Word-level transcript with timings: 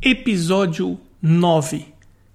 Episódio 0.00 0.96
9 1.20 1.92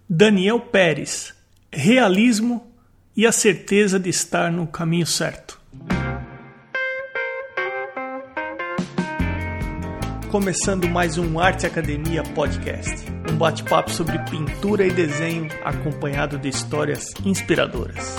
Daniel 0.09 0.59
Pérez 0.59 1.33
Realismo 1.71 2.67
e 3.15 3.25
a 3.25 3.31
certeza 3.31 3.97
de 3.97 4.09
estar 4.09 4.51
no 4.51 4.67
caminho 4.67 5.07
certo. 5.07 5.61
Começando 10.29 10.89
mais 10.89 11.17
um 11.17 11.39
Arte 11.39 11.65
Academia 11.65 12.21
Podcast, 12.35 13.05
um 13.31 13.37
bate-papo 13.37 13.91
sobre 13.91 14.19
pintura 14.25 14.85
e 14.85 14.91
desenho 14.91 15.47
acompanhado 15.63 16.37
de 16.37 16.49
histórias 16.49 17.13
inspiradoras. 17.23 18.17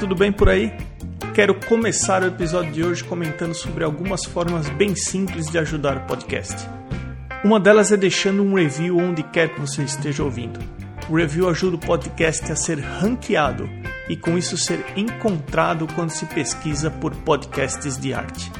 Tudo 0.00 0.16
bem 0.16 0.32
por 0.32 0.48
aí? 0.48 0.89
Quero 1.34 1.54
começar 1.54 2.24
o 2.24 2.26
episódio 2.26 2.72
de 2.72 2.84
hoje 2.84 3.04
comentando 3.04 3.54
sobre 3.54 3.84
algumas 3.84 4.24
formas 4.24 4.68
bem 4.70 4.96
simples 4.96 5.46
de 5.46 5.58
ajudar 5.58 5.96
o 5.96 6.00
podcast. 6.00 6.68
Uma 7.44 7.60
delas 7.60 7.92
é 7.92 7.96
deixando 7.96 8.42
um 8.42 8.54
review 8.54 8.98
onde 8.98 9.22
quer 9.22 9.54
que 9.54 9.60
você 9.60 9.82
esteja 9.82 10.24
ouvindo. 10.24 10.58
O 11.08 11.16
review 11.16 11.48
ajuda 11.48 11.76
o 11.76 11.78
podcast 11.78 12.50
a 12.50 12.56
ser 12.56 12.80
ranqueado 12.80 13.70
e 14.08 14.16
com 14.16 14.36
isso 14.36 14.58
ser 14.58 14.84
encontrado 14.96 15.86
quando 15.94 16.10
se 16.10 16.26
pesquisa 16.26 16.90
por 16.90 17.14
podcasts 17.14 17.96
de 17.96 18.12
arte. 18.12 18.50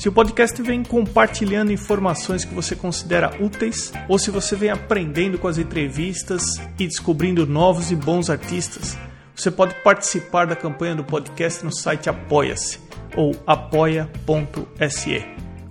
Se 0.00 0.08
o 0.08 0.12
podcast 0.12 0.60
vem 0.62 0.82
compartilhando 0.82 1.72
informações 1.72 2.42
que 2.42 2.54
você 2.54 2.74
considera 2.74 3.36
úteis, 3.38 3.92
ou 4.08 4.18
se 4.18 4.30
você 4.30 4.56
vem 4.56 4.70
aprendendo 4.70 5.38
com 5.38 5.46
as 5.46 5.58
entrevistas 5.58 6.42
e 6.78 6.86
descobrindo 6.86 7.46
novos 7.46 7.90
e 7.90 7.96
bons 7.96 8.30
artistas, 8.30 8.96
você 9.36 9.50
pode 9.50 9.74
participar 9.82 10.46
da 10.46 10.56
campanha 10.56 10.94
do 10.94 11.04
podcast 11.04 11.62
no 11.62 11.70
site 11.70 12.08
Apoia-se 12.08 12.78
ou 13.14 13.36
apoia.se. 13.46 15.22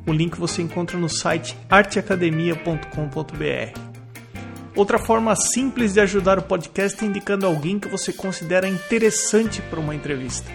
O 0.05 0.13
link 0.13 0.37
você 0.37 0.61
encontra 0.61 0.95
no 0.95 1.09
site 1.09 1.57
arteacademia.com.br. 1.67 3.79
Outra 4.75 4.99
forma 4.99 5.35
simples 5.35 5.93
de 5.93 6.01
ajudar 6.01 6.37
o 6.37 6.43
podcast 6.43 7.03
é 7.03 7.07
indicando 7.07 7.47
alguém 7.47 7.79
que 7.79 7.87
você 7.87 8.13
considera 8.13 8.69
interessante 8.69 9.59
para 9.63 9.79
uma 9.79 9.95
entrevista. 9.95 10.51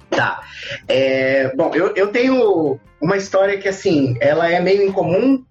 Tá. 0.10 0.42
É, 0.88 1.56
bom, 1.56 1.72
eu, 1.74 1.94
eu 1.96 2.08
tenho 2.08 2.80
uma 3.02 3.18
história 3.18 3.58
que, 3.58 3.68
assim, 3.68 4.16
ela 4.20 4.50
é 4.50 4.60
meio 4.60 4.84
incomum, 4.84 5.44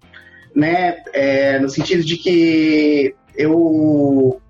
né? 0.55 1.03
É, 1.13 1.59
no 1.59 1.69
sentido 1.69 2.03
de 2.03 2.17
que 2.17 3.15
eu 3.35 4.41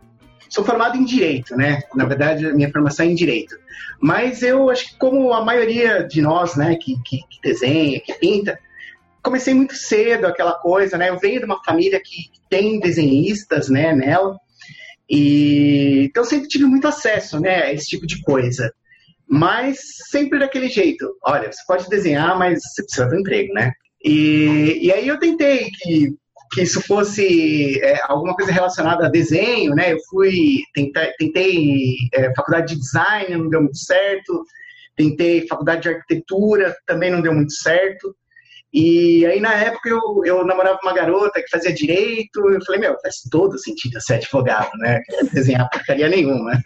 sou 0.50 0.64
formado 0.64 0.98
em 0.98 1.06
Direito, 1.06 1.56
né? 1.56 1.82
Na 1.94 2.06
verdade, 2.06 2.48
a 2.48 2.54
minha 2.54 2.72
formação 2.72 3.06
é 3.06 3.10
em 3.10 3.16
Direito. 3.16 3.56
Mas 4.00 4.42
eu 4.44 4.70
acho 4.70 4.90
que 4.90 4.98
como 4.98 5.34
a 5.34 5.44
maioria 5.44 6.04
de 6.04 6.22
nós, 6.22 6.56
né, 6.56 6.76
que, 6.76 6.96
que, 7.04 7.18
que 7.30 7.42
desenha, 7.42 8.00
que 8.00 8.14
pinta, 8.14 8.60
comecei 9.24 9.54
muito 9.54 9.74
cedo 9.74 10.28
aquela 10.28 10.54
coisa, 10.54 10.98
né? 10.98 11.10
Eu 11.10 11.18
venho 11.18 11.40
de 11.40 11.46
uma 11.46 11.64
família 11.64 12.00
que 12.00 12.30
tem 12.56 12.80
desenhistas, 12.80 13.68
né, 13.68 13.94
nela. 13.94 14.38
E 15.10 16.06
então 16.06 16.24
sempre 16.24 16.48
tive 16.48 16.64
muito 16.64 16.88
acesso, 16.88 17.38
né, 17.40 17.64
a 17.64 17.74
esse 17.74 17.88
tipo 17.88 18.08
de 18.08 18.22
coisa. 18.22 18.72
Mas 19.28 19.80
sempre 20.10 20.40
daquele 20.40 20.70
jeito. 20.70 21.06
Olha, 21.22 21.52
você 21.52 21.62
pode 21.68 21.90
desenhar, 21.90 22.38
mas 22.38 22.62
você 22.62 22.84
precisa 22.84 23.08
do 23.08 23.16
emprego, 23.16 23.54
né? 23.54 23.74
E, 24.04 24.80
e 24.84 24.92
aí 24.92 25.08
eu 25.08 25.20
tentei 25.20 25.70
que, 25.82 26.14
que 26.52 26.62
isso 26.62 26.80
fosse 26.82 27.80
é, 27.82 28.00
alguma 28.04 28.36
coisa 28.36 28.52
relacionada 28.52 29.08
a 29.08 29.10
desenho, 29.10 29.74
né? 29.74 29.94
Eu 29.94 29.98
fui, 30.10 30.62
tentei, 30.74 31.12
tentei 31.18 31.96
é, 32.14 32.34
faculdade 32.36 32.74
de 32.74 32.80
design, 32.80 33.36
não 33.36 33.50
deu 33.50 33.62
muito 33.62 33.80
certo. 33.80 34.44
Tentei 34.96 35.48
faculdade 35.48 35.82
de 35.82 35.90
arquitetura, 35.90 36.74
também 36.86 37.12
não 37.12 37.22
deu 37.22 37.34
muito 37.34 37.52
certo. 37.52 38.16
E 38.78 39.26
aí, 39.26 39.40
na 39.40 39.54
época, 39.54 39.88
eu, 39.88 40.02
eu 40.26 40.46
namorava 40.46 40.78
uma 40.84 40.94
garota 40.94 41.42
que 41.42 41.50
fazia 41.50 41.74
direito. 41.74 42.50
Eu 42.50 42.64
falei, 42.66 42.82
meu, 42.82 43.00
faz 43.02 43.22
todo 43.32 43.58
sentido 43.58 44.02
ser 44.02 44.16
advogado, 44.16 44.70
né? 44.80 45.02
Desenhar 45.32 45.70
porcaria 45.70 46.10
nenhuma. 46.10 46.52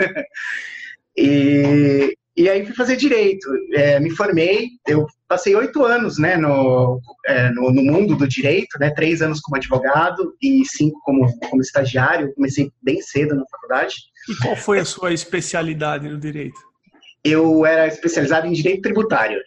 E, 1.22 2.16
e 2.38 2.48
aí 2.48 2.66
fui 2.66 2.74
fazer 2.74 2.96
direito. 2.96 3.46
É, 3.74 4.00
me 4.00 4.10
formei, 4.10 4.70
eu 4.88 5.06
passei 5.28 5.54
oito 5.54 5.84
anos 5.84 6.18
né, 6.18 6.38
no, 6.38 7.02
é, 7.28 7.50
no, 7.50 7.74
no, 7.74 7.84
mundo 7.84 8.16
do 8.16 8.26
direito, 8.26 8.80
né, 8.80 8.90
três 8.92 9.22
anos 9.22 9.42
como 9.42 9.58
advogado 9.58 10.34
e 10.42 10.64
cinco 10.66 10.98
como, 11.04 11.28
como 11.50 11.62
estagiário. 11.62 12.28
Eu 12.28 12.34
comecei 12.36 12.72
bem 12.82 13.02
cedo 13.02 13.36
na 13.36 13.44
faculdade. 13.52 13.96
E 14.30 14.36
qual 14.38 14.56
foi 14.56 14.80
a 14.80 14.86
sua 14.86 15.12
especialidade 15.12 16.08
no 16.08 16.18
direito? 16.18 16.58
Eu 17.22 17.66
era 17.66 17.88
especializado 17.88 18.48
em 18.48 18.54
direito 18.54 18.84
tributário. 18.84 19.42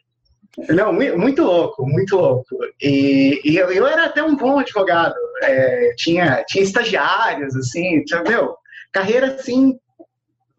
Não, 0.69 0.93
muito 0.93 1.43
louco, 1.43 1.87
muito 1.87 2.17
louco. 2.17 2.59
E, 2.81 3.41
e 3.43 3.57
eu, 3.57 3.73
eu, 3.73 3.87
era 3.87 4.05
até 4.05 4.23
um 4.23 4.37
bom 4.37 4.59
advogado. 4.59 5.15
É, 5.43 5.95
tinha, 5.97 6.45
tinha 6.47 6.63
estagiários, 6.63 7.57
assim, 7.57 8.05
meu, 8.29 8.55
carreira 8.93 9.29
assim, 9.35 9.79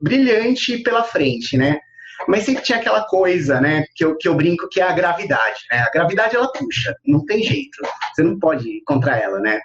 brilhante 0.02 0.80
pela 0.80 1.04
frente, 1.04 1.56
né? 1.56 1.80
Mas 2.28 2.44
sempre 2.44 2.64
tinha 2.64 2.78
aquela 2.78 3.06
coisa, 3.06 3.60
né, 3.60 3.86
que 3.96 4.04
eu, 4.04 4.16
que 4.18 4.28
eu 4.28 4.36
brinco 4.36 4.70
que 4.70 4.80
é 4.80 4.84
a 4.84 4.94
gravidade, 4.94 5.60
né? 5.72 5.80
A 5.80 5.92
gravidade 5.92 6.36
ela 6.36 6.52
puxa, 6.52 6.96
não 7.06 7.24
tem 7.26 7.44
jeito. 7.44 7.78
Você 8.14 8.24
não 8.24 8.40
pode 8.40 8.68
ir 8.68 8.82
contra 8.86 9.18
ela, 9.18 9.40
né? 9.40 9.60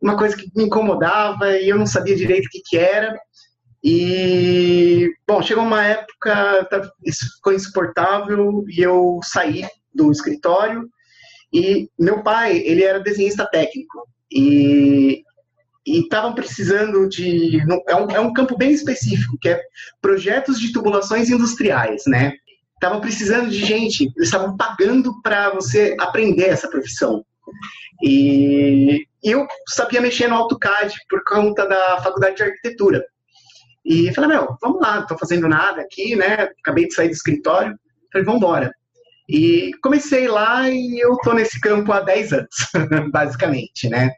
Uma 0.00 0.16
coisa 0.16 0.36
que 0.36 0.50
me 0.56 0.64
incomodava 0.64 1.56
e 1.56 1.68
eu 1.68 1.78
não 1.78 1.86
sabia 1.86 2.16
direito 2.16 2.46
o 2.46 2.50
que, 2.50 2.62
que 2.64 2.78
era. 2.78 3.16
E, 3.84 5.12
bom, 5.26 5.42
chegou 5.42 5.64
uma 5.64 5.84
época, 5.84 6.64
tá, 6.66 6.88
isso 7.04 7.26
ficou 7.36 7.52
insuportável 7.52 8.64
e 8.68 8.80
eu 8.80 9.18
saí 9.24 9.66
do 9.92 10.10
escritório. 10.12 10.88
E 11.52 11.88
meu 11.98 12.22
pai, 12.22 12.58
ele 12.58 12.84
era 12.84 13.00
desenhista 13.00 13.46
técnico. 13.46 14.06
E 14.30 15.22
estavam 15.84 16.34
precisando 16.34 17.08
de. 17.08 17.58
É 17.88 17.96
um, 17.96 18.10
é 18.10 18.20
um 18.20 18.32
campo 18.32 18.56
bem 18.56 18.70
específico, 18.70 19.36
que 19.40 19.48
é 19.48 19.60
projetos 20.00 20.60
de 20.60 20.72
tubulações 20.72 21.28
industriais, 21.28 22.04
né? 22.06 22.32
Estavam 22.74 23.00
precisando 23.00 23.50
de 23.50 23.64
gente, 23.64 24.04
eles 24.16 24.28
estavam 24.28 24.56
pagando 24.56 25.20
para 25.22 25.50
você 25.50 25.94
aprender 26.00 26.48
essa 26.48 26.68
profissão. 26.68 27.24
E 28.02 29.06
eu 29.22 29.46
sabia 29.68 30.00
mexer 30.00 30.28
no 30.28 30.34
AutoCAD 30.36 30.94
por 31.08 31.22
conta 31.24 31.66
da 31.66 32.00
faculdade 32.02 32.36
de 32.36 32.42
arquitetura. 32.42 33.04
E 33.84 34.12
falei, 34.14 34.30
meu, 34.30 34.56
vamos 34.60 34.80
lá, 34.80 35.00
não 35.00 35.06
tô 35.06 35.18
fazendo 35.18 35.48
nada 35.48 35.82
aqui, 35.82 36.14
né? 36.14 36.48
Acabei 36.60 36.86
de 36.86 36.94
sair 36.94 37.08
do 37.08 37.14
escritório. 37.14 37.76
Falei, 38.12 38.24
vamos 38.24 38.40
embora. 38.40 38.72
E 39.28 39.72
comecei 39.82 40.28
lá 40.28 40.68
e 40.70 40.98
eu 41.00 41.16
tô 41.18 41.32
nesse 41.32 41.60
campo 41.60 41.92
há 41.92 42.00
10 42.00 42.32
anos, 42.32 42.48
basicamente, 43.10 43.88
né? 43.88 44.10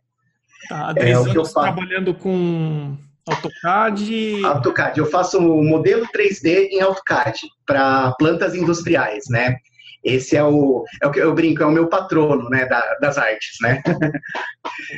Tá, 0.69 0.89
há 0.89 0.93
10 0.93 1.09
é, 1.09 1.31
anos 1.31 1.53
trabalhando 1.53 2.15
com 2.15 2.97
AutoCAD? 3.27 4.45
AutoCAD. 4.45 4.99
Eu 4.99 5.07
faço 5.07 5.41
modelo 5.41 6.07
3D 6.15 6.69
em 6.71 6.81
AutoCAD 6.81 7.41
para 7.67 8.13
plantas 8.19 8.55
industriais, 8.55 9.25
né? 9.29 9.57
Esse 10.05 10.37
é 10.37 10.45
o, 10.45 10.85
é 11.03 11.07
o 11.07 11.11
que 11.11 11.19
eu 11.19 11.35
brinco, 11.35 11.63
é 11.63 11.67
o 11.67 11.73
meu 11.73 11.89
patrono, 11.89 12.51
né, 12.51 12.67
da, 12.67 12.99
das 13.01 13.17
artes, 13.17 13.57
né? 13.63 13.83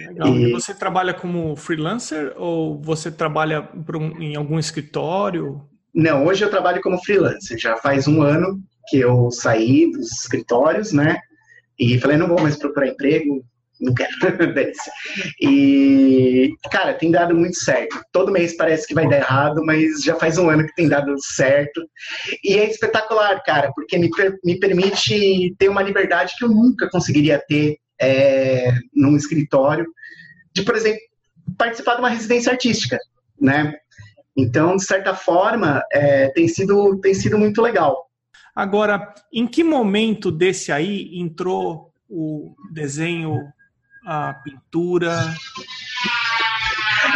Legal. 0.09 0.29
E... 0.29 0.49
e... 0.49 0.53
você 0.53 0.75
trabalha 0.75 1.15
como 1.15 1.55
freelancer 1.55 2.33
ou 2.37 2.83
você 2.83 3.11
trabalha 3.11 3.69
um, 3.95 4.21
em 4.21 4.35
algum 4.35 4.59
escritório? 4.59 5.63
Não, 5.95 6.27
hoje 6.27 6.45
eu 6.45 6.51
trabalho 6.51 6.83
como 6.83 7.03
freelancer. 7.03 7.57
Já 7.57 7.77
faz 7.77 8.09
um 8.09 8.21
ano 8.21 8.61
que 8.89 8.99
eu 8.99 9.31
saí 9.31 9.91
dos 9.93 10.11
escritórios, 10.13 10.93
né? 10.93 11.19
E 11.79 11.99
falei, 12.01 12.17
não 12.17 12.29
vou 12.29 12.41
mais 12.41 12.57
procurar 12.57 12.89
emprego, 12.89 13.45
não 13.81 13.95
quero. 13.95 14.11
e, 15.41 16.55
cara, 16.71 16.95
tem 16.95 17.11
dado 17.11 17.35
muito 17.35 17.57
certo. 17.59 18.01
Todo 18.13 18.33
mês 18.33 18.57
parece 18.57 18.87
que 18.87 18.95
vai 18.95 19.09
dar 19.09 19.19
errado, 19.19 19.65
mas 19.65 20.03
já 20.03 20.15
faz 20.17 20.39
um 20.39 20.49
ano 20.49 20.67
que 20.67 20.75
tem 20.75 20.89
dado 20.89 21.15
certo. 21.21 21.83
E 22.43 22.55
é 22.55 22.69
espetacular, 22.69 23.43
cara, 23.43 23.71
porque 23.75 23.99
me, 23.99 24.11
me 24.45 24.59
permite 24.59 25.55
ter 25.59 25.69
uma 25.69 25.83
liberdade 25.83 26.35
que 26.39 26.45
eu 26.45 26.49
nunca 26.49 26.89
conseguiria 26.91 27.43
ter 27.47 27.79
é, 28.01 28.73
num 28.95 29.17
escritório, 29.17 29.87
de, 30.55 30.63
por 30.63 30.75
exemplo, 30.75 31.01
participar 31.57 31.95
de 31.95 32.01
uma 32.01 32.11
residência 32.11 32.53
artística, 32.53 32.99
né? 33.41 33.75
Então, 34.37 34.77
de 34.77 34.85
certa 34.85 35.15
forma, 35.15 35.83
é, 35.93 36.29
tem, 36.29 36.47
sido, 36.47 36.99
tem 37.01 37.15
sido 37.15 37.39
muito 37.39 37.63
legal. 37.63 38.07
Agora, 38.55 39.15
em 39.33 39.47
que 39.47 39.65
momento 39.65 40.31
desse 40.31 40.71
aí 40.73 41.11
entrou 41.19 41.93
o 42.09 42.55
desenho 42.73 43.39
a 44.07 44.35
pintura? 44.35 45.35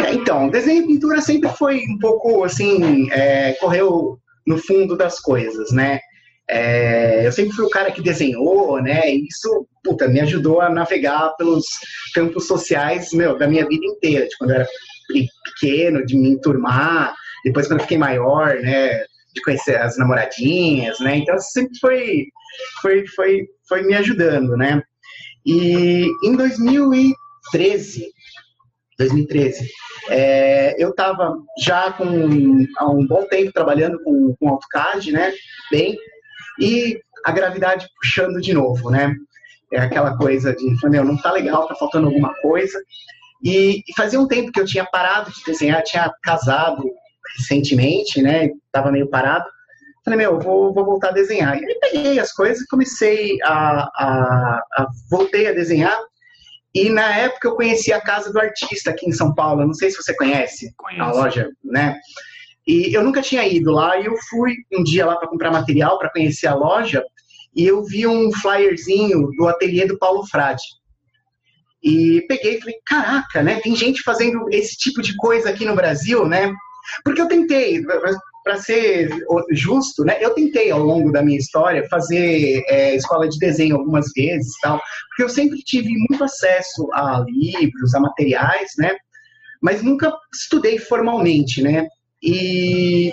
É, 0.05 0.13
então, 0.13 0.49
desenho 0.49 0.83
e 0.83 0.87
pintura 0.87 1.21
sempre 1.21 1.49
foi 1.51 1.85
um 1.87 1.97
pouco 1.97 2.43
assim, 2.43 3.09
é, 3.11 3.53
correu 3.53 4.19
no 4.45 4.57
fundo 4.57 4.97
das 4.97 5.19
coisas, 5.19 5.71
né? 5.71 5.99
É, 6.49 7.25
eu 7.25 7.31
sempre 7.31 7.55
fui 7.55 7.65
o 7.65 7.69
cara 7.69 7.91
que 7.91 8.01
desenhou, 8.01 8.81
né? 8.81 9.09
E 9.09 9.25
isso, 9.25 9.65
puta, 9.81 10.09
me 10.09 10.19
ajudou 10.19 10.59
a 10.59 10.69
navegar 10.69 11.33
pelos 11.37 11.65
campos 12.13 12.45
sociais, 12.45 13.13
meu, 13.13 13.37
da 13.37 13.47
minha 13.47 13.65
vida 13.65 13.85
inteira, 13.85 14.27
de 14.27 14.37
quando 14.37 14.49
eu 14.49 14.55
era 14.57 14.67
pequeno, 15.45 16.05
de 16.05 16.17
me 16.17 16.29
enturmar, 16.29 17.15
depois 17.45 17.67
quando 17.67 17.79
eu 17.79 17.83
fiquei 17.83 17.97
maior, 17.97 18.55
né? 18.55 19.05
De 19.33 19.41
conhecer 19.45 19.77
as 19.77 19.97
namoradinhas, 19.97 20.99
né? 20.99 21.17
Então 21.17 21.39
sempre 21.39 21.79
foi, 21.79 22.25
foi, 22.81 23.07
foi, 23.07 23.47
foi 23.69 23.83
me 23.83 23.93
ajudando, 23.93 24.57
né? 24.57 24.83
E 25.45 26.07
em 26.23 26.35
2013, 26.35 28.11
2013 28.97 29.67
é, 30.09 30.75
eu 30.81 30.89
estava 30.89 31.35
já 31.59 31.91
com, 31.91 32.65
há 32.77 32.89
um 32.89 33.05
bom 33.05 33.25
tempo 33.27 33.51
trabalhando 33.51 34.01
com, 34.03 34.35
com 34.39 34.49
AutoCAD, 34.49 35.11
né? 35.11 35.33
Bem, 35.71 35.97
e 36.59 36.99
a 37.23 37.31
gravidade 37.31 37.87
puxando 37.99 38.41
de 38.41 38.53
novo, 38.53 38.89
né? 38.89 39.15
É 39.73 39.79
aquela 39.79 40.17
coisa 40.17 40.53
de, 40.53 40.75
meu, 40.89 41.03
não 41.03 41.17
tá 41.17 41.31
legal, 41.31 41.67
tá 41.67 41.75
faltando 41.75 42.07
alguma 42.07 42.33
coisa. 42.41 42.77
E, 43.43 43.83
e 43.87 43.93
fazia 43.95 44.19
um 44.19 44.27
tempo 44.27 44.51
que 44.51 44.59
eu 44.59 44.65
tinha 44.65 44.85
parado 44.85 45.31
de 45.31 45.43
desenhar, 45.45 45.81
tinha 45.83 46.11
casado 46.21 46.83
recentemente, 47.37 48.21
né? 48.21 48.49
Tava 48.71 48.91
meio 48.91 49.09
parado. 49.09 49.45
Falei, 50.03 50.17
meu, 50.17 50.39
vou, 50.39 50.73
vou 50.73 50.85
voltar 50.85 51.09
a 51.09 51.13
desenhar. 51.13 51.55
E 51.57 51.65
aí 51.65 51.79
peguei 51.79 52.19
as 52.19 52.33
coisas 52.33 52.63
e 52.63 52.67
comecei 52.67 53.37
a, 53.43 53.83
a, 53.95 54.63
a, 54.73 54.87
Voltei 55.09 55.47
a 55.47 55.53
desenhar. 55.53 55.97
E 56.73 56.89
na 56.89 57.15
época 57.17 57.47
eu 57.47 57.55
conheci 57.55 57.91
a 57.93 58.01
Casa 58.01 58.31
do 58.31 58.39
Artista 58.39 58.89
aqui 58.89 59.07
em 59.07 59.11
São 59.11 59.33
Paulo. 59.35 59.65
Não 59.65 59.73
sei 59.73 59.91
se 59.91 59.97
você 59.97 60.15
conhece 60.15 60.73
Conheço. 60.75 61.03
a 61.03 61.11
loja, 61.11 61.49
né? 61.63 61.99
E 62.65 62.95
eu 62.95 63.03
nunca 63.03 63.21
tinha 63.21 63.45
ido 63.45 63.71
lá 63.71 63.99
e 63.99 64.05
eu 64.05 64.15
fui 64.29 64.55
um 64.73 64.83
dia 64.83 65.05
lá 65.05 65.17
para 65.17 65.27
comprar 65.27 65.51
material, 65.51 65.97
para 65.97 66.11
conhecer 66.11 66.47
a 66.47 66.55
loja. 66.55 67.03
E 67.55 67.67
eu 67.67 67.83
vi 67.83 68.07
um 68.07 68.31
flyerzinho 68.31 69.29
do 69.37 69.47
ateliê 69.47 69.85
do 69.85 69.99
Paulo 69.99 70.25
Frade. 70.25 70.63
E 71.83 72.21
peguei 72.27 72.57
e 72.57 72.59
falei, 72.59 72.75
caraca, 72.85 73.41
né? 73.43 73.59
Tem 73.59 73.75
gente 73.75 74.03
fazendo 74.03 74.45
esse 74.51 74.77
tipo 74.77 75.01
de 75.01 75.15
coisa 75.17 75.49
aqui 75.49 75.65
no 75.65 75.75
Brasil, 75.75 76.27
né? 76.27 76.53
Porque 77.03 77.21
eu 77.21 77.27
tentei, 77.27 77.81
para 78.43 78.57
ser 78.57 79.09
justo, 79.51 80.03
né, 80.03 80.17
eu 80.19 80.33
tentei 80.33 80.71
ao 80.71 80.79
longo 80.79 81.11
da 81.11 81.21
minha 81.21 81.37
história 81.37 81.87
fazer 81.89 82.63
é, 82.67 82.95
escola 82.95 83.29
de 83.29 83.37
desenho 83.37 83.77
algumas 83.77 84.11
vezes, 84.15 84.51
tal, 84.61 84.79
porque 85.09 85.23
eu 85.23 85.29
sempre 85.29 85.59
tive 85.59 85.89
muito 85.89 86.23
acesso 86.23 86.87
a 86.93 87.23
livros, 87.27 87.93
a 87.93 87.99
materiais, 87.99 88.71
né, 88.77 88.95
mas 89.61 89.83
nunca 89.83 90.11
estudei 90.33 90.79
formalmente, 90.79 91.61
né, 91.61 91.87
e 92.21 93.11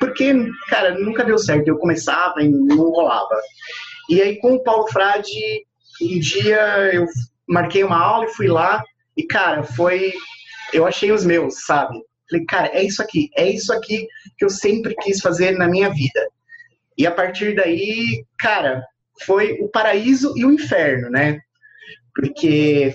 porque, 0.00 0.32
cara, 0.68 0.98
nunca 0.98 1.24
deu 1.24 1.38
certo. 1.38 1.68
Eu 1.68 1.78
começava 1.78 2.42
e 2.42 2.48
não 2.48 2.90
rolava. 2.90 3.40
E 4.08 4.22
aí, 4.22 4.38
com 4.38 4.54
o 4.54 4.62
Paulo 4.62 4.88
Frade, 4.88 5.66
um 6.00 6.18
dia 6.18 6.60
eu 6.94 7.06
marquei 7.46 7.84
uma 7.84 7.98
aula 7.98 8.24
e 8.24 8.34
fui 8.34 8.46
lá, 8.46 8.82
e, 9.16 9.24
cara, 9.24 9.62
foi. 9.62 10.12
Eu 10.72 10.86
achei 10.86 11.10
os 11.12 11.24
meus, 11.24 11.64
sabe? 11.64 11.98
Falei, 12.30 12.44
cara, 12.46 12.68
é 12.68 12.82
isso 12.82 13.02
aqui, 13.02 13.30
é 13.36 13.48
isso 13.48 13.72
aqui 13.72 14.06
que 14.36 14.44
eu 14.44 14.50
sempre 14.50 14.94
quis 14.96 15.20
fazer 15.20 15.52
na 15.52 15.68
minha 15.68 15.88
vida. 15.90 16.28
E 16.96 17.06
a 17.06 17.10
partir 17.10 17.54
daí, 17.54 18.24
cara, 18.38 18.84
foi 19.22 19.58
o 19.60 19.68
paraíso 19.68 20.34
e 20.36 20.44
o 20.44 20.52
inferno, 20.52 21.10
né? 21.10 21.38
Porque, 22.14 22.94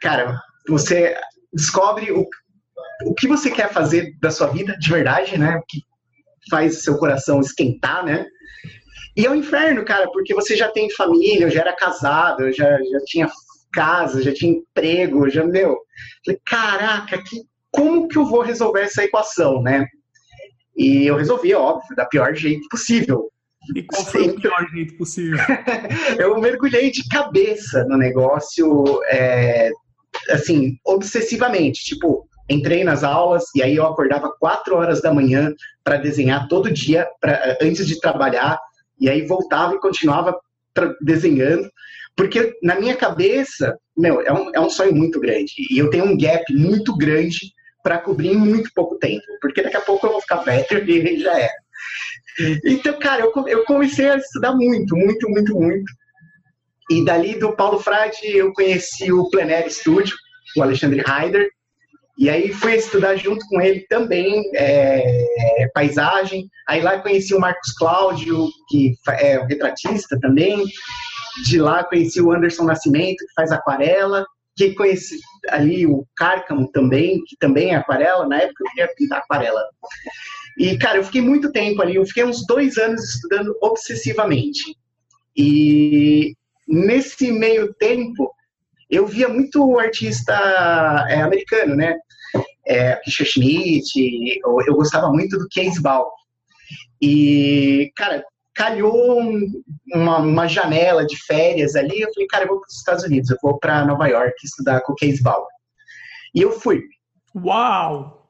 cara, 0.00 0.40
você 0.68 1.16
descobre 1.52 2.10
o, 2.10 2.26
o 3.04 3.14
que 3.14 3.28
você 3.28 3.50
quer 3.50 3.72
fazer 3.72 4.16
da 4.20 4.30
sua 4.30 4.48
vida 4.48 4.76
de 4.78 4.90
verdade, 4.90 5.38
né? 5.38 5.56
O 5.56 5.62
que 5.66 5.80
faz 6.50 6.82
seu 6.82 6.96
coração 6.98 7.40
esquentar, 7.40 8.04
né? 8.04 8.26
E 9.16 9.24
é 9.24 9.30
o 9.30 9.34
inferno, 9.34 9.84
cara, 9.84 10.10
porque 10.10 10.34
você 10.34 10.56
já 10.56 10.68
tem 10.68 10.90
família, 10.90 11.46
eu 11.46 11.50
já 11.50 11.60
era 11.60 11.74
casado, 11.74 12.42
eu 12.42 12.52
já, 12.52 12.70
já 12.70 12.98
tinha 13.06 13.30
casa, 13.72 14.22
já 14.22 14.32
tinha 14.32 14.52
emprego, 14.52 15.28
já, 15.28 15.44
meu. 15.44 15.78
Falei, 16.24 16.40
caraca, 16.44 17.22
que 17.22 17.42
como 17.76 18.08
que 18.08 18.16
eu 18.16 18.24
vou 18.24 18.40
resolver 18.40 18.80
essa 18.80 19.04
equação, 19.04 19.62
né? 19.62 19.86
E 20.76 21.06
eu 21.06 21.16
resolvi, 21.16 21.54
óbvio, 21.54 21.94
da 21.94 22.06
pior 22.06 22.34
jeito 22.34 22.66
possível. 22.68 23.30
E 23.74 23.82
qual 23.82 24.04
foi 24.04 24.28
o 24.28 24.40
pior 24.40 24.66
jeito 24.70 24.96
possível? 24.96 25.38
eu 26.18 26.38
mergulhei 26.40 26.90
de 26.90 27.06
cabeça 27.08 27.84
no 27.84 27.96
negócio, 27.96 29.00
é, 29.10 29.70
assim, 30.30 30.76
obsessivamente. 30.84 31.84
Tipo, 31.84 32.26
entrei 32.48 32.84
nas 32.84 33.04
aulas 33.04 33.44
e 33.54 33.62
aí 33.62 33.76
eu 33.76 33.86
acordava 33.86 34.32
quatro 34.38 34.76
horas 34.76 35.02
da 35.02 35.12
manhã 35.12 35.52
para 35.84 35.96
desenhar 35.96 36.48
todo 36.48 36.72
dia, 36.72 37.06
pra, 37.20 37.58
antes 37.60 37.86
de 37.86 38.00
trabalhar, 38.00 38.58
e 39.00 39.08
aí 39.08 39.26
voltava 39.26 39.74
e 39.74 39.80
continuava 39.80 40.38
desenhando. 41.00 41.68
Porque 42.16 42.54
na 42.62 42.78
minha 42.78 42.96
cabeça, 42.96 43.76
meu, 43.96 44.22
é 44.22 44.32
um, 44.32 44.50
é 44.54 44.60
um 44.60 44.70
sonho 44.70 44.94
muito 44.94 45.20
grande. 45.20 45.52
E 45.70 45.78
eu 45.78 45.90
tenho 45.90 46.04
um 46.04 46.16
gap 46.16 46.44
muito 46.54 46.96
grande 46.96 47.52
para 47.86 47.98
cobrir 47.98 48.36
muito 48.36 48.68
pouco 48.74 48.98
tempo, 48.98 49.24
porque 49.40 49.62
daqui 49.62 49.76
a 49.76 49.80
pouco 49.80 50.04
eu 50.04 50.10
vou 50.10 50.20
ficar 50.20 50.38
velho 50.38 50.66
e 50.90 51.20
já 51.20 51.38
é. 51.38 51.50
Então, 52.64 52.98
cara, 52.98 53.22
eu, 53.22 53.32
eu 53.46 53.64
comecei 53.64 54.10
a 54.10 54.16
estudar 54.16 54.56
muito, 54.56 54.96
muito, 54.96 55.30
muito, 55.30 55.54
muito. 55.54 55.84
E 56.90 57.04
dali 57.04 57.38
do 57.38 57.54
Paulo 57.54 57.78
Frade 57.78 58.18
eu 58.24 58.52
conheci 58.52 59.12
o 59.12 59.30
Plenaire 59.30 59.70
Studio, 59.70 60.16
o 60.56 60.62
Alexandre 60.62 61.00
Heider, 61.00 61.48
e 62.18 62.28
aí 62.28 62.52
fui 62.52 62.74
estudar 62.74 63.14
junto 63.14 63.46
com 63.46 63.60
ele 63.60 63.86
também 63.88 64.42
é, 64.56 65.68
paisagem. 65.72 66.48
Aí 66.66 66.82
lá 66.82 66.98
conheci 66.98 67.36
o 67.36 67.40
Marcos 67.40 67.72
Cláudio, 67.78 68.48
que 68.68 68.94
é 69.20 69.38
o 69.38 69.46
retratista 69.46 70.18
também. 70.18 70.64
De 71.44 71.60
lá 71.60 71.84
conheci 71.84 72.20
o 72.20 72.32
Anderson 72.32 72.64
Nascimento, 72.64 73.18
que 73.18 73.34
faz 73.36 73.52
aquarela 73.52 74.26
que 74.56 74.74
conheci 74.74 75.18
ali 75.50 75.86
o 75.86 76.06
Cárcamo 76.16 76.68
também, 76.72 77.22
que 77.24 77.36
também 77.36 77.72
é 77.72 77.76
aquarela, 77.76 78.26
na 78.26 78.38
época 78.38 78.64
eu 78.64 78.70
queria 78.70 78.94
pintar 78.96 79.18
aquarela. 79.18 79.62
E, 80.58 80.78
cara, 80.78 80.96
eu 80.98 81.04
fiquei 81.04 81.20
muito 81.20 81.52
tempo 81.52 81.82
ali, 81.82 81.96
eu 81.96 82.06
fiquei 82.06 82.24
uns 82.24 82.46
dois 82.46 82.78
anos 82.78 83.14
estudando 83.14 83.54
obsessivamente. 83.60 84.76
E 85.36 86.34
nesse 86.66 87.30
meio 87.30 87.74
tempo, 87.74 88.32
eu 88.88 89.06
via 89.06 89.28
muito 89.28 89.78
artista 89.78 90.32
é, 91.10 91.20
americano, 91.20 91.76
né? 91.76 91.94
É, 92.66 92.98
Schmidt, 93.06 94.40
eu, 94.42 94.56
eu 94.66 94.74
gostava 94.74 95.10
muito 95.12 95.38
do 95.38 95.46
Case 95.48 95.80
Ball. 95.80 96.10
E, 97.00 97.92
cara, 97.94 98.24
calhou 98.56 99.20
uma, 99.92 100.18
uma, 100.18 100.48
janela 100.48 101.06
de 101.06 101.14
férias 101.24 101.76
ali, 101.76 102.00
eu 102.00 102.12
falei, 102.12 102.26
cara, 102.26 102.44
eu 102.44 102.48
vou 102.48 102.60
para 102.60 102.68
os 102.68 102.78
Estados 102.78 103.04
Unidos, 103.04 103.30
eu 103.30 103.36
vou 103.42 103.58
para 103.58 103.84
Nova 103.84 104.08
York 104.08 104.34
estudar 104.42 104.80
com 104.80 104.94
o 104.94 104.96
Case 104.96 105.22
Bauer. 105.22 105.46
E 106.34 106.40
eu 106.40 106.50
fui. 106.52 106.82
Uau! 107.36 108.26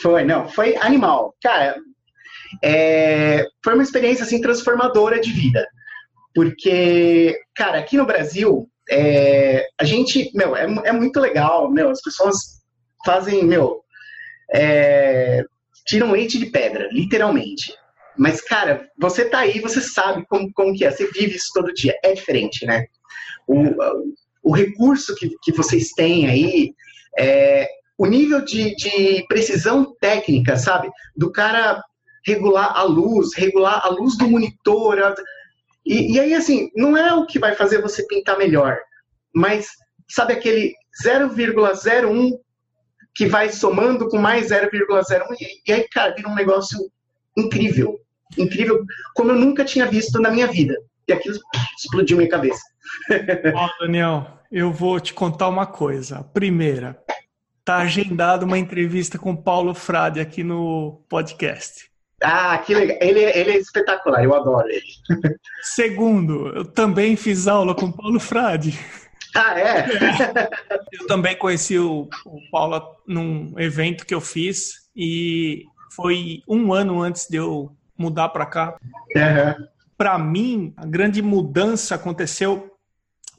Foi, 0.00 0.22
não, 0.24 0.48
foi 0.48 0.76
animal. 0.76 1.34
Cara, 1.42 1.76
é, 2.62 3.44
foi 3.64 3.74
uma 3.74 3.82
experiência, 3.82 4.24
assim, 4.24 4.40
transformadora 4.40 5.20
de 5.20 5.32
vida. 5.32 5.66
Porque, 6.32 7.36
cara, 7.56 7.80
aqui 7.80 7.96
no 7.96 8.06
Brasil, 8.06 8.68
é, 8.88 9.66
a 9.76 9.84
gente, 9.84 10.30
meu, 10.34 10.54
é, 10.54 10.66
é, 10.84 10.92
muito 10.92 11.18
legal, 11.18 11.68
meu, 11.68 11.90
as 11.90 12.00
pessoas 12.00 12.62
fazem, 13.04 13.44
meu, 13.44 13.82
é, 14.54 15.42
tiram 15.84 16.12
leite 16.12 16.38
de 16.38 16.46
pedra, 16.46 16.88
literalmente 16.92 17.74
Mas, 18.22 18.40
cara, 18.40 18.88
você 18.96 19.24
tá 19.24 19.40
aí, 19.40 19.58
você 19.58 19.80
sabe 19.80 20.24
como, 20.28 20.48
como 20.52 20.72
que 20.72 20.84
é, 20.84 20.92
você 20.92 21.10
vive 21.10 21.34
isso 21.34 21.50
todo 21.52 21.74
dia. 21.74 21.92
É 22.04 22.12
diferente, 22.12 22.64
né? 22.64 22.86
O, 23.48 23.64
o 24.44 24.54
recurso 24.54 25.16
que, 25.16 25.34
que 25.42 25.50
vocês 25.50 25.90
têm 25.90 26.28
aí, 26.28 26.72
é, 27.18 27.68
o 27.98 28.06
nível 28.06 28.40
de, 28.44 28.76
de 28.76 29.26
precisão 29.26 29.92
técnica, 30.00 30.56
sabe? 30.56 30.88
Do 31.16 31.32
cara 31.32 31.82
regular 32.24 32.70
a 32.76 32.84
luz, 32.84 33.34
regular 33.34 33.84
a 33.84 33.88
luz 33.88 34.16
do 34.16 34.28
monitor. 34.28 35.16
E, 35.84 36.14
e 36.14 36.20
aí, 36.20 36.32
assim, 36.32 36.70
não 36.76 36.96
é 36.96 37.12
o 37.12 37.26
que 37.26 37.40
vai 37.40 37.56
fazer 37.56 37.82
você 37.82 38.06
pintar 38.06 38.38
melhor, 38.38 38.78
mas 39.34 39.66
sabe 40.08 40.34
aquele 40.34 40.72
0,01 41.04 42.38
que 43.16 43.26
vai 43.26 43.50
somando 43.50 44.08
com 44.08 44.18
mais 44.18 44.50
0,01 44.50 44.70
e, 45.40 45.60
e 45.66 45.72
aí, 45.72 45.88
cara, 45.88 46.14
vira 46.14 46.28
um 46.28 46.36
negócio 46.36 46.78
incrível. 47.36 47.98
Incrível, 48.38 48.84
como 49.14 49.30
eu 49.32 49.36
nunca 49.36 49.64
tinha 49.64 49.86
visto 49.86 50.20
na 50.20 50.30
minha 50.30 50.46
vida. 50.46 50.74
E 51.08 51.12
aquilo 51.12 51.36
explodiu 51.76 52.16
minha 52.16 52.28
cabeça. 52.28 52.62
Ó, 53.54 53.68
Daniel, 53.80 54.26
eu 54.50 54.72
vou 54.72 55.00
te 55.00 55.12
contar 55.12 55.48
uma 55.48 55.66
coisa. 55.66 56.22
Primeira, 56.32 56.98
tá 57.64 57.78
agendado 57.78 58.44
uma 58.44 58.58
entrevista 58.58 59.18
com 59.18 59.34
Paulo 59.34 59.74
Frade 59.74 60.20
aqui 60.20 60.42
no 60.42 61.02
podcast. 61.08 61.90
Ah, 62.22 62.56
que 62.58 62.74
legal. 62.74 62.98
Ele, 63.00 63.20
ele 63.20 63.50
é 63.50 63.56
espetacular, 63.56 64.22
eu 64.22 64.34
adoro 64.34 64.68
ele. 64.68 64.82
Segundo, 65.62 66.48
eu 66.48 66.64
também 66.64 67.16
fiz 67.16 67.48
aula 67.48 67.74
com 67.74 67.90
Paulo 67.90 68.20
Frade. 68.20 68.78
Ah, 69.34 69.58
é? 69.58 69.86
eu 70.92 71.06
também 71.06 71.36
conheci 71.36 71.78
o, 71.78 72.08
o 72.26 72.50
Paulo 72.50 72.82
num 73.06 73.58
evento 73.58 74.06
que 74.06 74.14
eu 74.14 74.20
fiz 74.20 74.82
e 74.94 75.64
foi 75.96 76.42
um 76.46 76.72
ano 76.72 77.02
antes 77.02 77.26
de 77.28 77.38
eu 77.38 77.74
mudar 78.02 78.28
para 78.30 78.46
cá. 78.46 78.76
Uhum. 79.14 79.66
Para 79.96 80.18
mim, 80.18 80.74
a 80.76 80.84
grande 80.84 81.22
mudança 81.22 81.94
aconteceu 81.94 82.68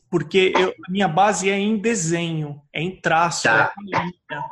porque 0.09 0.53
eu, 0.55 0.69
a 0.87 0.91
minha 0.91 1.07
base 1.07 1.49
é 1.49 1.57
em 1.57 1.75
desenho, 1.75 2.61
é 2.71 2.79
em 2.79 2.95
traço, 3.01 3.43
tá. 3.43 3.73
é 3.75 3.81
em 3.81 3.85
linha. 3.85 4.43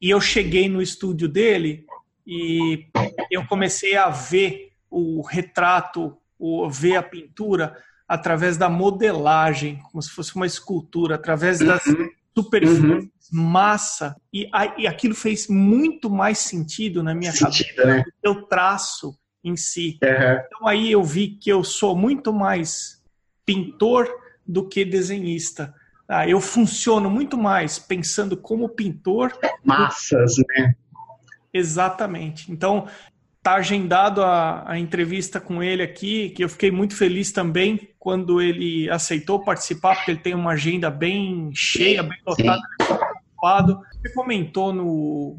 E 0.00 0.08
eu 0.08 0.20
cheguei 0.22 0.70
no 0.70 0.80
estúdio 0.80 1.28
dele 1.28 1.84
e 2.26 2.86
eu 3.30 3.46
comecei 3.46 3.94
a 3.94 4.08
ver 4.08 4.72
o 4.90 5.20
retrato, 5.20 6.16
o, 6.38 6.68
ver 6.70 6.96
a 6.96 7.02
pintura 7.02 7.76
através 8.08 8.56
da 8.56 8.70
modelagem, 8.70 9.80
como 9.90 10.00
se 10.02 10.10
fosse 10.10 10.34
uma 10.34 10.46
escultura, 10.46 11.16
através 11.16 11.58
das 11.58 11.84
uhum. 11.86 12.08
superfícies, 12.34 12.82
uhum. 12.82 13.42
massa. 13.42 14.16
E, 14.32 14.48
e 14.78 14.86
aquilo 14.86 15.14
fez 15.14 15.46
muito 15.46 16.08
mais 16.08 16.38
sentido 16.38 17.02
na 17.02 17.14
minha 17.14 17.32
sentido, 17.32 17.76
cabeça 17.76 17.86
né? 17.86 18.30
o 18.30 18.46
traço 18.46 19.14
em 19.44 19.56
si. 19.56 19.98
Uhum. 20.02 20.40
Então 20.46 20.66
aí 20.66 20.92
eu 20.92 21.02
vi 21.02 21.28
que 21.28 21.50
eu 21.50 21.64
sou 21.64 21.96
muito 21.96 22.32
mais 22.32 23.02
pintor 23.44 24.08
do 24.46 24.68
que 24.68 24.84
desenhista. 24.84 25.74
Ah, 26.08 26.28
eu 26.28 26.40
funciono 26.40 27.08
muito 27.08 27.38
mais 27.38 27.78
pensando 27.78 28.36
como 28.36 28.68
pintor. 28.68 29.32
Massas, 29.64 30.34
né? 30.48 30.74
Exatamente. 31.54 32.50
Então, 32.50 32.86
tá 33.42 33.54
agendado 33.54 34.22
a, 34.22 34.70
a, 34.70 34.78
entrevista 34.78 35.40
com 35.40 35.62
ele 35.62 35.82
aqui, 35.82 36.30
que 36.30 36.44
eu 36.44 36.48
fiquei 36.48 36.70
muito 36.70 36.96
feliz 36.96 37.32
também 37.32 37.88
quando 37.98 38.40
ele 38.40 38.88
aceitou 38.88 39.44
participar, 39.44 39.96
porque 39.96 40.12
ele 40.12 40.20
tem 40.20 40.34
uma 40.34 40.52
agenda 40.52 40.90
bem 40.90 41.50
cheia, 41.54 42.02
bem 42.02 42.18
lotada, 42.26 42.62
ocupado. 43.42 43.80
Você 44.00 44.12
comentou 44.12 44.72
no, 44.72 45.38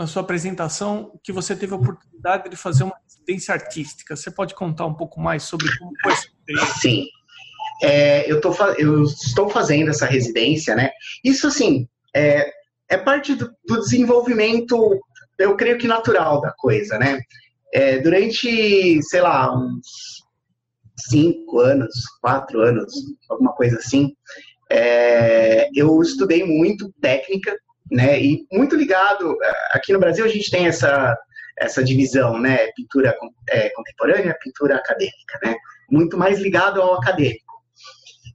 na 0.00 0.06
sua 0.06 0.22
apresentação 0.22 1.20
que 1.22 1.30
você 1.30 1.54
teve 1.54 1.74
a 1.74 1.76
oportunidade 1.76 2.48
de 2.48 2.56
fazer 2.56 2.84
uma 2.84 2.96
residência 3.04 3.52
artística. 3.52 4.16
Você 4.16 4.30
pode 4.30 4.54
contar 4.54 4.86
um 4.86 4.94
pouco 4.94 5.20
mais 5.20 5.42
sobre 5.42 5.68
como 5.78 5.92
foi 6.02 6.12
essa 6.12 6.26
experiência? 6.26 6.74
Sim. 6.80 7.06
É, 7.82 8.32
eu, 8.32 8.40
tô, 8.40 8.54
eu 8.78 9.02
estou 9.02 9.50
fazendo 9.50 9.90
essa 9.90 10.06
residência, 10.06 10.74
né? 10.74 10.90
Isso, 11.22 11.46
assim, 11.46 11.86
é, 12.16 12.50
é 12.88 12.96
parte 12.96 13.34
do, 13.34 13.54
do 13.66 13.78
desenvolvimento 13.78 14.98
eu 15.38 15.54
creio 15.54 15.76
que 15.76 15.86
natural 15.86 16.40
da 16.40 16.52
coisa, 16.52 16.98
né? 16.98 17.20
É, 17.74 17.98
durante, 17.98 19.02
sei 19.02 19.20
lá, 19.20 19.54
uns 19.54 20.24
cinco 21.10 21.60
anos, 21.60 21.92
quatro 22.22 22.62
anos, 22.62 22.90
alguma 23.28 23.52
coisa 23.52 23.76
assim, 23.76 24.14
é, 24.70 25.68
eu 25.74 26.00
estudei 26.00 26.42
muito 26.42 26.90
técnica, 27.02 27.54
né? 27.90 28.20
E 28.20 28.46
muito 28.52 28.76
ligado. 28.76 29.36
Aqui 29.72 29.92
no 29.92 29.98
Brasil 29.98 30.24
a 30.24 30.28
gente 30.28 30.50
tem 30.50 30.66
essa 30.66 31.16
essa 31.58 31.84
divisão, 31.84 32.38
né? 32.38 32.68
Pintura 32.74 33.14
é, 33.50 33.68
contemporânea, 33.70 34.36
pintura 34.40 34.76
acadêmica, 34.76 35.38
né? 35.44 35.54
Muito 35.90 36.16
mais 36.16 36.40
ligado 36.40 36.80
ao 36.80 36.94
acadêmico. 36.94 37.52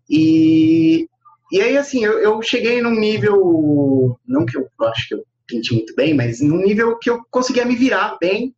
E, 0.08 1.08
e 1.52 1.60
aí, 1.60 1.76
assim, 1.76 2.06
eu, 2.06 2.20
eu 2.20 2.40
cheguei 2.44 2.82
num 2.82 2.94
nível, 2.94 4.20
não 4.28 4.46
que 4.46 4.56
eu 4.56 4.70
acho 4.82 5.08
que 5.08 5.16
eu 5.16 5.26
pinte 5.48 5.74
muito 5.74 5.96
bem, 5.96 6.14
mas 6.14 6.40
num 6.40 6.58
nível 6.58 6.98
que 7.00 7.10
eu 7.10 7.20
conseguia 7.32 7.66
me 7.66 7.76
virar 7.76 8.18
bem. 8.20 8.54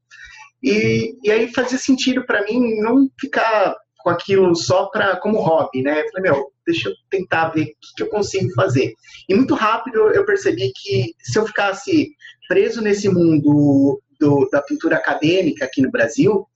E, 0.62 1.16
e 1.24 1.32
aí 1.32 1.54
fazia 1.54 1.78
sentido 1.78 2.26
para 2.26 2.44
mim 2.44 2.82
não 2.82 3.10
ficar 3.20 3.76
com 4.08 4.12
aquilo 4.12 4.56
só 4.56 4.86
pra, 4.86 5.18
como 5.18 5.42
hobby, 5.42 5.82
né? 5.82 6.00
Eu 6.00 6.10
falei, 6.10 6.32
meu, 6.32 6.50
deixa 6.66 6.88
eu 6.88 6.94
tentar 7.10 7.50
ver 7.50 7.64
o 7.64 7.66
que, 7.66 7.74
que 7.98 8.04
eu 8.04 8.08
consigo 8.08 8.50
fazer. 8.54 8.94
E 9.28 9.36
muito 9.36 9.54
rápido 9.54 9.98
eu 10.14 10.26
percebi 10.26 10.72
que 10.74 11.14
se 11.20 11.38
eu 11.38 11.46
ficasse 11.46 12.12
preso 12.48 12.82
nesse 12.82 13.10
mundo 13.10 14.02
do, 14.18 14.48
da 14.50 14.62
pintura 14.62 14.96
acadêmica 14.96 15.66
aqui 15.66 15.82
no 15.82 15.92
Brasil, 15.92 16.48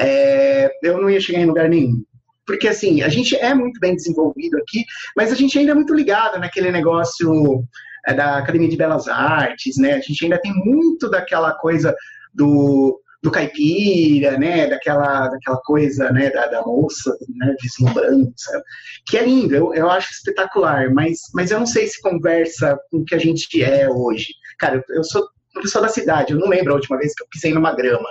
é, 0.00 0.70
eu 0.82 0.98
não 0.98 1.10
ia 1.10 1.20
chegar 1.20 1.40
em 1.40 1.44
lugar 1.46 1.68
nenhum. 1.68 2.02
Porque, 2.46 2.66
assim, 2.66 3.02
a 3.02 3.10
gente 3.10 3.36
é 3.36 3.52
muito 3.52 3.78
bem 3.78 3.94
desenvolvido 3.94 4.56
aqui, 4.56 4.82
mas 5.14 5.30
a 5.30 5.34
gente 5.34 5.58
ainda 5.58 5.72
é 5.72 5.74
muito 5.74 5.92
ligado 5.92 6.38
naquele 6.38 6.72
negócio 6.72 7.62
é, 8.06 8.14
da 8.14 8.38
Academia 8.38 8.70
de 8.70 8.78
Belas 8.78 9.08
Artes, 9.08 9.76
né? 9.76 9.92
A 9.92 10.00
gente 10.00 10.24
ainda 10.24 10.40
tem 10.40 10.54
muito 10.54 11.10
daquela 11.10 11.52
coisa 11.52 11.94
do, 12.32 12.98
do 13.22 13.30
caipira, 13.30 14.38
né? 14.38 14.66
Daquela, 14.66 15.28
daquela 15.28 15.60
coisa, 15.64 16.10
né? 16.12 16.30
Da, 16.30 16.46
da 16.46 16.62
moça, 16.62 17.16
né? 17.36 17.54
Vislumbrando, 17.60 18.32
sabe? 18.36 18.62
Que 19.06 19.18
é 19.18 19.24
lindo, 19.24 19.54
eu, 19.54 19.74
eu 19.74 19.90
acho 19.90 20.12
espetacular, 20.12 20.92
mas, 20.92 21.20
mas 21.34 21.50
eu 21.50 21.58
não 21.58 21.66
sei 21.66 21.86
se 21.86 22.00
conversa 22.00 22.78
com 22.90 22.98
o 22.98 23.04
que 23.04 23.14
a 23.14 23.18
gente 23.18 23.62
é 23.62 23.88
hoje. 23.88 24.28
Cara, 24.58 24.76
eu, 24.76 24.96
eu 24.96 25.04
sou 25.04 25.26
uma 25.54 25.62
pessoa 25.62 25.82
da 25.82 25.88
cidade, 25.88 26.32
eu 26.32 26.38
não 26.38 26.48
lembro 26.48 26.72
a 26.72 26.76
última 26.76 26.98
vez 26.98 27.12
que 27.14 27.22
eu 27.22 27.28
pisei 27.30 27.52
numa 27.52 27.74
grama, 27.74 28.08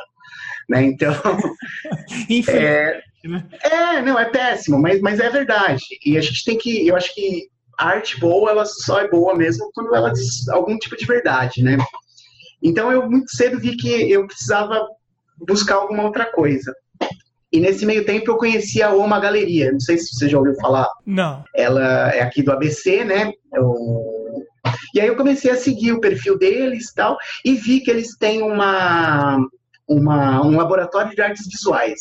né? 0.70 0.84
Então... 0.84 1.14
é, 2.50 3.02
né? 3.24 3.48
é, 3.64 4.02
não, 4.02 4.20
é 4.20 4.26
péssimo, 4.26 4.78
mas, 4.78 5.00
mas 5.02 5.20
é 5.20 5.30
verdade. 5.30 5.84
E 6.06 6.18
a 6.18 6.22
gente 6.22 6.44
tem 6.44 6.58
que, 6.58 6.88
eu 6.88 6.96
acho 6.96 7.14
que 7.14 7.50
a 7.80 7.90
arte 7.90 8.20
boa, 8.20 8.50
ela 8.52 8.66
só 8.66 9.00
é 9.00 9.08
boa 9.08 9.36
mesmo 9.36 9.70
quando 9.74 9.96
ela 9.96 10.10
diz 10.10 10.50
algum 10.50 10.78
tipo 10.78 10.98
de 10.98 11.06
verdade, 11.06 11.64
né? 11.64 11.78
Então 12.62 12.92
eu 12.92 13.10
muito 13.10 13.36
cedo 13.36 13.60
vi 13.60 13.76
que 13.78 14.12
eu 14.12 14.26
precisava 14.26 14.88
buscar 15.38 15.76
alguma 15.76 16.04
outra 16.04 16.26
coisa. 16.26 16.74
E 17.52 17.60
nesse 17.60 17.86
meio 17.86 18.06
tempo 18.06 18.30
eu 18.30 18.38
conheci 18.38 18.82
a 18.82 18.94
Oma 18.94 19.20
Galeria, 19.20 19.72
não 19.72 19.80
sei 19.80 19.98
se 19.98 20.14
você 20.14 20.28
já 20.28 20.38
ouviu 20.38 20.56
falar. 20.56 20.90
Não. 21.06 21.44
Ela 21.56 22.12
é 22.14 22.22
aqui 22.22 22.42
do 22.44 22.52
ABC, 22.52 23.04
né? 23.06 23.32
Eu... 23.54 24.46
E 24.94 25.00
aí 25.00 25.08
eu 25.08 25.16
comecei 25.16 25.52
a 25.52 25.56
seguir 25.56 25.94
o 25.94 26.02
perfil 26.02 26.38
deles 26.38 26.90
e 26.90 26.94
tal, 26.94 27.18
e 27.46 27.54
vi 27.54 27.80
que 27.80 27.90
eles 27.90 28.18
têm 28.18 28.42
uma, 28.42 29.38
uma, 29.88 30.46
um 30.46 30.58
laboratório 30.58 31.16
de 31.16 31.22
artes 31.22 31.48
visuais. 31.48 32.00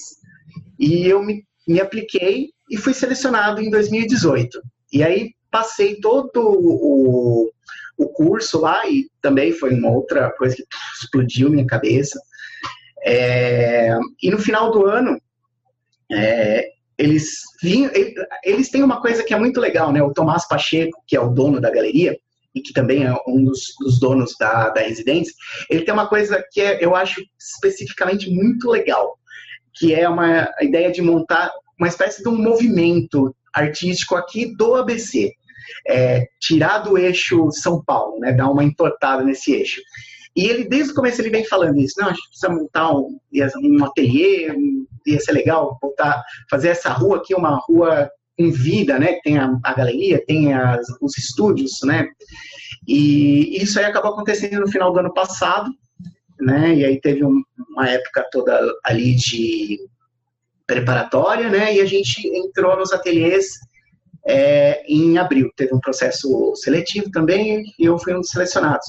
E 0.79 1.07
eu 1.07 1.23
me, 1.23 1.45
me 1.67 1.81
apliquei 1.81 2.51
e 2.71 2.77
fui 2.77 2.93
selecionado 2.93 3.61
em 3.61 3.71
2018. 3.71 4.61
E 4.93 5.05
aí 5.05 5.31
passei 5.51 6.01
todo 6.01 6.41
o, 6.41 7.51
o 7.97 8.09
curso 8.09 8.61
lá 8.61 8.87
e 8.89 9.09
também 9.23 9.53
foi 9.53 9.75
uma 9.75 9.91
outra 9.91 10.31
coisa 10.33 10.57
que 10.57 10.65
explodiu 11.03 11.51
minha 11.51 11.67
cabeça. 11.67 12.21
É, 13.05 13.97
e 14.23 14.31
no 14.31 14.39
final 14.39 14.71
do 14.71 14.87
ano, 14.87 15.21
é, 16.13 16.71
eles 16.99 17.41
vinham, 17.63 17.91
eles 18.45 18.71
têm 18.71 18.83
uma 18.83 19.01
coisa 19.01 19.23
que 19.23 19.35
é 19.35 19.39
muito 19.39 19.61
legal, 19.61 19.93
né? 19.93 20.03
O 20.03 20.13
Tomás 20.13 20.47
Pacheco, 20.47 21.03
que 21.07 21.17
é 21.17 21.21
o 21.21 21.31
dono 21.31 21.61
da 21.61 21.71
galeria 21.71 22.19
e 22.55 22.63
que 22.63 22.73
também 22.73 23.05
é 23.05 23.15
um 23.29 23.45
dos, 23.45 23.61
dos 23.79 24.01
donos 24.01 24.35
da, 24.41 24.71
da 24.71 24.81
residência, 24.81 25.35
ele 25.69 25.85
tem 25.85 25.93
uma 25.93 26.09
coisa 26.09 26.43
que 26.51 26.61
é, 26.61 26.83
eu 26.83 26.97
acho 26.97 27.23
especificamente 27.39 28.31
muito 28.31 28.71
legal, 28.71 29.19
que 29.75 29.95
é 29.95 30.09
uma 30.09 30.51
ideia 30.63 30.91
de 30.91 31.03
montar 31.03 31.53
uma 31.79 31.89
espécie 31.89 32.23
de 32.23 32.29
um 32.31 32.37
movimento 32.37 33.35
artístico 33.53 34.17
aqui 34.17 34.55
do 34.57 34.75
ABC 34.75 35.35
é, 35.87 36.27
tirar 36.41 36.79
do 36.79 36.99
eixo 36.99 37.51
São 37.51 37.83
Paulo, 37.85 38.19
né, 38.21 38.33
dar 38.33 38.51
uma 38.51 38.65
entortada 38.65 39.23
nesse 39.23 39.53
eixo. 39.53 39.81
E 40.37 40.47
ele, 40.47 40.65
desde 40.65 40.93
o 40.93 40.95
começo, 40.95 41.21
ele 41.21 41.31
vem 41.31 41.45
falando 41.45 41.79
isso. 41.79 41.95
Não, 41.99 42.09
a 42.09 42.13
gente 42.13 42.29
precisa 42.29 42.53
montar 42.53 42.95
um, 42.95 43.19
um 43.63 43.85
ateliê, 43.85 44.55
ia 45.07 45.21
ser 45.21 45.33
legal 45.33 45.79
voltar, 45.81 46.23
fazer 46.51 46.69
essa 46.69 46.91
rua 46.91 47.17
aqui 47.17 47.35
uma 47.35 47.59
rua 47.67 48.11
com 48.37 48.51
vida, 48.51 48.99
né? 48.99 49.19
Tem 49.25 49.39
a, 49.39 49.59
a 49.65 49.75
galeria, 49.75 50.23
tem 50.27 50.53
as, 50.53 50.87
os 51.01 51.17
estúdios, 51.17 51.79
né? 51.85 52.07
E 52.87 53.63
isso 53.63 53.79
aí 53.79 53.87
acabou 53.87 54.13
acontecendo 54.13 54.61
no 54.61 54.69
final 54.69 54.93
do 54.93 54.99
ano 54.99 55.15
passado, 55.15 55.71
né? 56.39 56.75
E 56.75 56.85
aí 56.85 57.01
teve 57.01 57.25
um, 57.25 57.43
uma 57.71 57.89
época 57.89 58.29
toda 58.31 58.61
ali 58.85 59.15
de 59.15 59.79
preparatória, 60.67 61.49
né? 61.49 61.75
E 61.75 61.81
a 61.81 61.87
gente 61.87 62.27
entrou 62.29 62.77
nos 62.77 62.93
ateliês 62.93 63.55
é, 64.27 64.83
em 64.89 65.17
abril. 65.19 65.51
Teve 65.57 65.75
um 65.75 65.81
processo 65.81 66.53
seletivo 66.57 67.11
também 67.11 67.65
e 67.79 67.85
eu 67.85 67.99
fui 67.99 68.15
um 68.15 68.21
dos 68.21 68.31
selecionados. 68.31 68.87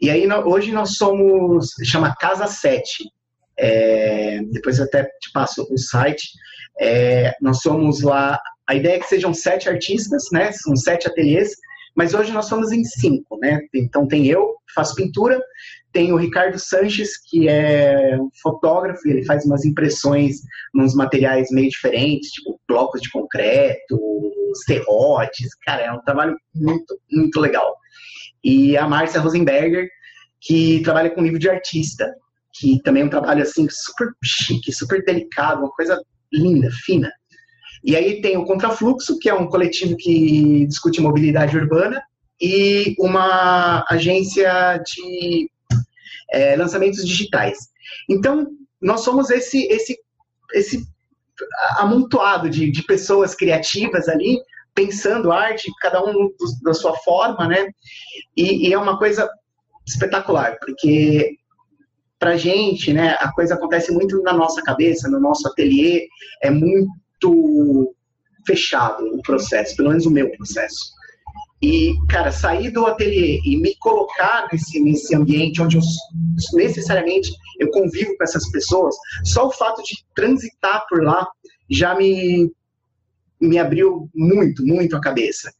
E 0.00 0.10
aí 0.10 0.26
hoje 0.44 0.72
nós 0.72 0.96
somos, 0.96 1.70
chama 1.84 2.14
Casa 2.16 2.46
7. 2.46 3.04
É, 3.58 4.40
depois 4.50 4.78
eu 4.78 4.84
até 4.84 5.04
te 5.04 5.30
passo 5.32 5.66
o 5.70 5.78
site. 5.78 6.28
É, 6.80 7.34
nós 7.40 7.60
somos 7.60 8.00
lá, 8.00 8.40
a 8.66 8.74
ideia 8.74 8.96
é 8.96 8.98
que 8.98 9.06
sejam 9.06 9.34
sete 9.34 9.68
artistas, 9.68 10.24
né? 10.32 10.50
São 10.52 10.74
sete 10.74 11.06
ateliês, 11.06 11.50
mas 11.94 12.14
hoje 12.14 12.32
nós 12.32 12.46
somos 12.46 12.72
em 12.72 12.82
cinco, 12.84 13.38
né? 13.38 13.60
Então 13.74 14.08
tem 14.08 14.26
eu, 14.26 14.54
que 14.66 14.72
faço 14.74 14.94
pintura, 14.94 15.38
tem 15.92 16.12
o 16.12 16.16
Ricardo 16.16 16.58
Sanches, 16.58 17.18
que 17.28 17.48
é 17.48 18.16
um 18.18 18.30
fotógrafo, 18.40 19.06
ele 19.08 19.24
faz 19.24 19.44
umas 19.44 19.64
impressões 19.64 20.36
nos 20.72 20.94
materiais 20.94 21.48
meio 21.50 21.68
diferentes, 21.68 22.30
tipo 22.30 22.58
blocos 22.66 23.02
de 23.02 23.10
concreto, 23.10 23.98
serrotes, 24.54 25.54
cara, 25.64 25.82
é 25.82 25.92
um 25.92 26.00
trabalho 26.02 26.36
muito, 26.54 26.98
muito 27.10 27.40
legal. 27.40 27.76
E 28.42 28.76
a 28.76 28.88
Márcia 28.88 29.20
Rosenberger, 29.20 29.88
que 30.40 30.80
trabalha 30.82 31.10
com 31.10 31.22
livro 31.22 31.38
de 31.38 31.48
artista, 31.48 32.12
que 32.54 32.80
também 32.82 33.02
é 33.02 33.06
um 33.06 33.10
trabalho 33.10 33.42
assim 33.42 33.68
super 33.70 34.08
chique, 34.22 34.72
super 34.72 35.04
delicado, 35.04 35.60
uma 35.60 35.70
coisa 35.70 36.02
linda, 36.32 36.68
fina. 36.84 37.10
E 37.84 37.96
aí 37.96 38.20
tem 38.20 38.36
o 38.36 38.44
Contrafluxo, 38.44 39.18
que 39.18 39.28
é 39.28 39.34
um 39.34 39.48
coletivo 39.48 39.96
que 39.96 40.66
discute 40.66 41.00
mobilidade 41.00 41.56
urbana, 41.56 42.02
e 42.40 42.94
uma 42.98 43.84
agência 43.88 44.78
de 44.78 45.50
é, 46.32 46.56
lançamentos 46.56 47.06
digitais. 47.06 47.58
Então, 48.08 48.46
nós 48.80 49.02
somos 49.02 49.30
esse, 49.30 49.66
esse, 49.66 49.98
esse 50.54 50.86
amontoado 51.78 52.48
de, 52.48 52.70
de 52.70 52.82
pessoas 52.82 53.34
criativas 53.34 54.08
ali, 54.08 54.38
pensando 54.74 55.32
arte, 55.32 55.70
cada 55.80 56.02
um 56.02 56.12
do, 56.12 56.34
da 56.62 56.74
sua 56.74 56.96
forma, 56.98 57.46
né? 57.46 57.68
E, 58.36 58.68
e, 58.68 58.72
é 58.72 58.78
uma 58.78 58.98
coisa 58.98 59.28
espetacular, 59.86 60.58
porque 60.60 61.36
pra 62.18 62.36
gente, 62.36 62.92
né, 62.92 63.16
a 63.18 63.32
coisa 63.32 63.54
acontece 63.54 63.90
muito 63.92 64.22
na 64.22 64.32
nossa 64.32 64.62
cabeça, 64.62 65.08
no 65.08 65.18
nosso 65.18 65.48
ateliê, 65.48 66.06
é 66.42 66.50
muito 66.50 67.94
fechado 68.46 69.04
o 69.04 69.22
processo, 69.22 69.76
pelo 69.76 69.88
menos 69.88 70.06
o 70.06 70.10
meu 70.10 70.30
processo. 70.32 70.92
E, 71.62 71.94
cara, 72.08 72.32
sair 72.32 72.70
do 72.70 72.86
ateliê 72.86 73.38
e 73.44 73.56
me 73.56 73.76
colocar 73.76 74.48
nesse, 74.50 74.80
nesse 74.80 75.14
ambiente 75.14 75.60
onde 75.60 75.76
eu 75.76 75.82
necessariamente 76.54 77.30
eu 77.58 77.70
convivo 77.70 78.16
com 78.16 78.24
essas 78.24 78.50
pessoas, 78.50 78.96
só 79.24 79.46
o 79.46 79.52
fato 79.52 79.82
de 79.82 79.98
transitar 80.14 80.86
por 80.88 81.02
lá 81.02 81.28
já 81.70 81.94
me, 81.94 82.50
me 83.40 83.58
abriu 83.58 84.08
muito, 84.14 84.64
muito 84.64 84.96
a 84.96 85.00
cabeça. 85.00 85.52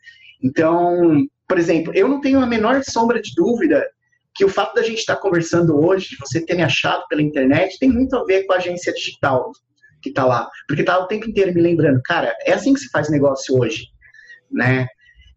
Então, 0.43 1.27
por 1.47 1.59
exemplo, 1.59 1.93
eu 1.95 2.09
não 2.09 2.21
tenho 2.21 2.41
a 2.41 2.47
menor 2.47 2.83
sombra 2.83 3.21
de 3.21 3.35
dúvida 3.35 3.87
que 4.35 4.45
o 4.45 4.49
fato 4.49 4.75
da 4.75 4.83
gente 4.83 5.01
estar 5.01 5.17
conversando 5.17 5.79
hoje, 5.79 6.11
de 6.11 6.17
você 6.17 6.41
ter 6.41 6.55
me 6.55 6.63
achado 6.63 7.07
pela 7.09 7.21
internet, 7.21 7.79
tem 7.79 7.91
muito 7.91 8.17
a 8.17 8.25
ver 8.25 8.45
com 8.45 8.53
a 8.53 8.57
agência 8.57 8.93
digital 8.93 9.51
que 10.01 10.09
está 10.09 10.25
lá. 10.25 10.49
Porque 10.67 10.83
tá 10.83 10.99
o 10.99 11.07
tempo 11.07 11.29
inteiro 11.29 11.53
me 11.53 11.61
lembrando, 11.61 12.01
cara, 12.05 12.35
é 12.45 12.53
assim 12.53 12.73
que 12.73 12.81
se 12.81 12.89
faz 12.91 13.11
negócio 13.11 13.59
hoje, 13.59 13.87
né? 14.51 14.87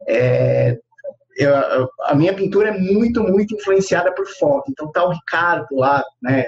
É, 0.08 0.78
eu, 1.38 1.90
a 2.04 2.16
minha 2.16 2.34
pintura 2.34 2.70
é 2.70 2.78
muito, 2.78 3.24
muito 3.24 3.56
influenciada 3.56 4.14
por 4.14 4.28
foto. 4.28 4.72
Então 4.72 4.92
tá 4.92 5.04
o 5.06 5.12
Ricardo 5.12 5.76
lá, 5.76 6.04
né, 6.22 6.46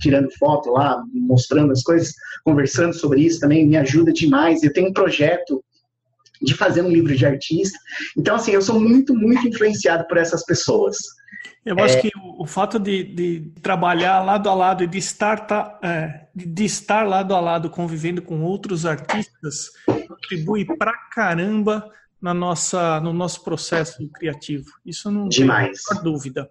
tirando 0.00 0.30
foto 0.38 0.70
lá, 0.70 1.02
mostrando 1.12 1.72
as 1.72 1.82
coisas, 1.82 2.12
conversando 2.44 2.94
sobre 2.94 3.20
isso 3.20 3.40
também 3.40 3.66
me 3.66 3.76
ajuda 3.76 4.12
demais. 4.12 4.62
Eu 4.62 4.72
tenho 4.72 4.88
um 4.88 4.92
projeto 4.92 5.62
de 6.40 6.54
fazer 6.54 6.82
um 6.82 6.88
livro 6.88 7.14
de 7.16 7.26
artista. 7.26 7.78
Então, 8.16 8.36
assim, 8.36 8.52
eu 8.52 8.62
sou 8.62 8.80
muito, 8.80 9.14
muito 9.14 9.46
influenciado 9.48 10.06
por 10.06 10.16
essas 10.16 10.44
pessoas. 10.44 10.96
Eu 11.64 11.76
é... 11.78 11.82
acho 11.82 12.00
que 12.00 12.10
o, 12.16 12.42
o 12.42 12.46
fato 12.46 12.78
de, 12.78 13.02
de, 13.02 13.52
trabalhar 13.60 14.22
lado 14.22 14.48
a 14.48 14.54
lado 14.54 14.84
e 14.84 14.86
de 14.86 14.98
estar, 14.98 15.36
tá, 15.46 15.78
é, 15.82 16.26
de 16.34 16.64
estar 16.64 17.06
lado 17.06 17.34
a 17.34 17.40
lado 17.40 17.68
convivendo 17.68 18.22
com 18.22 18.42
outros 18.42 18.86
artistas 18.86 19.70
contribui 20.06 20.64
pra 20.64 20.92
caramba 21.12 21.90
na 22.20 22.34
nossa, 22.34 23.00
no 23.00 23.12
nosso 23.12 23.42
processo 23.44 24.08
criativo. 24.10 24.66
Isso 24.84 25.10
não 25.10 25.28
Demais. 25.28 25.82
tem 25.82 25.96
a 25.96 26.00
menor 26.00 26.12
dúvida. 26.12 26.50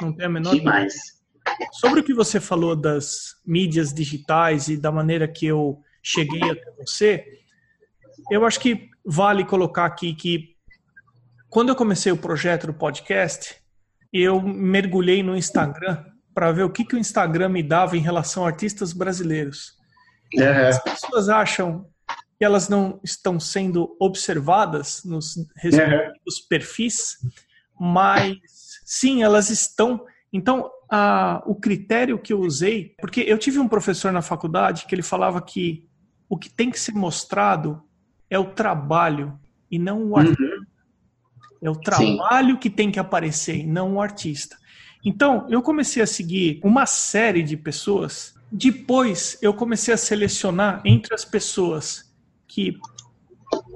Não 0.00 0.12
tem 0.12 0.26
a 0.26 0.28
menor 0.28 0.54
Demais. 0.54 0.94
dúvida. 0.94 1.72
Sobre 1.72 2.00
o 2.00 2.04
que 2.04 2.14
você 2.14 2.38
falou 2.40 2.76
das 2.76 3.36
mídias 3.46 3.92
digitais 3.92 4.68
e 4.68 4.76
da 4.76 4.92
maneira 4.92 5.26
que 5.26 5.46
eu 5.46 5.82
cheguei 6.02 6.42
até 6.42 6.70
você, 6.78 7.24
eu 8.30 8.44
acho 8.44 8.60
que 8.60 8.88
vale 9.04 9.44
colocar 9.44 9.86
aqui 9.86 10.14
que 10.14 10.56
quando 11.48 11.70
eu 11.70 11.76
comecei 11.76 12.12
o 12.12 12.16
projeto 12.16 12.66
do 12.66 12.74
podcast, 12.74 13.56
eu 14.12 14.40
mergulhei 14.40 15.22
no 15.22 15.36
Instagram 15.36 16.04
para 16.34 16.52
ver 16.52 16.62
o 16.62 16.70
que, 16.70 16.84
que 16.84 16.94
o 16.94 16.98
Instagram 16.98 17.48
me 17.48 17.62
dava 17.62 17.96
em 17.96 18.00
relação 18.00 18.44
a 18.44 18.48
artistas 18.48 18.92
brasileiros. 18.92 19.72
Uhum. 20.34 20.68
As 20.68 20.82
pessoas 20.82 21.28
acham 21.28 21.86
que 22.38 22.44
elas 22.44 22.68
não 22.68 23.00
estão 23.02 23.40
sendo 23.40 23.96
observadas 23.98 25.02
nos 25.04 25.34
respectivos 25.56 26.38
uhum. 26.38 26.48
perfis, 26.48 27.18
mas 27.78 28.36
sim, 28.84 29.24
elas 29.24 29.50
estão. 29.50 30.04
Então, 30.32 30.70
a, 30.90 31.42
o 31.46 31.54
critério 31.56 32.18
que 32.18 32.32
eu 32.32 32.40
usei, 32.40 32.94
porque 33.00 33.22
eu 33.22 33.36
tive 33.38 33.58
um 33.58 33.66
professor 33.66 34.12
na 34.12 34.22
faculdade 34.22 34.86
que 34.86 34.94
ele 34.94 35.02
falava 35.02 35.42
que 35.42 35.88
o 36.28 36.38
que 36.38 36.48
tem 36.48 36.70
que 36.70 36.78
ser 36.78 36.92
mostrado 36.92 37.82
é 38.30 38.38
o 38.38 38.52
trabalho 38.52 39.38
e 39.68 39.78
não 39.78 40.04
o 40.10 40.16
artista. 40.16 40.42
Uhum. 40.42 40.66
É 41.60 41.68
o 41.68 41.74
trabalho 41.74 42.54
sim. 42.54 42.60
que 42.60 42.70
tem 42.70 42.90
que 42.90 43.00
aparecer 43.00 43.56
e 43.56 43.66
não 43.66 43.96
o 43.96 44.00
artista. 44.00 44.56
Então, 45.04 45.44
eu 45.50 45.60
comecei 45.60 46.02
a 46.02 46.06
seguir 46.06 46.60
uma 46.62 46.86
série 46.86 47.42
de 47.42 47.56
pessoas. 47.56 48.34
Depois, 48.50 49.36
eu 49.42 49.52
comecei 49.52 49.92
a 49.92 49.96
selecionar 49.96 50.80
entre 50.84 51.14
as 51.14 51.24
pessoas 51.24 52.07
que 52.48 52.78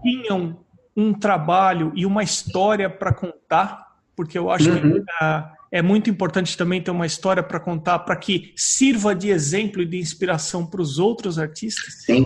tinham 0.02 0.58
um 0.96 1.12
trabalho 1.12 1.92
e 1.94 2.04
uma 2.04 2.22
história 2.22 2.90
para 2.90 3.12
contar, 3.12 3.86
porque 4.16 4.36
eu 4.36 4.50
acho 4.50 4.70
uhum. 4.70 4.80
que 4.80 4.98
uh, 4.98 5.52
é 5.70 5.80
muito 5.80 6.10
importante 6.10 6.56
também 6.56 6.82
ter 6.82 6.90
uma 6.90 7.06
história 7.06 7.42
para 7.42 7.60
contar 7.60 8.00
para 8.00 8.16
que 8.16 8.52
sirva 8.56 9.14
de 9.14 9.30
exemplo 9.30 9.80
e 9.80 9.86
de 9.86 9.98
inspiração 9.98 10.66
para 10.66 10.82
os 10.82 10.98
outros 10.98 11.38
artistas. 11.38 12.02
Sim, 12.04 12.24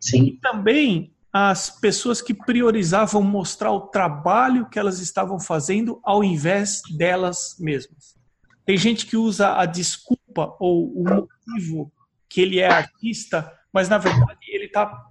sim. 0.00 0.24
E 0.24 0.32
também 0.40 1.12
as 1.32 1.68
pessoas 1.68 2.22
que 2.22 2.32
priorizavam 2.32 3.20
mostrar 3.22 3.70
o 3.70 3.88
trabalho 3.88 4.66
que 4.70 4.78
elas 4.78 5.00
estavam 5.00 5.38
fazendo 5.38 6.00
ao 6.02 6.24
invés 6.24 6.80
delas 6.96 7.56
mesmas. 7.58 8.16
Tem 8.64 8.78
gente 8.78 9.04
que 9.04 9.18
usa 9.18 9.54
a 9.54 9.66
desculpa 9.66 10.56
ou 10.58 10.90
o 10.98 11.04
motivo 11.04 11.92
que 12.28 12.40
ele 12.40 12.58
é 12.58 12.66
artista, 12.66 13.52
mas 13.70 13.88
na 13.90 13.98
verdade 13.98 14.40
ele 14.48 14.64
está 14.64 15.05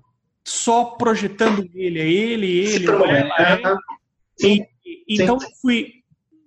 só 0.45 0.86
projetando 0.86 1.67
ele, 1.73 1.99
é 1.99 2.08
ele, 2.08 2.47
ele, 2.47 2.86
ela, 2.86 3.41
é. 3.41 3.62
E, 4.45 4.67
então 5.08 5.38
eu 5.41 5.49
fui, 5.62 5.93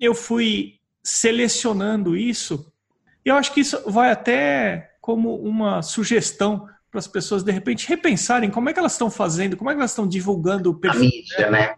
eu 0.00 0.14
fui 0.14 0.74
selecionando 1.02 2.16
isso. 2.16 2.72
E 3.24 3.28
eu 3.28 3.36
acho 3.36 3.52
que 3.52 3.60
isso 3.60 3.90
vai 3.90 4.10
até 4.10 4.92
como 5.00 5.36
uma 5.36 5.82
sugestão 5.82 6.66
para 6.90 6.98
as 6.98 7.08
pessoas 7.08 7.42
de 7.42 7.50
repente 7.50 7.88
repensarem 7.88 8.50
como 8.50 8.68
é 8.68 8.72
que 8.72 8.78
elas 8.78 8.92
estão 8.92 9.10
fazendo, 9.10 9.56
como 9.56 9.70
é 9.70 9.74
que 9.74 9.80
elas 9.80 9.90
estão 9.90 10.06
divulgando 10.06 10.70
o 10.70 10.78
perfil. 10.78 11.00
A 11.00 11.04
mídia, 11.04 11.50
né? 11.50 11.74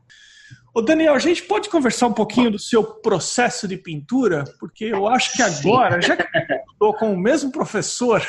Ô 0.72 0.80
Daniel, 0.80 1.14
a 1.14 1.18
gente 1.18 1.42
pode 1.42 1.68
conversar 1.68 2.06
um 2.06 2.12
pouquinho 2.12 2.50
do 2.50 2.58
seu 2.58 2.84
processo 2.84 3.66
de 3.66 3.76
pintura? 3.76 4.44
Porque 4.60 4.84
eu 4.84 5.08
acho 5.08 5.32
que 5.32 5.42
agora, 5.42 6.00
Sim. 6.00 6.08
já 6.08 6.16
que 6.16 6.24
estou 6.72 6.94
com 6.94 7.12
o 7.12 7.18
mesmo 7.18 7.50
professor, 7.50 8.24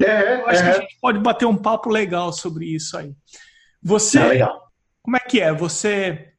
é, 0.00 0.40
eu 0.40 0.48
acho 0.48 0.62
é. 0.62 0.62
que 0.62 0.70
a 0.70 0.80
gente 0.80 0.98
pode 1.00 1.18
bater 1.18 1.46
um 1.46 1.56
papo 1.56 1.90
legal 1.90 2.32
sobre 2.32 2.66
isso 2.66 2.96
aí. 2.96 3.12
Você, 3.82 4.18
é 4.18 4.48
como 5.02 5.16
é 5.16 5.20
que 5.20 5.40
é? 5.40 5.52
Você 5.52 6.32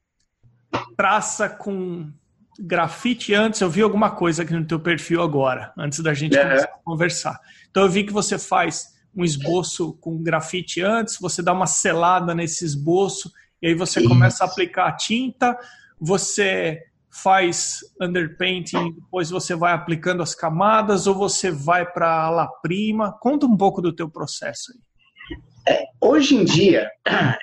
traça 0.95 1.49
com 1.49 2.11
grafite 2.59 3.33
antes? 3.33 3.61
Eu 3.61 3.69
vi 3.69 3.81
alguma 3.81 4.11
coisa 4.11 4.43
aqui 4.43 4.53
no 4.53 4.65
teu 4.65 4.79
perfil 4.79 5.21
agora, 5.21 5.73
antes 5.77 5.99
da 5.99 6.13
gente 6.13 6.37
é. 6.37 6.67
conversar. 6.83 7.39
Então 7.69 7.83
eu 7.83 7.89
vi 7.89 8.03
que 8.03 8.13
você 8.13 8.37
faz 8.37 8.99
um 9.15 9.23
esboço 9.23 9.93
com 9.93 10.21
grafite 10.21 10.81
antes, 10.81 11.17
você 11.19 11.41
dá 11.41 11.51
uma 11.51 11.67
selada 11.67 12.35
nesse 12.35 12.63
esboço 12.63 13.31
e 13.61 13.67
aí 13.67 13.73
você 13.73 13.99
isso. 13.99 14.09
começa 14.09 14.43
a 14.43 14.47
aplicar 14.47 14.87
a 14.87 14.95
tinta, 14.95 15.57
você 15.99 16.83
faz 17.11 17.79
underpainting, 17.99 18.93
depois 18.93 19.29
você 19.29 19.55
vai 19.55 19.73
aplicando 19.73 20.21
as 20.21 20.35
camadas 20.35 21.07
ou 21.07 21.15
você 21.15 21.51
vai 21.51 21.85
para 21.85 22.25
a 22.25 22.29
la 22.29 22.47
prima? 22.47 23.17
Conta 23.19 23.45
um 23.45 23.57
pouco 23.57 23.81
do 23.81 23.93
teu 23.93 24.09
processo 24.09 24.71
aí. 24.71 25.75
É, 25.75 25.83
hoje 26.01 26.35
em 26.35 26.45
dia, 26.45 26.89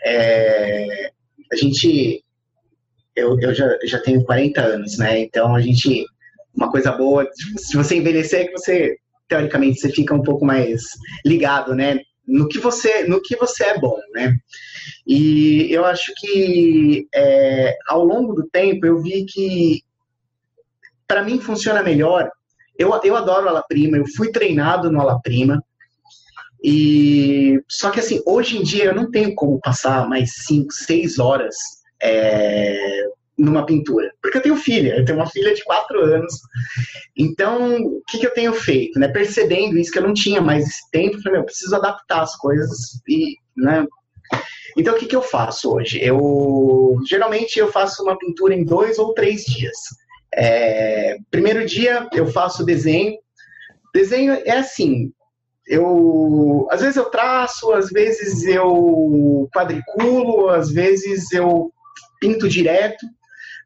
é, 0.05 1.11
a 1.53 1.57
gente, 1.57 2.25
eu, 3.15 3.39
eu 3.41 3.55
já, 3.55 3.79
já 3.85 4.01
tenho 4.01 4.25
40 4.25 4.61
anos, 4.61 4.99
né? 4.99 5.21
Então 5.21 5.55
a 5.55 5.61
gente, 5.61 6.05
uma 6.55 6.71
coisa 6.71 6.93
boa, 6.93 7.29
se 7.57 7.77
você 7.77 7.97
envelhecer, 7.97 8.41
é 8.41 8.45
que 8.47 8.53
você 8.53 8.97
teoricamente 9.29 9.81
você 9.81 9.91
fica 9.91 10.15
um 10.15 10.23
pouco 10.23 10.45
mais 10.45 10.83
ligado, 11.25 11.75
né? 11.75 12.01
No 12.27 12.49
que 12.49 12.59
você, 12.59 13.05
no 13.05 13.21
que 13.23 13.37
você 13.37 13.65
é 13.65 13.79
bom, 13.79 13.99
né? 14.13 14.37
E 15.07 15.73
eu 15.73 15.85
acho 15.85 16.13
que 16.17 17.07
é, 17.15 17.77
ao 17.89 18.05
longo 18.05 18.33
do 18.35 18.49
tempo 18.49 18.85
eu 18.85 19.01
vi 19.01 19.25
que 19.25 19.83
para 21.07 21.23
mim 21.23 21.41
funciona 21.41 21.83
melhor. 21.83 22.31
Eu, 22.79 22.91
eu 23.05 23.17
adoro 23.17 23.49
ala 23.49 23.63
prima, 23.67 23.97
eu 23.97 24.05
fui 24.17 24.31
treinado 24.31 24.91
no 24.91 25.01
ala 25.01 25.21
prima. 25.21 25.63
E 26.63 27.63
só 27.69 27.91
que 27.91 28.01
assim, 28.01 28.21
hoje 28.27 28.59
em 28.59 28.63
dia 28.63 28.87
eu 28.87 28.95
não 28.95 29.11
tenho 29.11 29.35
como 29.35 29.61
passar 29.61 30.09
mais 30.09 30.33
5, 30.47 30.73
6 30.73 31.19
horas 31.19 31.55
é, 32.03 33.05
numa 33.39 33.67
pintura. 33.67 34.11
Porque 34.23 34.39
eu 34.39 34.43
tenho 34.43 34.57
filha, 34.57 34.97
eu 34.97 35.05
tenho 35.05 35.19
uma 35.19 35.29
filha 35.29 35.55
de 35.55 35.63
4 35.65 36.01
anos. 36.01 36.41
Então, 37.17 37.77
o 37.77 38.03
que, 38.09 38.19
que 38.19 38.27
eu 38.27 38.35
tenho 38.35 38.55
feito? 38.55 38.99
Né? 38.99 39.09
Percebendo 39.09 39.77
isso, 39.77 39.91
que 39.91 39.99
eu 39.99 40.03
não 40.03 40.15
tinha 40.15 40.41
mais 40.41 40.67
esse 40.67 40.91
tempo, 40.91 41.17
eu 41.17 41.23
falei, 41.23 41.41
eu 41.41 41.45
preciso 41.45 41.77
adaptar 41.77 42.23
as 42.23 42.37
coisas 42.37 43.01
e, 43.09 43.37
né? 43.57 43.87
Então, 44.77 44.95
o 44.95 44.99
que, 44.99 45.07
que 45.07 45.17
eu 45.17 45.23
faço 45.23 45.73
hoje? 45.73 45.99
Eu 46.03 46.97
geralmente 47.09 47.59
eu 47.59 47.73
faço 47.73 48.03
uma 48.03 48.19
pintura 48.19 48.55
em 48.55 48.65
dois 48.65 48.99
ou 48.99 49.15
três 49.15 49.45
dias. 49.45 49.77
É, 50.35 51.17
primeiro 51.31 51.65
dia 51.65 52.07
eu 52.13 52.27
faço 52.27 52.65
desenho. 52.65 53.17
Desenho 53.95 54.35
é 54.45 54.59
assim, 54.59 55.11
eu 55.67 56.69
às 56.71 56.83
vezes 56.83 56.97
eu 56.97 57.07
traço, 57.07 57.73
às 57.73 57.89
vezes 57.89 58.45
eu 58.45 59.49
quadriculo, 59.55 60.51
às 60.51 60.71
vezes 60.71 61.33
eu 61.33 61.73
pinto 62.21 62.47
direto, 62.49 63.07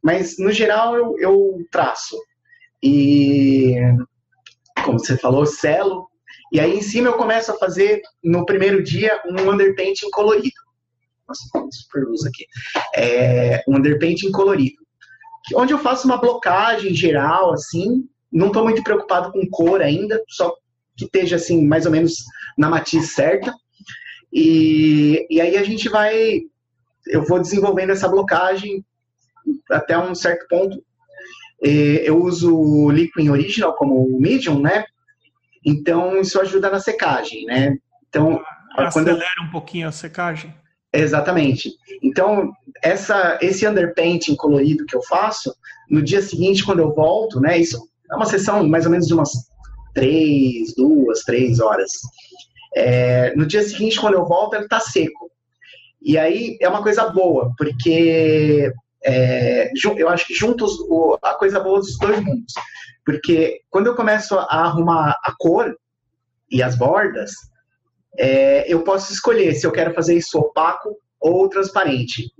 mas 0.03 0.37
no 0.39 0.51
geral 0.51 0.97
eu, 0.97 1.19
eu 1.19 1.59
traço. 1.71 2.17
E 2.83 3.77
como 4.85 4.99
você 4.99 5.17
falou, 5.17 5.45
selo. 5.47 6.09
E 6.53 6.59
aí 6.59 6.77
em 6.77 6.83
cima 6.83 7.09
eu 7.09 7.17
começo 7.17 7.53
a 7.53 7.59
fazer 7.59 8.01
no 8.23 8.45
primeiro 8.45 8.83
dia 8.83 9.21
um 9.27 9.51
underpainting 9.51 10.11
colorido. 10.11 10.55
Nossa, 11.29 11.43
super 11.71 12.05
luz 12.05 12.25
aqui. 12.27 12.45
É, 12.95 13.63
um 13.69 13.77
underpainting 13.77 14.33
colorido. 14.33 14.81
Onde 15.55 15.73
eu 15.73 15.79
faço 15.79 16.07
uma 16.07 16.17
blocagem 16.17 16.95
geral, 16.95 17.53
assim. 17.53 18.09
Não 18.33 18.49
estou 18.49 18.65
muito 18.65 18.83
preocupado 18.83 19.33
com 19.33 19.49
cor 19.49 19.83
ainda, 19.83 20.23
só 20.29 20.55
que 20.97 21.05
esteja 21.05 21.37
assim, 21.37 21.67
mais 21.67 21.85
ou 21.85 21.93
menos 21.93 22.15
na 22.57 22.69
matiz 22.69 23.13
certa. 23.13 23.53
E, 24.33 25.27
e 25.29 25.41
aí 25.41 25.57
a 25.57 25.63
gente 25.65 25.89
vai. 25.89 26.41
Eu 27.07 27.25
vou 27.25 27.41
desenvolvendo 27.41 27.91
essa 27.91 28.09
blocagem 28.09 28.85
até 29.71 29.99
um 29.99 30.15
certo 30.15 30.47
ponto. 30.49 30.83
Eu 31.63 32.23
uso 32.23 32.57
o 32.57 32.91
Liquid 32.91 33.29
Original 33.29 33.75
como 33.75 34.19
medium, 34.19 34.61
né? 34.61 34.85
Então 35.65 36.19
isso 36.21 36.41
ajuda 36.41 36.71
na 36.71 36.81
secagem, 36.81 37.45
né? 37.45 37.77
Então 38.09 38.43
acelera 38.77 38.91
quando 38.93 39.09
eu... 39.09 39.47
um 39.47 39.51
pouquinho 39.51 39.89
a 39.89 39.93
secagem. 39.93 40.55
Exatamente. 40.93 41.71
Então 42.03 42.51
essa 42.83 43.39
esse 43.43 43.67
underpainting 43.67 44.35
colorido 44.37 44.87
que 44.87 44.97
eu 44.97 45.03
faço 45.03 45.55
no 45.89 46.03
dia 46.03 46.23
seguinte 46.23 46.65
quando 46.65 46.81
eu 46.81 46.95
volto, 46.95 47.41
né? 47.41 47.59
Isso 47.59 47.79
é 48.11 48.17
uma 48.17 48.27
sessão 48.27 48.67
mais 48.67 48.87
ou 48.87 48.91
menos 48.91 49.07
de 49.07 49.15
umas 49.15 49.31
três, 49.95 50.75
duas, 50.75 51.21
três 51.21 51.61
horas. 51.61 51.91
É, 52.75 53.35
no 53.35 53.47
dia 53.47 53.63
seguinte, 53.63 54.01
quando 54.01 54.15
eu 54.15 54.25
volto, 54.25 54.55
ele 54.55 54.65
está 54.65 54.81
seco. 54.81 55.31
E 56.01 56.17
aí 56.17 56.57
é 56.61 56.69
uma 56.69 56.83
coisa 56.83 57.09
boa, 57.11 57.53
porque 57.59 58.73
é, 59.05 59.71
eu 59.97 60.09
acho 60.09 60.27
que 60.27 60.35
juntos 60.35 60.73
a 61.23 61.35
coisa 61.35 61.61
boa 61.61 61.79
dos 61.79 61.99
dois 61.99 62.21
mundos. 62.21 62.53
Porque 63.05 63.61
quando 63.71 63.87
eu 63.87 63.95
começo 63.95 64.39
a 64.39 64.65
arrumar 64.65 65.17
a 65.25 65.35
cor 65.39 65.75
e 66.51 66.63
as 66.63 66.77
bordas, 66.77 67.33
é, 68.19 68.73
eu 68.73 68.83
posso 68.83 69.13
escolher 69.13 69.55
se 69.55 69.67
eu 69.67 69.73
quero 69.73 69.95
fazer 69.95 70.17
isso 70.17 70.39
opaco 70.39 70.97
ou 71.19 71.49
transparente. 71.49 72.31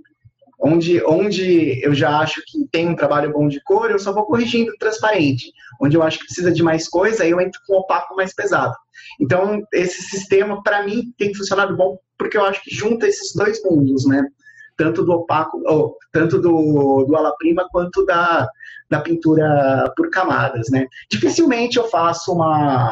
Onde, 0.63 1.03
onde 1.03 1.83
eu 1.83 1.93
já 1.93 2.19
acho 2.19 2.39
que 2.45 2.67
tem 2.71 2.87
um 2.87 2.95
trabalho 2.95 3.33
bom 3.33 3.47
de 3.47 3.59
cor, 3.63 3.89
eu 3.89 3.97
só 3.97 4.13
vou 4.13 4.25
corrigindo 4.25 4.71
transparente. 4.77 5.51
Onde 5.81 5.97
eu 5.97 6.03
acho 6.03 6.19
que 6.19 6.25
precisa 6.25 6.51
de 6.51 6.61
mais 6.61 6.87
coisa, 6.87 7.25
eu 7.25 7.41
entro 7.41 7.59
com 7.65 7.77
opaco 7.77 8.15
mais 8.15 8.33
pesado. 8.33 8.75
Então, 9.19 9.63
esse 9.73 10.03
sistema, 10.03 10.61
para 10.61 10.83
mim, 10.83 11.11
tem 11.17 11.33
funcionado 11.33 11.75
bom, 11.75 11.97
porque 12.15 12.37
eu 12.37 12.45
acho 12.45 12.61
que 12.63 12.73
junta 12.73 13.07
esses 13.07 13.33
dois 13.33 13.59
mundos, 13.63 14.05
né? 14.05 14.23
Tanto 14.81 15.05
do 15.05 15.11
opaco, 15.11 15.61
ou, 15.67 15.95
tanto 16.11 16.41
do, 16.41 17.05
do 17.05 17.15
ala 17.15 17.35
prima, 17.37 17.67
quanto 17.69 18.03
da, 18.03 18.49
da 18.89 18.99
pintura 18.99 19.93
por 19.95 20.09
camadas, 20.09 20.71
né? 20.71 20.87
Dificilmente 21.07 21.77
eu 21.77 21.87
faço 21.87 22.33
uma, 22.33 22.91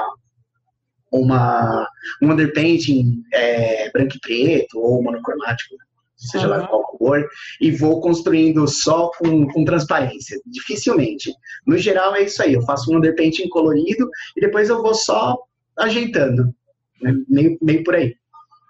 uma, 1.12 1.89
um 2.21 2.32
underpainting 2.32 3.23
é, 3.34 3.89
branco 3.91 4.17
e 4.17 4.19
preto, 4.19 4.80
ou 4.80 5.02
monocromático, 5.02 5.75
seja 6.15 6.45
uhum. 6.45 6.52
lá 6.52 6.67
qual 6.67 6.84
cor, 6.84 7.28
e 7.60 7.71
vou 7.71 7.99
construindo 8.02 8.67
só 8.67 9.10
com, 9.17 9.47
com 9.47 9.65
transparência. 9.65 10.39
Dificilmente. 10.45 11.34
No 11.65 11.75
geral 11.75 12.15
é 12.15 12.21
isso 12.21 12.43
aí, 12.43 12.54
eu 12.54 12.62
faço 12.62 12.93
um 12.93 12.97
underpainting 12.97 13.49
colorido 13.49 14.08
e 14.38 14.41
depois 14.41 14.69
eu 14.69 14.84
vou 14.84 14.93
só 14.93 15.36
ajeitando. 15.75 16.54
Né? 17.02 17.15
Meio, 17.28 17.58
meio 17.60 17.84
por 17.84 17.95
aí. 17.95 18.15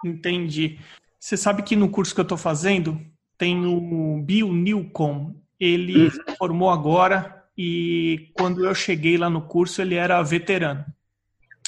Entendi. 0.06 0.80
Você 1.20 1.36
sabe 1.36 1.64
que 1.64 1.76
no 1.76 1.90
curso 1.90 2.14
que 2.14 2.22
eu 2.22 2.24
estou 2.24 2.38
fazendo 2.38 3.00
tem 3.38 3.66
o 3.66 4.22
Bill 4.22 4.54
Newcomb. 4.54 5.36
Ele 5.60 6.06
uhum. 6.06 6.12
se 6.12 6.38
formou 6.38 6.70
agora 6.70 7.44
e 7.58 8.32
quando 8.34 8.66
eu 8.66 8.74
cheguei 8.74 9.18
lá 9.18 9.30
no 9.30 9.42
curso 9.42 9.82
ele 9.82 9.96
era 9.96 10.22
veterano. 10.22 10.86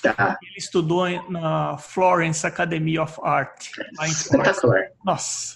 Tá. 0.01 0.37
Ele 0.41 0.57
estudou 0.57 1.05
na 1.29 1.77
Florence 1.77 2.47
Academy 2.47 2.97
of 2.97 3.19
Art. 3.21 3.67
Espetacular. 4.01 4.81
Nossa, 5.05 5.55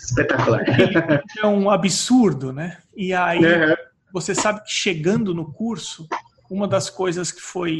Espetacular. 0.00 0.64
É 1.38 1.46
um 1.46 1.70
absurdo, 1.70 2.52
né? 2.52 2.78
E 2.96 3.12
aí, 3.12 3.38
uhum. 3.38 3.76
você 4.12 4.34
sabe 4.34 4.62
que 4.64 4.72
chegando 4.72 5.34
no 5.34 5.52
curso, 5.52 6.08
uma 6.50 6.66
das 6.66 6.88
coisas 6.88 7.30
que 7.30 7.40
foi 7.40 7.78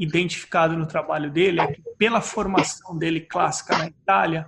identificado 0.00 0.76
no 0.76 0.86
trabalho 0.86 1.30
dele 1.30 1.60
é 1.60 1.66
que, 1.66 1.82
pela 1.98 2.22
formação 2.22 2.96
dele 2.96 3.20
clássica 3.20 3.76
na 3.76 3.86
Itália, 3.86 4.46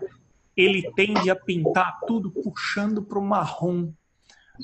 ele 0.57 0.91
tende 0.97 1.31
a 1.31 1.37
pintar 1.37 2.01
tudo 2.07 2.31
puxando 2.31 3.03
para 3.03 3.19
o 3.19 3.23
marrom. 3.23 3.93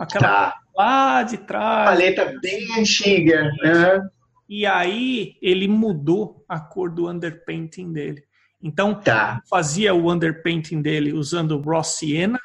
Aquela 0.01 0.51
tá. 0.51 0.61
lá 0.75 1.23
de 1.23 1.37
trás. 1.37 1.91
Paleta 1.91 2.39
bem 2.41 2.81
antiga. 2.81 3.53
Uhum. 3.63 4.09
E 4.49 4.65
aí 4.65 5.37
ele 5.43 5.69
mudou 5.69 6.43
a 6.49 6.59
cor 6.59 6.91
do 6.91 7.07
underpainting 7.07 7.93
dele. 7.93 8.25
Então, 8.63 8.95
tá. 8.95 9.43
fazia 9.49 9.95
o 9.95 10.11
underpainting 10.11 10.81
dele 10.81 11.13
usando 11.13 11.53
o 11.53 11.61
Raw 11.61 11.85
Sienna, 11.85 12.41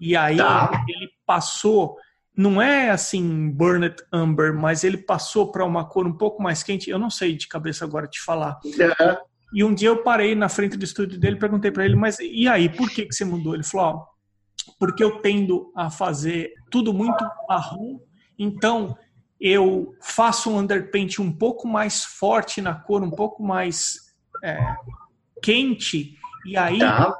e 0.00 0.16
aí 0.16 0.38
tá. 0.38 0.84
ele 0.88 1.08
passou, 1.26 1.96
não 2.36 2.60
é 2.60 2.90
assim 2.90 3.50
Burnet 3.50 3.96
Amber, 4.12 4.54
mas 4.54 4.84
ele 4.84 4.98
passou 4.98 5.50
para 5.50 5.64
uma 5.64 5.84
cor 5.84 6.06
um 6.06 6.12
pouco 6.12 6.42
mais 6.42 6.62
quente. 6.62 6.90
Eu 6.90 6.98
não 6.98 7.08
sei 7.08 7.34
de 7.34 7.48
cabeça 7.48 7.84
agora 7.84 8.06
te 8.06 8.20
falar. 8.20 8.60
Uhum. 8.62 9.16
E 9.54 9.64
um 9.64 9.72
dia 9.72 9.88
eu 9.88 10.02
parei 10.02 10.34
na 10.34 10.48
frente 10.48 10.76
do 10.76 10.84
estúdio 10.84 11.18
dele 11.18 11.36
e 11.36 11.38
perguntei 11.38 11.70
para 11.70 11.84
ele, 11.84 11.96
mas 11.96 12.18
e 12.18 12.46
aí, 12.46 12.68
por 12.68 12.90
que, 12.90 13.06
que 13.06 13.14
você 13.14 13.24
mudou? 13.24 13.54
Ele 13.54 13.62
falou, 13.62 13.86
ó, 13.86 14.06
porque 14.78 15.02
eu 15.02 15.20
tendo 15.20 15.72
a 15.74 15.88
fazer 15.88 16.52
tudo 16.70 16.92
muito 16.92 17.24
marrom, 17.48 17.98
então 18.38 18.96
eu 19.40 19.94
faço 20.02 20.50
um 20.50 20.58
underpaint 20.58 21.18
um 21.20 21.32
pouco 21.32 21.66
mais 21.66 22.04
forte 22.04 22.60
na 22.60 22.74
cor, 22.74 23.02
um 23.02 23.10
pouco 23.10 23.42
mais 23.42 23.96
é, 24.42 24.58
quente, 25.42 26.18
e 26.44 26.56
aí 26.56 26.78
tá 26.78 27.18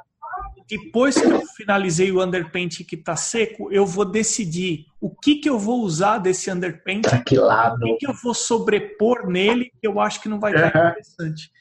depois 0.67 1.19
que 1.19 1.25
eu 1.25 1.41
finalizei 1.55 2.11
o 2.11 2.21
underpaint 2.21 2.83
que 2.83 2.95
está 2.95 3.15
seco, 3.15 3.71
eu 3.71 3.85
vou 3.85 4.03
decidir 4.03 4.85
o 4.99 5.09
que, 5.09 5.35
que 5.35 5.49
eu 5.49 5.57
vou 5.57 5.81
usar 5.81 6.17
desse 6.17 6.51
underpaint, 6.51 7.07
pra 7.07 7.23
que 7.23 7.37
lado? 7.37 7.75
o 7.75 7.85
que, 7.85 7.97
que 7.97 8.07
eu 8.07 8.13
vou 8.13 8.33
sobrepor 8.33 9.27
nele, 9.27 9.71
que 9.79 9.87
eu 9.87 9.99
acho 9.99 10.21
que 10.21 10.27
não 10.27 10.39
vai 10.39 10.53
dar 10.53 10.75
uhum. 10.75 10.89
interessante. 10.89 11.51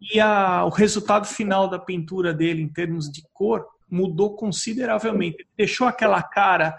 E 0.00 0.20
a, 0.20 0.64
o 0.64 0.68
resultado 0.68 1.26
final 1.26 1.68
da 1.68 1.78
pintura 1.78 2.32
dele, 2.32 2.62
em 2.62 2.68
termos 2.68 3.10
de 3.10 3.22
cor, 3.32 3.66
mudou 3.90 4.36
consideravelmente. 4.36 5.38
Ele 5.40 5.48
deixou 5.56 5.88
aquela 5.88 6.22
cara 6.22 6.78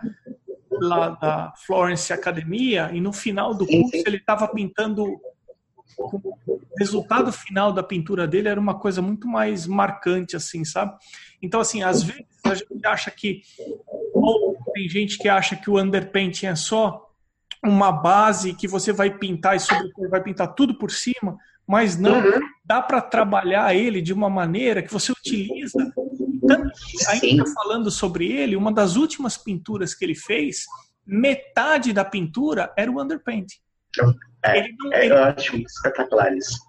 lá 0.71 1.09
da 1.09 1.53
Florence 1.65 2.13
Academia 2.13 2.89
e 2.93 3.01
no 3.01 3.11
final 3.11 3.53
do 3.53 3.65
curso 3.65 4.03
ele 4.05 4.17
estava 4.17 4.47
pintando 4.47 5.19
o 5.97 6.59
resultado 6.77 7.31
final 7.31 7.71
da 7.73 7.83
pintura 7.83 8.27
dele 8.27 8.47
era 8.47 8.59
uma 8.59 8.77
coisa 8.77 9.01
muito 9.01 9.27
mais 9.27 9.65
marcante, 9.65 10.35
assim, 10.35 10.63
sabe? 10.63 10.93
Então, 11.41 11.59
assim, 11.59 11.83
às 11.83 12.03
vezes 12.03 12.25
a 12.45 12.53
gente 12.53 12.85
acha 12.85 13.11
que. 13.11 13.41
Ou 14.13 14.57
tem 14.73 14.87
gente 14.87 15.17
que 15.17 15.27
acha 15.27 15.55
que 15.55 15.69
o 15.69 15.79
underpainting 15.79 16.47
é 16.47 16.55
só 16.55 17.09
uma 17.63 17.91
base 17.91 18.53
que 18.53 18.67
você 18.67 18.93
vai 18.93 19.17
pintar 19.17 19.55
e 19.55 19.59
sobretudo 19.59 20.09
vai 20.09 20.23
pintar 20.23 20.53
tudo 20.53 20.77
por 20.77 20.91
cima, 20.91 21.37
mas 21.67 21.97
não 21.97 22.19
uhum. 22.19 22.39
dá 22.63 22.81
para 22.81 23.01
trabalhar 23.01 23.75
ele 23.75 24.01
de 24.01 24.13
uma 24.13 24.29
maneira 24.29 24.81
que 24.81 24.91
você 24.91 25.11
utiliza. 25.11 25.77
Tanto, 26.47 26.71
ainda 27.09 27.45
falando 27.47 27.91
sobre 27.91 28.31
ele, 28.31 28.55
uma 28.55 28.71
das 28.71 28.95
últimas 28.95 29.37
pinturas 29.37 29.93
que 29.93 30.03
ele 30.05 30.15
fez, 30.15 30.65
metade 31.05 31.91
da 31.91 32.05
pintura 32.05 32.73
era 32.77 32.89
o 32.89 33.01
underpainting. 33.01 33.59
É, 34.43 34.57
ele 34.57 34.75
não, 34.77 34.93
é, 34.93 35.05
ele, 35.05 35.13
eu 35.13 35.23
acho 35.23 35.57
espetacular 35.57 36.35
isso. 36.35 36.59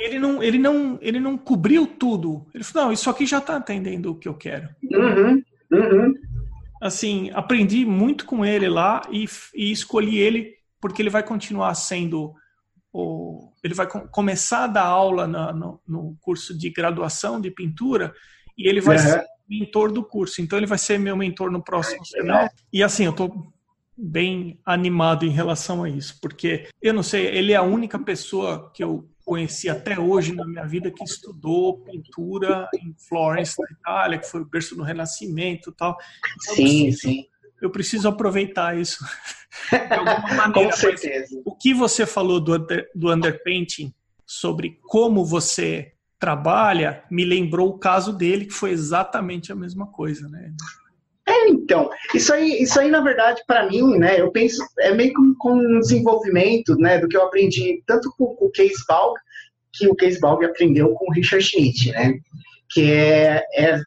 Ele 0.00 0.18
não, 0.18 0.42
ele, 0.42 0.58
não, 0.58 0.98
ele 1.00 1.20
não 1.20 1.36
cobriu 1.36 1.86
tudo. 1.86 2.46
Ele 2.54 2.64
falou, 2.64 2.86
não, 2.86 2.92
isso 2.92 3.08
aqui 3.08 3.26
já 3.26 3.38
está 3.38 3.56
atendendo 3.56 4.10
o 4.10 4.18
que 4.18 4.28
eu 4.28 4.34
quero. 4.34 4.68
Uhum, 4.82 5.42
uhum. 5.70 6.14
Assim, 6.80 7.30
aprendi 7.34 7.84
muito 7.84 8.24
com 8.24 8.44
ele 8.44 8.68
lá 8.68 9.02
e, 9.10 9.26
e 9.54 9.70
escolhi 9.70 10.18
ele 10.18 10.54
porque 10.80 11.00
ele 11.00 11.10
vai 11.10 11.22
continuar 11.22 11.74
sendo 11.74 12.34
o, 12.92 13.52
ele 13.62 13.72
vai 13.72 13.86
começar 13.86 14.64
a 14.64 14.66
dar 14.66 14.84
aula 14.84 15.26
na, 15.26 15.52
no, 15.52 15.80
no, 15.86 16.16
curso 16.20 16.56
de 16.56 16.68
graduação 16.68 17.40
de 17.40 17.50
pintura 17.50 18.12
e 18.58 18.68
ele 18.68 18.80
vai 18.80 18.96
uhum. 18.96 19.02
ser 19.02 19.24
mentor 19.48 19.92
do 19.92 20.04
curso. 20.04 20.42
Então 20.42 20.58
ele 20.58 20.66
vai 20.66 20.78
ser 20.78 20.98
meu 20.98 21.16
mentor 21.16 21.50
no 21.50 21.62
próximo 21.62 22.04
semestre. 22.04 22.64
E 22.72 22.82
assim, 22.82 23.04
eu 23.04 23.12
estou 23.12 23.51
bem 24.02 24.58
animado 24.66 25.24
em 25.24 25.30
relação 25.30 25.84
a 25.84 25.88
isso, 25.88 26.18
porque 26.20 26.68
eu 26.82 26.92
não 26.92 27.04
sei, 27.04 27.26
ele 27.26 27.52
é 27.52 27.56
a 27.56 27.62
única 27.62 27.98
pessoa 27.98 28.70
que 28.74 28.82
eu 28.82 29.08
conheci 29.24 29.68
até 29.68 29.98
hoje 29.98 30.34
na 30.34 30.44
minha 30.44 30.66
vida 30.66 30.90
que 30.90 31.04
estudou 31.04 31.78
pintura 31.84 32.68
em 32.74 32.92
Florence, 33.08 33.54
na 33.60 33.68
Itália, 33.70 34.18
que 34.18 34.28
foi 34.28 34.40
o 34.40 34.44
berço 34.44 34.74
do 34.74 34.82
Renascimento 34.82 35.70
e 35.70 35.74
tal. 35.74 35.96
Então, 36.42 36.56
sim, 36.56 36.84
preciso, 36.84 36.98
sim. 36.98 37.24
Eu 37.60 37.70
preciso 37.70 38.08
aproveitar 38.08 38.76
isso 38.76 39.04
de 39.70 39.94
alguma 39.94 40.34
maneira. 40.34 40.70
Com 40.70 40.76
certeza. 40.76 41.40
o 41.44 41.54
que 41.54 41.72
você 41.72 42.04
falou 42.04 42.40
do, 42.40 42.56
under, 42.56 42.90
do 42.92 43.12
underpainting, 43.12 43.94
sobre 44.26 44.80
como 44.82 45.24
você 45.24 45.92
trabalha, 46.18 47.04
me 47.10 47.24
lembrou 47.24 47.68
o 47.68 47.78
caso 47.78 48.12
dele, 48.12 48.46
que 48.46 48.52
foi 48.52 48.70
exatamente 48.70 49.52
a 49.52 49.56
mesma 49.56 49.86
coisa, 49.86 50.28
né? 50.28 50.52
É, 51.32 51.48
então, 51.48 51.88
isso 52.14 52.32
aí, 52.32 52.62
isso 52.62 52.78
aí 52.78 52.90
na 52.90 53.00
verdade, 53.00 53.42
para 53.46 53.66
mim, 53.66 53.96
né, 53.98 54.20
eu 54.20 54.30
penso, 54.30 54.62
é 54.80 54.92
meio 54.92 55.12
com, 55.38 55.52
um 55.52 55.80
desenvolvimento, 55.80 56.76
né, 56.76 56.98
do 56.98 57.08
que 57.08 57.16
eu 57.16 57.22
aprendi 57.22 57.82
tanto 57.86 58.12
com, 58.18 58.34
com 58.34 58.46
o 58.46 58.50
Case 58.50 58.84
Balg, 58.86 59.18
que 59.72 59.88
o 59.88 59.94
Case 59.94 60.20
Balg 60.20 60.44
aprendeu 60.44 60.90
com 60.90 61.06
o 61.06 61.12
Richard 61.12 61.44
Schmidt, 61.44 61.90
né, 61.92 62.18
que 62.70 62.92
é, 62.92 63.42
é 63.54 63.80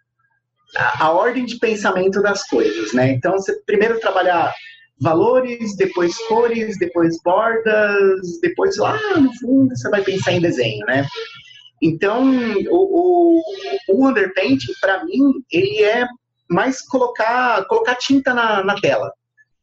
a, 0.75 1.05
a, 1.05 1.12
ordem 1.12 1.45
de 1.45 1.60
pensamento 1.60 2.21
das 2.21 2.47
coisas, 2.47 2.93
né, 2.93 3.12
então 3.12 3.34
você 3.34 3.55
primeiro 3.65 3.99
trabalhar 3.99 4.51
valores, 4.99 5.75
depois 5.75 6.17
cores, 6.27 6.79
depois 6.79 7.21
bordas, 7.23 8.39
depois 8.41 8.77
lá 8.77 8.97
no 9.19 9.31
fundo 9.39 9.75
você 9.75 9.89
vai 9.89 10.01
pensar 10.01 10.31
em 10.31 10.41
desenho, 10.41 10.84
né, 10.88 11.05
então, 11.81 12.23
o, 12.71 13.39
o, 13.39 13.41
o 13.89 14.08
underpainting, 14.08 14.71
para 14.81 15.03
mim, 15.03 15.21
ele 15.51 15.84
é 15.84 16.08
mais 16.49 16.81
colocar, 16.81 17.65
colocar 17.65 17.95
tinta 17.95 18.34
na, 18.34 18.63
na 18.63 18.75
tela. 18.75 19.12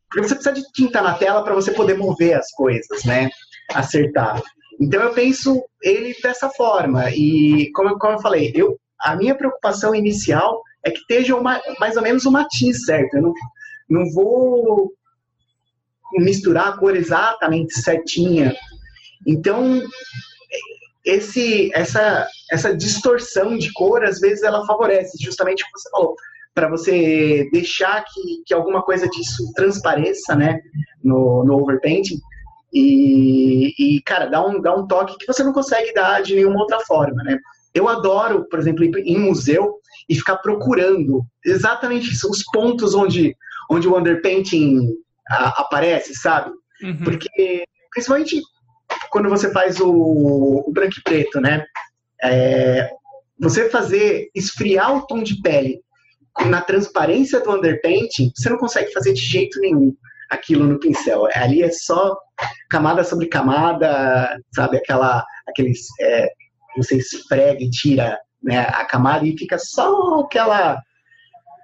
Porque 0.08 0.28
você 0.28 0.34
precisa 0.34 0.54
de 0.54 0.72
tinta 0.72 1.00
na 1.00 1.14
tela 1.14 1.42
para 1.42 1.54
você 1.54 1.72
poder 1.72 1.96
mover 1.96 2.34
as 2.34 2.50
coisas, 2.52 3.04
né? 3.04 3.30
Acertar. 3.72 4.42
Então 4.80 5.00
eu 5.00 5.12
penso 5.14 5.62
ele 5.82 6.14
dessa 6.22 6.50
forma. 6.50 7.10
E 7.10 7.70
como, 7.72 7.98
como 7.98 8.14
eu 8.14 8.20
falei, 8.20 8.52
eu, 8.54 8.78
a 9.00 9.16
minha 9.16 9.34
preocupação 9.34 9.94
inicial 9.94 10.60
é 10.84 10.90
que 10.90 10.98
esteja 10.98 11.36
uma, 11.36 11.60
mais 11.78 11.96
ou 11.96 12.02
menos 12.02 12.26
o 12.26 12.30
matiz 12.30 12.84
certo. 12.84 13.14
Eu 13.14 13.22
não, 13.22 13.34
não 13.88 14.10
vou 14.12 14.92
misturar 16.18 16.68
a 16.68 16.76
cor 16.76 16.94
exatamente 16.94 17.80
certinha. 17.80 18.54
Então, 19.26 19.80
esse, 21.04 21.70
essa, 21.72 22.28
essa 22.50 22.76
distorção 22.76 23.56
de 23.56 23.72
cor, 23.72 24.04
às 24.04 24.20
vezes, 24.20 24.42
ela 24.42 24.66
favorece 24.66 25.16
justamente 25.18 25.62
o 25.62 25.66
que 25.66 25.78
você 25.78 25.90
falou 25.90 26.16
para 26.54 26.68
você 26.68 27.48
deixar 27.52 28.04
que, 28.04 28.42
que 28.46 28.54
alguma 28.54 28.82
coisa 28.82 29.08
disso 29.08 29.52
transpareça, 29.54 30.34
né, 30.34 30.60
no, 31.02 31.44
no 31.44 31.54
overpainting. 31.60 32.18
E, 32.72 33.74
e, 33.78 34.02
cara, 34.02 34.26
dá 34.26 34.44
um, 34.44 34.60
dá 34.60 34.74
um 34.74 34.86
toque 34.86 35.18
que 35.18 35.26
você 35.26 35.42
não 35.42 35.52
consegue 35.52 35.92
dar 35.92 36.22
de 36.22 36.34
nenhuma 36.34 36.60
outra 36.60 36.80
forma, 36.80 37.22
né? 37.22 37.38
Eu 37.74 37.88
adoro, 37.88 38.46
por 38.48 38.58
exemplo, 38.58 38.84
ir 38.84 38.92
em 39.06 39.18
museu 39.18 39.78
e 40.08 40.14
ficar 40.14 40.38
procurando 40.38 41.22
exatamente 41.44 42.10
isso, 42.10 42.30
os 42.30 42.42
pontos 42.44 42.94
onde, 42.94 43.36
onde 43.70 43.88
o 43.88 43.96
underpainting 43.96 44.88
a, 45.28 45.60
aparece, 45.60 46.14
sabe? 46.14 46.50
Uhum. 46.82 47.04
Porque, 47.04 47.64
principalmente 47.90 48.40
quando 49.10 49.28
você 49.28 49.50
faz 49.52 49.80
o, 49.80 49.90
o 50.66 50.72
branco 50.72 50.94
e 50.98 51.02
preto, 51.02 51.40
né? 51.40 51.64
É, 52.22 52.90
você 53.38 53.68
fazer 53.68 54.30
esfriar 54.34 54.96
o 54.96 55.06
tom 55.06 55.22
de 55.22 55.40
pele 55.40 55.80
na 56.46 56.60
transparência 56.60 57.40
do 57.40 57.52
underpainting, 57.52 58.32
você 58.34 58.48
não 58.48 58.56
consegue 58.56 58.92
fazer 58.92 59.12
de 59.12 59.20
jeito 59.20 59.60
nenhum 59.60 59.94
aquilo 60.30 60.64
no 60.66 60.78
pincel. 60.78 61.28
Ali 61.34 61.62
é 61.62 61.70
só 61.70 62.16
camada 62.70 63.04
sobre 63.04 63.26
camada, 63.26 64.38
sabe? 64.54 64.78
Aquela, 64.78 65.24
aqueles, 65.46 65.86
é, 66.00 66.28
você 66.76 66.96
esfrega 66.96 67.62
e 67.62 67.70
tira 67.70 68.18
né, 68.42 68.60
a 68.60 68.84
camada 68.84 69.26
e 69.26 69.36
fica 69.36 69.58
só 69.58 70.20
aquela, 70.20 70.80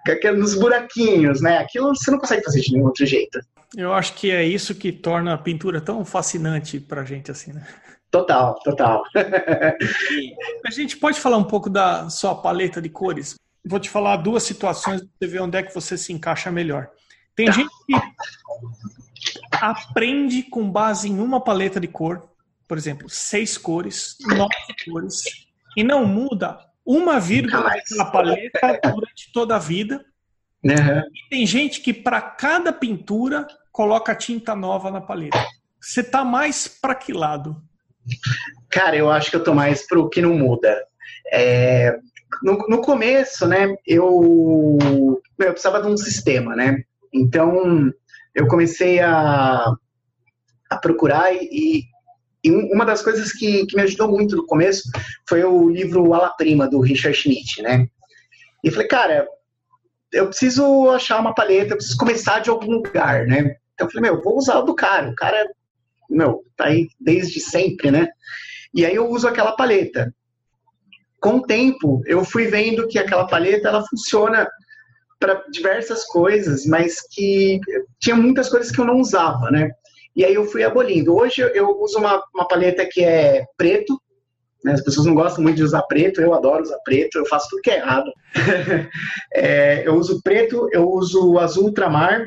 aqueles 0.07 0.55
buraquinhos, 0.55 1.41
né? 1.41 1.59
Aquilo 1.59 1.95
você 1.95 2.11
não 2.11 2.19
consegue 2.19 2.45
fazer 2.45 2.61
de 2.61 2.73
nenhum 2.73 2.87
outro 2.87 3.07
jeito. 3.07 3.41
Eu 3.77 3.93
acho 3.93 4.15
que 4.15 4.31
é 4.31 4.45
isso 4.45 4.75
que 4.75 4.93
torna 4.93 5.35
a 5.35 5.39
pintura 5.39 5.81
tão 5.81 6.05
fascinante 6.05 6.79
pra 6.79 7.05
gente, 7.05 7.31
assim, 7.31 7.53
né? 7.53 7.67
Total, 8.11 8.55
total. 8.65 9.03
a 10.67 10.71
gente 10.71 10.97
pode 10.97 11.21
falar 11.21 11.37
um 11.37 11.45
pouco 11.45 11.69
da 11.69 12.09
sua 12.09 12.35
paleta 12.35 12.81
de 12.81 12.89
cores? 12.89 13.35
Vou 13.69 13.79
te 13.79 13.91
falar 13.91 14.17
duas 14.17 14.43
situações 14.43 15.01
para 15.01 15.11
você 15.19 15.27
ver 15.27 15.43
onde 15.43 15.59
é 15.59 15.63
que 15.63 15.75
você 15.75 15.99
se 15.99 16.13
encaixa 16.13 16.51
melhor. 16.51 16.89
Tem 17.37 17.47
tá. 17.47 17.53
gente 17.53 17.71
que 17.87 17.95
aprende 19.53 20.43
com 20.43 20.71
base 20.71 21.09
em 21.09 21.21
uma 21.21 21.41
paleta 21.41 21.79
de 21.79 21.87
cor, 21.87 22.29
por 22.67 22.79
exemplo, 22.79 23.09
seis 23.09 23.59
cores, 23.59 24.17
nove 24.27 24.55
cores, 24.85 25.23
e 25.77 25.85
não 25.85 26.05
muda 26.05 26.59
uma 26.85 27.21
vírgula 27.21 27.63
daquela 27.63 28.07
paleta 28.07 28.81
durante 28.83 29.31
toda 29.33 29.57
a 29.57 29.59
vida. 29.59 30.05
Uhum. 30.65 30.73
E 30.73 31.29
tem 31.31 31.47
gente 31.47 31.81
que 31.81 31.93
para 31.93 32.21
cada 32.21 32.73
pintura 32.73 33.47
coloca 33.71 34.15
tinta 34.15 34.57
nova 34.57 34.91
na 34.91 35.01
paleta. 35.01 35.39
Você 35.81 36.03
tá 36.03 36.25
mais 36.25 36.67
para 36.67 36.95
que 36.95 37.13
lado? 37.13 37.63
Cara, 38.69 38.97
eu 38.97 39.11
acho 39.11 39.31
que 39.31 39.37
eu 39.37 39.45
tô 39.45 39.55
mais 39.55 39.87
pro 39.87 40.09
que 40.09 40.21
não 40.21 40.35
muda. 40.35 40.85
É, 41.33 41.99
no, 42.43 42.59
no 42.69 42.81
começo, 42.81 43.47
né, 43.47 43.75
eu, 43.87 44.79
eu 45.39 45.53
precisava 45.53 45.83
de 45.83 45.89
um 45.89 45.97
sistema, 45.97 46.55
né? 46.55 46.83
Então, 47.13 47.93
eu 48.35 48.47
comecei 48.47 49.01
a, 49.01 49.73
a 50.71 50.77
procurar 50.77 51.33
e, 51.35 51.83
e 52.45 52.51
uma 52.51 52.85
das 52.85 53.03
coisas 53.03 53.33
que, 53.33 53.67
que 53.67 53.77
me 53.77 53.83
ajudou 53.83 54.09
muito 54.09 54.37
no 54.37 54.47
começo 54.47 54.83
foi 55.29 55.43
o 55.45 55.69
livro 55.69 56.13
Ala 56.13 56.35
Prima, 56.37 56.69
do 56.69 56.81
Richard 56.81 57.17
Schmidt, 57.17 57.63
né? 57.63 57.87
E 58.63 58.71
falei, 58.71 58.89
cara, 58.89 59.27
eu 60.13 60.27
preciso 60.27 60.91
achar 60.91 61.21
uma 61.21 61.35
paleta, 61.35 61.73
eu 61.73 61.77
preciso 61.77 61.97
começar 61.97 62.41
de 62.41 62.51
algum 62.51 62.71
lugar, 62.71 63.27
né? 63.27 63.57
Então 63.75 63.87
eu 63.87 63.91
falei, 63.91 64.11
meu, 64.11 64.23
vou 64.23 64.37
usar 64.37 64.59
o 64.59 64.63
do 64.63 64.75
cara. 64.75 65.11
O 65.11 65.15
cara, 65.15 65.45
meu, 66.11 66.43
tá 66.57 66.67
aí 66.67 66.89
desde 67.01 67.41
sempre, 67.41 67.91
né? 67.91 68.09
E 68.75 68.85
aí 68.85 68.95
eu 68.95 69.09
uso 69.09 69.27
aquela 69.27 69.53
paleta 69.53 70.13
com 71.29 71.37
o 71.37 71.43
tempo, 71.43 72.01
eu 72.07 72.25
fui 72.25 72.47
vendo 72.47 72.89
que 72.89 72.99
aquela 72.99 73.27
paleta 73.27 73.69
ela 73.69 73.85
funciona 73.87 74.49
para 75.21 75.45
diversas 75.51 76.05
coisas, 76.07 76.65
mas 76.65 77.03
que 77.13 77.61
tinha 78.01 78.17
muitas 78.17 78.49
coisas 78.49 78.73
que 78.73 78.81
eu 78.81 78.87
não 78.87 78.99
usava, 78.99 79.51
né? 79.51 79.71
E 80.17 80.25
aí 80.25 80.33
eu 80.33 80.47
fui 80.47 80.65
abolindo. 80.65 81.15
Hoje 81.15 81.43
eu 81.43 81.79
uso 81.83 81.99
uma, 81.99 82.23
uma 82.35 82.49
paleta 82.49 82.89
que 82.91 83.05
é 83.05 83.45
preto, 83.59 84.01
né? 84.65 84.73
as 84.73 84.83
pessoas 84.83 85.07
não 85.07 85.15
gostam 85.15 85.43
muito 85.43 85.57
de 85.57 85.65
usar 85.65 85.83
preto, 85.83 86.23
eu 86.23 86.33
adoro 86.33 86.63
usar 86.63 86.79
preto, 86.83 87.19
eu 87.19 87.27
faço 87.27 87.47
tudo 87.51 87.61
que 87.61 87.73
é 87.73 87.77
errado. 87.77 88.11
é, 89.35 89.87
eu 89.87 89.97
uso 89.97 90.23
preto, 90.23 90.67
eu 90.73 90.89
uso 90.89 91.39
azul 91.39 91.65
ultramar, 91.65 92.27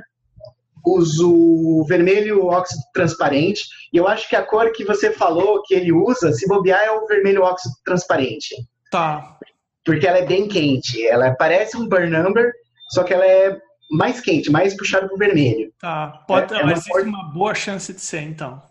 uso 0.85 1.83
vermelho 1.85 2.45
óxido 2.45 2.83
transparente, 2.93 3.63
e 3.91 3.97
eu 3.97 4.07
acho 4.07 4.29
que 4.29 4.35
a 4.35 4.43
cor 4.43 4.71
que 4.71 4.85
você 4.85 5.11
falou 5.11 5.63
que 5.63 5.73
ele 5.73 5.91
usa, 5.91 6.31
se 6.33 6.47
bobear, 6.47 6.83
é 6.83 6.91
o 6.91 7.07
vermelho 7.07 7.41
óxido 7.41 7.73
transparente. 7.83 8.55
Tá. 8.91 9.37
Porque 9.83 10.05
ela 10.05 10.19
é 10.19 10.25
bem 10.25 10.47
quente. 10.47 11.03
Ela 11.07 11.33
parece 11.33 11.75
um 11.77 11.87
burn 11.87 12.09
number, 12.09 12.51
só 12.89 13.03
que 13.03 13.13
ela 13.13 13.25
é 13.25 13.57
mais 13.89 14.21
quente, 14.21 14.51
mais 14.51 14.75
puxada 14.75 15.07
pro 15.07 15.17
vermelho. 15.17 15.73
Tá. 15.79 16.23
Pode, 16.27 16.53
é, 16.53 16.59
é 16.59 16.63
uma 16.63 16.73
existe 16.73 16.91
cor... 16.91 17.01
uma 17.01 17.31
boa 17.33 17.55
chance 17.55 17.91
de 17.91 18.01
ser, 18.01 18.21
então. 18.21 18.61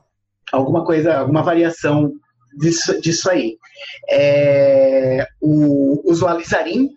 Alguma 0.53 0.85
coisa, 0.85 1.19
alguma 1.19 1.43
variação 1.43 2.13
disso, 2.59 3.01
disso 3.01 3.31
aí. 3.31 3.57
É, 4.09 5.27
o, 5.41 6.03
uso 6.11 6.27
alizarim, 6.27 6.91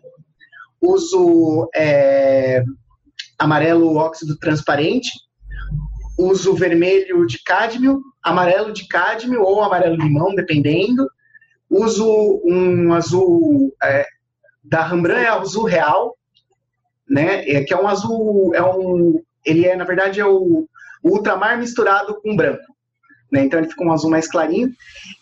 uso 0.81 1.69
é, 1.73 2.63
amarelo 3.39 3.95
óxido 3.95 4.38
transparente, 4.38 5.09
uso 6.17 6.53
vermelho 6.53 7.25
de 7.25 7.41
cádmio, 7.43 8.01
amarelo 8.21 8.71
de 8.73 8.88
cádmio 8.88 9.41
ou 9.41 9.63
amarelo 9.63 9.95
limão, 9.95 10.36
dependendo, 10.36 11.07
uso 11.73 12.41
um 12.45 12.93
azul 12.93 13.73
é, 13.81 14.05
da 14.63 14.86
Rembrandt 14.86 15.25
é 15.25 15.29
azul 15.29 15.65
real, 15.65 16.15
né? 17.09 17.47
É, 17.49 17.63
que 17.63 17.73
é 17.73 17.77
um 17.77 17.88
azul, 17.88 18.53
é 18.53 18.63
um, 18.63 19.21
ele 19.45 19.65
é 19.65 19.75
na 19.75 19.83
verdade 19.83 20.19
é 20.19 20.25
o, 20.25 20.67
o 21.03 21.09
ultramar 21.09 21.57
misturado 21.57 22.19
com 22.21 22.36
branco, 22.36 22.75
né? 23.31 23.43
Então 23.43 23.59
ele 23.59 23.69
fica 23.69 23.83
um 23.83 23.91
azul 23.91 24.09
mais 24.09 24.27
clarinho 24.27 24.71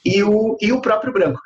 e 0.06 0.24
o, 0.24 0.58
e 0.62 0.72
o 0.72 0.82
próprio 0.82 1.14
branco. 1.14 1.40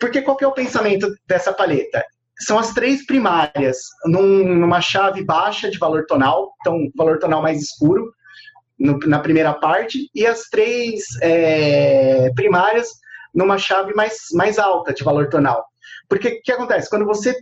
Porque 0.00 0.22
qual 0.22 0.36
que 0.36 0.44
é 0.44 0.48
o 0.48 0.52
pensamento 0.52 1.12
dessa 1.26 1.52
paleta? 1.52 2.04
São 2.40 2.58
as 2.58 2.72
três 2.72 3.04
primárias, 3.06 3.78
num, 4.06 4.44
numa 4.56 4.80
chave 4.80 5.22
baixa 5.22 5.70
de 5.70 5.78
valor 5.78 6.06
tonal, 6.06 6.52
então 6.60 6.90
valor 6.96 7.18
tonal 7.18 7.42
mais 7.42 7.60
escuro, 7.60 8.12
no, 8.78 8.98
na 9.00 9.20
primeira 9.20 9.52
parte, 9.52 10.10
e 10.14 10.26
as 10.26 10.48
três 10.48 11.04
é, 11.22 12.30
primárias 12.34 12.88
numa 13.34 13.58
chave 13.58 13.94
mais, 13.94 14.28
mais 14.32 14.58
alta 14.58 14.92
de 14.92 15.02
valor 15.02 15.28
tonal. 15.28 15.64
Porque 16.08 16.28
o 16.28 16.42
que 16.42 16.52
acontece? 16.52 16.88
Quando 16.88 17.04
você. 17.04 17.34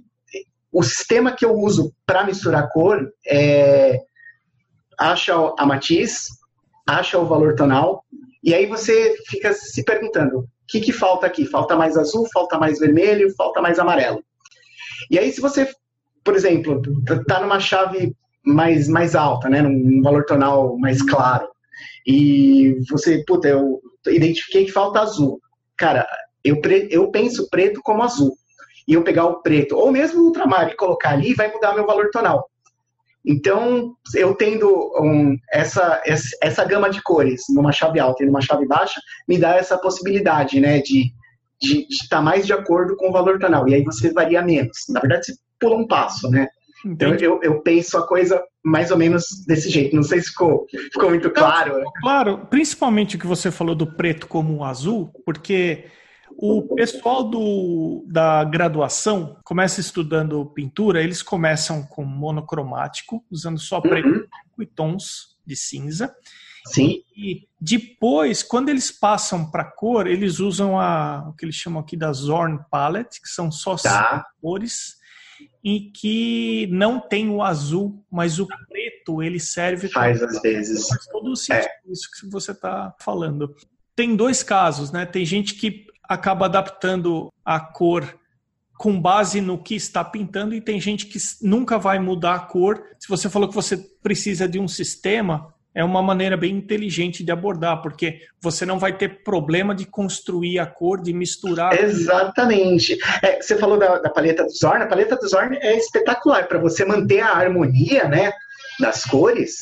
O 0.73 0.83
sistema 0.83 1.33
que 1.33 1.45
eu 1.45 1.55
uso 1.55 1.93
para 2.07 2.25
misturar 2.25 2.69
cor 2.71 3.13
é. 3.27 3.99
Acha 4.99 5.35
a 5.59 5.67
matiz, 5.67 6.29
acha 6.87 7.19
o 7.19 7.27
valor 7.27 7.57
tonal, 7.57 8.05
e 8.43 8.55
aí 8.55 8.67
você 8.67 9.15
fica 9.29 9.53
se 9.53 9.85
perguntando: 9.85 10.41
o 10.41 10.47
que, 10.69 10.81
que 10.81 10.93
falta 10.93 11.27
aqui? 11.27 11.47
Falta 11.47 11.77
mais 11.77 11.97
azul, 11.97 12.29
falta 12.33 12.59
mais 12.59 12.79
vermelho, 12.79 13.35
falta 13.37 13.61
mais 13.61 13.79
amarelo. 13.79 14.23
E 15.11 15.19
aí, 15.19 15.31
se 15.33 15.41
você, 15.41 15.69
por 16.25 16.35
exemplo, 16.35 16.81
está 17.09 17.41
numa 17.41 17.61
chave 17.61 18.15
mais, 18.45 18.89
mais 18.89 19.15
alta, 19.15 19.49
né, 19.49 19.63
num 19.63 20.03
valor 20.03 20.25
tonal 20.25 20.77
mais 20.79 21.03
claro, 21.03 21.49
e 22.07 22.81
você, 22.91 23.23
puta, 23.25 23.49
eu 23.49 23.81
identifiquei 24.09 24.65
que 24.65 24.73
falta 24.73 25.01
azul. 25.01 25.41
Cara, 25.77 26.07
eu, 26.45 26.61
eu 26.91 27.11
penso 27.11 27.49
preto 27.51 27.81
como 27.83 28.03
azul. 28.03 28.37
E 28.87 28.95
eu 28.95 29.05
pegar 29.05 29.27
o 29.27 29.41
preto, 29.43 29.77
ou 29.77 29.93
mesmo 29.93 30.21
o 30.21 30.25
ultramar, 30.27 30.69
e 30.69 30.77
colocar 30.77 31.11
ali, 31.11 31.35
vai 31.35 31.53
mudar 31.53 31.75
meu 31.75 31.87
valor 31.87 32.11
tonal. 32.11 32.49
Então, 33.25 33.95
eu 34.17 34.35
tendo 34.35 34.69
um, 35.01 35.37
essa, 35.53 36.03
essa 36.43 36.65
gama 36.65 36.91
de 36.91 37.01
cores 37.01 37.43
numa 37.51 37.71
chave 37.71 38.01
alta 38.01 38.25
e 38.25 38.27
numa 38.27 38.41
chave 38.41 38.67
baixa, 38.67 39.01
me 39.29 39.39
dá 39.39 39.55
essa 39.57 39.79
possibilidade, 39.79 40.59
né, 40.59 40.81
de 40.81 41.13
de 41.63 41.87
estar 41.89 42.17
tá 42.17 42.23
mais 42.23 42.45
de 42.45 42.53
acordo 42.53 42.97
com 42.97 43.09
o 43.09 43.13
valor 43.13 43.39
tonal. 43.39 43.69
E 43.69 43.75
aí 43.75 43.85
você 43.85 44.13
varia 44.13 44.43
menos. 44.43 44.77
Na 44.89 45.01
verdade, 45.01 45.27
você 45.27 45.35
pula 45.61 45.77
um 45.77 45.87
passo, 45.87 46.29
né? 46.29 46.49
Então 46.85 47.15
eu, 47.15 47.39
eu, 47.43 47.63
penso 47.63 47.97
a 47.97 48.07
coisa 48.07 48.43
mais 48.65 48.91
ou 48.91 48.99
menos 48.99 49.45
desse 49.47 49.69
jeito. 49.69 49.97
Não 49.97 50.03
sei 50.03 50.21
se 50.21 50.29
ficou, 50.29 50.67
ficou 50.93 51.11
muito 51.11 51.31
claro. 51.31 51.81
Não, 51.81 51.93
claro, 52.01 52.47
principalmente 52.47 53.17
o 53.17 53.19
que 53.19 53.27
você 53.27 53.51
falou 53.51 53.75
do 53.75 53.87
preto 53.87 54.27
como 54.27 54.55
um 54.55 54.65
azul, 54.65 55.11
porque 55.25 55.87
o 56.37 56.63
pessoal 56.75 57.25
do, 57.25 58.05
da 58.07 58.45
graduação 58.45 59.37
começa 59.45 59.81
estudando 59.81 60.47
pintura, 60.47 61.03
eles 61.03 61.23
começam 61.23 61.83
com 61.83 62.05
monocromático, 62.05 63.25
usando 63.31 63.59
só 63.59 63.81
preto 63.81 64.09
uhum. 64.09 64.63
e 64.63 64.67
tons 64.67 65.37
de 65.45 65.57
cinza. 65.57 66.15
Sim. 66.67 67.03
E 67.17 67.49
depois, 67.61 68.43
quando 68.43 68.69
eles 68.69 68.91
passam 68.91 69.51
para 69.51 69.65
cor, 69.65 70.07
eles 70.07 70.39
usam 70.39 70.79
a, 70.79 71.29
o 71.29 71.33
que 71.33 71.45
eles 71.45 71.57
chamam 71.57 71.81
aqui 71.81 71.97
da 71.97 72.13
Zorn 72.13 72.61
Palette, 72.71 73.21
que 73.21 73.29
são 73.29 73.51
só 73.51 73.77
tá. 73.77 74.25
cores 74.41 75.02
e 75.63 75.91
que 75.91 76.69
não 76.71 77.01
tem 77.01 77.31
o 77.31 77.43
azul, 77.43 78.05
mas 78.11 78.39
o 78.39 78.47
preto 78.69 79.23
ele 79.23 79.39
serve 79.39 79.89
faz 79.89 80.23
às 80.23 80.43
vezes 80.43 80.89
faz 80.89 81.07
todo 81.07 81.31
o 81.31 81.37
sentido 81.37 81.69
é. 81.87 81.93
isso 81.93 82.09
que 82.11 82.29
você 82.29 82.51
está 82.51 82.95
falando. 83.01 83.55
Tem 83.95 84.17
dois 84.17 84.43
casos, 84.43 84.91
né? 84.91 85.07
Tem 85.07 85.25
gente 85.25 85.55
que 85.55 85.87
acaba 86.03 86.47
adaptando 86.47 87.33
a 87.45 87.61
cor 87.61 88.19
com 88.77 89.01
base 89.01 89.41
no 89.41 89.63
que 89.63 89.77
está 89.77 90.03
pintando 90.03 90.55
e 90.55 90.61
tem 90.61 90.81
gente 90.81 91.07
que 91.07 91.19
nunca 91.41 91.79
vai 91.79 92.01
mudar 92.01 92.35
a 92.35 92.41
cor. 92.41 92.83
Se 92.99 93.09
você 93.09 93.31
falou 93.31 93.49
que 93.49 93.55
você 93.55 93.77
precisa 93.77 94.49
de 94.49 94.59
um 94.59 94.67
sistema, 94.67 95.55
é 95.75 95.83
uma 95.83 96.03
maneira 96.03 96.37
bem 96.37 96.55
inteligente 96.55 97.25
de 97.25 97.33
abordar, 97.33 97.81
porque 97.81 98.21
você 98.41 98.67
não 98.67 98.79
vai 98.79 98.97
ter 98.97 99.23
problema 99.23 99.75
de 99.75 99.87
construir 99.87 100.59
a 100.59 100.67
cor, 100.67 101.01
de 101.01 101.13
misturar. 101.13 101.73
Exatamente. 101.79 102.99
É, 103.23 103.41
você 103.41 103.57
falou 103.57 103.79
da, 103.79 103.99
da, 103.99 104.11
paleta 104.11 104.45
do 104.45 104.51
Zorn, 104.51 104.85
a 104.85 104.87
paleta 104.87 105.17
do 105.17 105.27
Zorn 105.27 105.57
é 105.57 105.77
espetacular 105.77 106.47
para 106.47 106.59
você 106.59 106.85
manter 106.85 107.21
a 107.21 107.33
harmonia 107.33 108.07
né, 108.07 108.33
das 108.79 109.05
cores. 109.05 109.57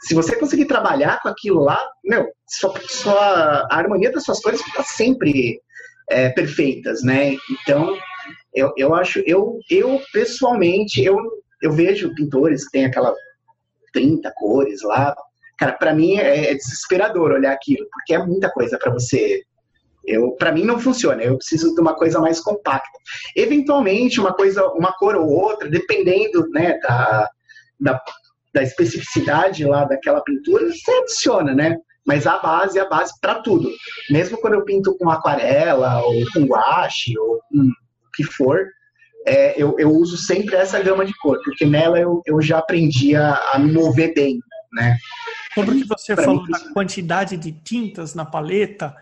Se 0.00 0.14
você 0.14 0.36
conseguir 0.36 0.64
trabalhar 0.64 1.20
com 1.20 1.28
aquilo 1.28 1.60
lá, 1.60 1.78
meu, 2.02 2.26
sua, 2.48 2.74
sua, 2.88 3.68
a 3.70 3.76
harmonia 3.76 4.10
das 4.10 4.24
suas 4.24 4.40
cores 4.40 4.62
fica 4.62 4.82
sempre 4.82 5.60
é, 6.08 6.30
perfeitas, 6.30 7.02
né? 7.02 7.36
Então, 7.50 7.96
eu, 8.54 8.72
eu 8.76 8.94
acho, 8.94 9.22
eu, 9.26 9.58
eu 9.70 10.00
pessoalmente, 10.12 11.02
eu, 11.02 11.16
eu 11.62 11.72
vejo 11.72 12.14
pintores 12.14 12.64
que 12.64 12.72
tem 12.72 12.86
aquela 12.86 13.14
30 13.92 14.32
cores 14.36 14.82
lá, 14.82 15.14
Cara, 15.62 15.74
para 15.74 15.94
mim 15.94 16.16
é, 16.16 16.50
é 16.50 16.54
desesperador 16.54 17.30
olhar 17.30 17.52
aquilo, 17.52 17.86
porque 17.92 18.12
é 18.12 18.18
muita 18.18 18.50
coisa 18.50 18.76
para 18.76 18.92
você 18.92 19.42
eu, 20.04 20.32
para 20.32 20.50
mim 20.50 20.64
não 20.64 20.80
funciona. 20.80 21.22
Eu 21.22 21.36
preciso 21.36 21.72
de 21.76 21.80
uma 21.80 21.94
coisa 21.94 22.18
mais 22.18 22.40
compacta. 22.40 22.98
Eventualmente, 23.36 24.18
uma 24.18 24.34
coisa, 24.34 24.66
uma 24.70 24.92
cor 24.94 25.14
ou 25.14 25.28
outra, 25.28 25.70
dependendo, 25.70 26.48
né, 26.48 26.76
da, 26.80 27.28
da, 27.78 28.00
da 28.52 28.62
especificidade 28.64 29.64
lá 29.64 29.84
daquela 29.84 30.20
pintura, 30.24 30.66
você 30.66 30.90
adiciona, 30.90 31.54
né? 31.54 31.76
Mas 32.04 32.26
a 32.26 32.38
base 32.38 32.80
é 32.80 32.82
a 32.82 32.88
base 32.88 33.12
para 33.20 33.36
tudo. 33.36 33.70
Mesmo 34.10 34.38
quando 34.38 34.54
eu 34.54 34.64
pinto 34.64 34.98
com 34.98 35.08
aquarela 35.08 36.02
ou 36.02 36.14
com 36.32 36.46
guache 36.46 37.16
ou 37.16 37.40
com 37.48 37.58
o 37.58 38.10
que 38.12 38.24
for, 38.24 38.66
é, 39.24 39.54
eu, 39.56 39.76
eu 39.78 39.92
uso 39.92 40.16
sempre 40.16 40.56
essa 40.56 40.82
gama 40.82 41.04
de 41.04 41.16
cor, 41.18 41.40
porque 41.44 41.64
nela 41.64 42.00
eu, 42.00 42.20
eu 42.26 42.42
já 42.42 42.58
aprendi 42.58 43.14
a, 43.14 43.34
a 43.52 43.58
me 43.60 43.70
mover 43.70 44.12
bem, 44.14 44.40
né? 44.72 44.96
Sobre 45.54 45.76
o 45.76 45.78
que 45.80 45.84
você 45.86 46.14
pra 46.14 46.24
falou 46.24 46.44
mim, 46.44 46.50
da 46.50 46.72
quantidade 46.72 47.36
de 47.36 47.52
tintas 47.52 48.14
na 48.14 48.24
paleta, 48.24 48.94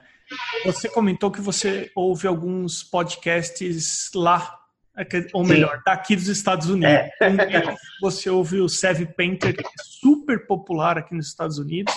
você 0.65 0.89
comentou 0.89 1.31
que 1.31 1.41
você 1.41 1.91
ouve 1.95 2.27
alguns 2.27 2.83
podcasts 2.83 4.11
lá, 4.15 4.59
é 4.97 5.05
ou 5.33 5.45
melhor, 5.45 5.77
Sim. 5.77 5.83
daqui 5.87 6.17
dos 6.17 6.29
Estados 6.29 6.69
Unidos. 6.69 6.93
É. 7.21 7.75
você 8.01 8.29
ouve 8.29 8.61
o 8.61 8.69
Sev 8.69 9.07
Painter, 9.17 9.57
que 9.57 9.67
é 9.67 9.71
super 9.85 10.47
popular 10.47 10.99
aqui 10.99 11.15
nos 11.15 11.29
Estados 11.29 11.59
Unidos. 11.59 11.95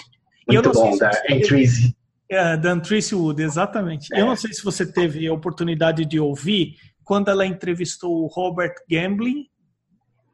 Muito 0.47 0.71
bom, 0.71 0.97
da 0.97 1.11
Antrice. 1.29 1.95
É, 2.29 2.57
da 2.57 2.71
Antrice 2.71 3.13
Wood, 3.13 3.41
exatamente. 3.41 4.13
É. 4.13 4.21
Eu 4.21 4.25
não 4.25 4.35
sei 4.35 4.53
se 4.53 4.63
você 4.63 4.85
teve 4.85 5.27
a 5.27 5.33
oportunidade 5.33 6.05
de 6.05 6.19
ouvir 6.19 6.77
quando 7.03 7.29
ela 7.29 7.45
entrevistou 7.45 8.23
o 8.23 8.27
Robert 8.27 8.73
Gambling 8.89 9.47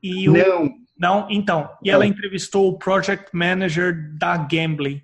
e 0.01 0.29
o, 0.29 0.33
não. 0.33 0.71
Não? 0.99 1.27
Então. 1.29 1.69
E 1.81 1.89
ela 1.89 2.05
entrevistou 2.05 2.67
o 2.67 2.77
project 2.77 3.29
manager 3.33 4.13
da 4.17 4.35
Gambling. 4.35 5.01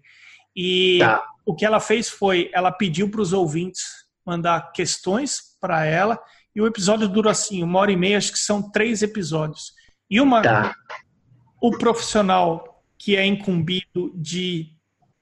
E 0.53 0.99
tá. 0.99 1.23
o 1.45 1.55
que 1.55 1.65
ela 1.65 1.79
fez 1.79 2.09
foi, 2.09 2.49
ela 2.53 2.71
pediu 2.71 3.09
para 3.09 3.21
os 3.21 3.31
ouvintes 3.31 3.83
mandar 4.25 4.73
questões 4.73 5.39
para 5.61 5.85
ela. 5.85 6.19
E 6.53 6.61
o 6.61 6.67
episódio 6.67 7.07
dura 7.07 7.31
assim, 7.31 7.63
uma 7.63 7.79
hora 7.79 7.91
e 7.91 7.95
meia, 7.95 8.17
acho 8.17 8.33
que 8.33 8.39
são 8.39 8.69
três 8.71 9.01
episódios. 9.01 9.73
E 10.09 10.19
uma. 10.19 10.41
Tá. 10.41 10.75
O 11.61 11.71
profissional 11.77 12.83
que 12.97 13.15
é 13.15 13.25
incumbido 13.25 14.11
de 14.15 14.75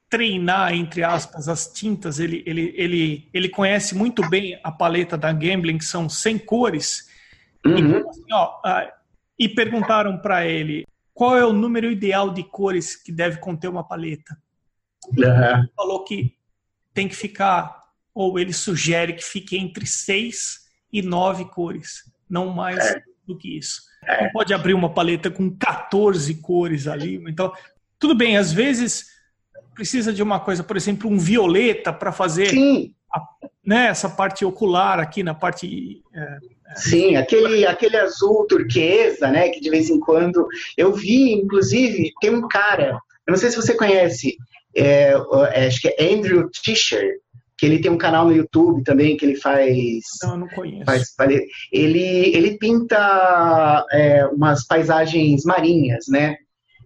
treinar, 0.10 0.74
entre 0.74 1.04
aspas, 1.04 1.48
as 1.48 1.72
tintas, 1.72 2.20
ele, 2.20 2.44
ele, 2.46 2.74
ele, 2.78 3.30
ele 3.34 3.50
conhece 3.50 3.96
muito 3.96 4.28
bem 4.30 4.60
a 4.64 4.72
paleta 4.72 5.18
da 5.18 5.32
Gambling, 5.32 5.78
que 5.78 5.86
são 5.86 6.10
100 6.10 6.40
cores. 6.40 7.08
Uhum. 7.66 8.00
E 8.00 8.08
assim, 8.08 8.34
ó, 8.34 8.60
e 9.38 9.50
perguntaram 9.50 10.18
para 10.18 10.46
ele 10.46 10.86
qual 11.14 11.38
é 11.38 11.46
o 11.46 11.54
número 11.54 11.92
ideal 11.92 12.34
de 12.34 12.44
cores 12.44 12.96
que 12.96 13.12
deve 13.12 13.38
conter 13.38 13.68
uma 13.68 13.84
paleta. 13.84 14.38
Uhum. 15.16 15.24
Ele 15.24 15.70
falou 15.76 16.04
que 16.04 16.36
tem 16.94 17.08
que 17.08 17.16
ficar, 17.16 17.84
ou 18.14 18.40
ele 18.40 18.54
sugere 18.54 19.14
que 19.14 19.24
fique 19.24 19.58
entre 19.58 19.86
seis 19.86 20.64
e 20.92 21.02
nove 21.02 21.46
cores, 21.46 22.12
não 22.30 22.50
mais 22.50 22.80
é. 22.80 23.04
do 23.26 23.38
que 23.38 23.58
isso. 23.58 23.82
É. 24.06 24.26
Não 24.26 24.32
pode 24.32 24.54
abrir 24.54 24.74
uma 24.74 24.94
paleta 24.94 25.30
com 25.32 25.50
14 25.56 26.36
cores 26.36 26.88
ali. 26.88 27.24
Então, 27.28 27.52
tudo 27.98 28.16
bem, 28.16 28.38
às 28.38 28.52
vezes 28.52 29.14
precisa 29.74 30.14
de 30.14 30.22
uma 30.22 30.40
coisa, 30.40 30.64
por 30.64 30.78
exemplo, 30.78 31.10
um 31.10 31.18
violeta 31.18 31.92
para 31.92 32.12
fazer 32.12 32.54
a, 33.12 33.22
né, 33.66 33.88
essa 33.88 34.10
parte 34.10 34.46
ocular 34.46 35.00
aqui 35.00 35.24
na 35.24 35.34
parte 35.34 36.04
é, 36.14 36.38
Sim, 36.76 37.16
aquele, 37.16 37.66
aquele 37.66 37.98
azul 37.98 38.46
turquesa, 38.48 39.30
né? 39.30 39.50
Que 39.50 39.62
de 39.62 39.70
vez 39.70 39.90
em 39.90 40.00
quando 40.00 40.48
eu 40.78 40.94
vi, 40.94 41.34
inclusive, 41.34 42.12
tem 42.20 42.32
um 42.32 42.48
cara, 42.48 43.00
eu 43.28 43.32
não 43.32 43.38
sei 43.38 43.50
se 43.50 43.56
você 43.56 43.76
conhece, 43.76 44.36
é, 44.76 45.14
é, 45.54 45.68
acho 45.68 45.82
que 45.82 45.88
é 45.90 46.14
Andrew 46.14 46.50
Tischer, 46.50 47.20
que 47.58 47.66
ele 47.66 47.80
tem 47.80 47.92
um 47.92 47.98
canal 47.98 48.26
no 48.26 48.36
YouTube 48.36 48.84
também 48.84 49.16
que 49.16 49.26
ele 49.26 49.36
faz. 49.36 50.04
Não, 50.24 50.38
não 50.38 50.48
conheço. 50.48 50.86
Faz, 50.86 51.14
ele, 51.72 52.36
ele 52.36 52.58
pinta 52.58 53.86
é, 53.92 54.26
umas 54.28 54.66
paisagens 54.66 55.44
marinhas, 55.46 56.06
né? 56.08 56.36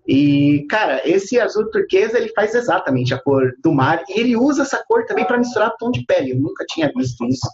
E, 0.08 0.66
cara, 0.70 1.02
esse 1.04 1.38
azul 1.40 1.70
turquesa 1.70 2.18
ele 2.18 2.30
faz 2.30 2.56
exatamente 2.56 3.14
a 3.14 3.22
cor 3.22 3.54
do 3.62 3.74
mar 3.74 4.04
e 4.08 4.20
ele 4.20 4.38
usa 4.38 4.62
essa 4.62 4.82
cor 4.88 5.06
também 5.06 5.26
para 5.26 5.38
misturar 5.38 5.76
tom 5.78 5.92
de 5.92 6.06
pele. 6.06 6.32
Eu 6.32 6.40
nunca 6.40 6.66
tinha 6.66 6.92
visto 6.96 7.26
isso. 7.26 7.48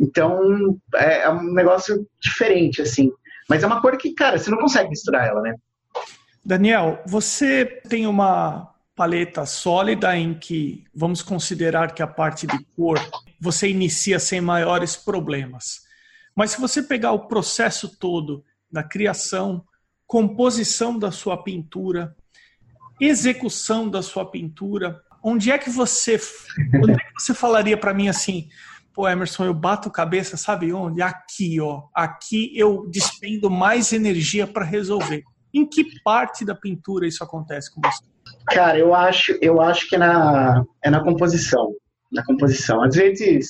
Então, 0.00 0.80
é, 0.94 1.22
é, 1.24 1.30
um 1.30 1.52
negócio 1.52 2.06
diferente, 2.18 2.80
assim. 2.80 3.12
Mas 3.48 3.62
é 3.62 3.66
uma 3.66 3.82
cor 3.82 3.96
que, 3.98 4.14
cara, 4.14 4.38
você 4.38 4.50
não 4.50 4.58
consegue 4.58 4.88
misturar 4.88 5.28
ela, 5.28 5.42
né? 5.42 5.54
Daniel, 6.42 7.02
você 7.06 7.66
tem 7.66 8.06
uma 8.06 8.74
paleta 8.96 9.44
sólida 9.44 10.16
em 10.16 10.34
que 10.34 10.84
vamos 10.94 11.22
considerar 11.22 11.92
que 11.92 12.02
a 12.02 12.06
parte 12.06 12.46
de 12.46 12.58
cor 12.76 12.98
você 13.38 13.68
inicia 13.68 14.18
sem 14.18 14.40
maiores 14.40 14.96
problemas. 14.96 15.82
Mas 16.34 16.52
se 16.52 16.60
você 16.60 16.82
pegar 16.82 17.12
o 17.12 17.26
processo 17.26 17.96
todo 17.98 18.42
da 18.70 18.82
criação, 18.82 19.64
composição 20.06 20.98
da 20.98 21.10
sua 21.10 21.42
pintura, 21.42 22.16
execução 23.00 23.88
da 23.88 24.02
sua 24.02 24.30
pintura, 24.30 25.02
onde 25.22 25.50
é 25.50 25.58
que 25.58 25.70
você, 25.70 26.20
onde 26.74 26.92
é 26.92 26.96
que 26.96 27.22
você 27.22 27.34
falaria 27.34 27.76
para 27.76 27.94
mim 27.94 28.08
assim, 28.08 28.48
pô, 29.00 29.08
Emerson, 29.08 29.46
eu 29.46 29.54
bato 29.54 29.90
cabeça, 29.90 30.36
sabe 30.36 30.74
onde? 30.74 31.00
Aqui, 31.00 31.58
ó. 31.58 31.84
Aqui 31.94 32.52
eu 32.54 32.86
despendo 32.90 33.48
mais 33.48 33.94
energia 33.94 34.46
para 34.46 34.62
resolver. 34.62 35.22
Em 35.54 35.66
que 35.66 35.86
parte 36.04 36.44
da 36.44 36.54
pintura 36.54 37.06
isso 37.06 37.24
acontece 37.24 37.74
com 37.74 37.80
você? 37.82 38.04
Cara, 38.48 38.78
eu 38.78 38.94
acho, 38.94 39.38
eu 39.40 39.58
acho 39.62 39.88
que 39.88 39.96
é 39.96 39.98
na, 39.98 40.62
é 40.84 40.90
na 40.90 41.02
composição. 41.02 41.72
Na 42.12 42.22
composição. 42.26 42.82
Às 42.82 42.94
vezes. 42.94 43.48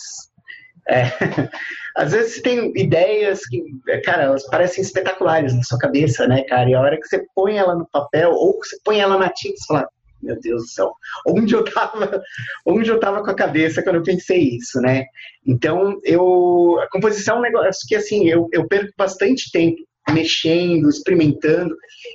É, 0.89 1.03
às 1.97 2.13
vezes 2.13 2.41
tem 2.43 2.73
ideias 2.77 3.41
que, 3.47 3.61
cara, 4.05 4.23
elas 4.23 4.47
parecem 4.47 4.83
espetaculares 4.83 5.53
na 5.53 5.65
sua 5.65 5.79
cabeça, 5.79 6.29
né, 6.29 6.45
cara? 6.45 6.71
E 6.71 6.75
a 6.75 6.81
hora 6.81 6.97
que 6.97 7.09
você 7.09 7.27
põe 7.35 7.57
ela 7.57 7.75
no 7.75 7.89
papel, 7.91 8.31
ou 8.31 8.57
você 8.57 8.79
põe 8.85 9.01
ela 9.01 9.19
na 9.19 9.29
tinta, 9.31 9.57
você 9.57 9.67
fala, 9.67 9.89
meu 10.23 10.39
Deus 10.41 10.63
do 10.63 10.69
céu, 10.69 10.93
onde 11.27 11.55
eu 11.55 11.65
tava, 11.65 12.23
onde 12.67 12.91
eu 12.91 13.01
tava 13.01 13.23
com 13.23 13.31
a 13.31 13.35
cabeça 13.35 13.83
quando 13.83 13.97
eu 13.97 14.03
pensei 14.03 14.57
isso, 14.57 14.81
né? 14.81 15.05
Então, 15.47 15.99
eu, 16.05 16.79
a 16.81 16.89
composição 16.91 17.37
é 17.37 17.39
um 17.39 17.43
negócio 17.43 17.87
que, 17.87 17.95
assim, 17.95 18.29
eu, 18.29 18.49
eu 18.53 18.67
perco 18.69 18.93
bastante 18.97 19.51
tempo 19.51 19.83
mexendo, 20.13 20.89
experimentando. 20.89 21.75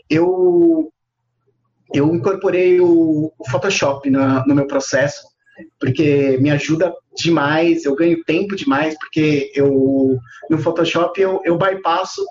Eu, 0.10 0.92
eu 1.94 2.14
incorporei 2.14 2.80
o, 2.80 3.32
o 3.38 3.50
Photoshop 3.50 4.10
no, 4.10 4.46
no 4.46 4.56
meu 4.56 4.68
processo, 4.68 5.22
porque 5.80 6.38
me 6.42 6.52
ajuda 6.52 6.94
demais, 7.16 7.86
eu 7.86 7.96
ganho 7.96 8.24
tempo 8.26 8.56
demais, 8.56 8.98
porque 9.00 9.52
eu, 9.56 10.18
no 10.50 10.58
Photoshop 10.58 11.20
eu, 11.20 11.40
eu 11.46 11.58
bypasso 11.58 12.26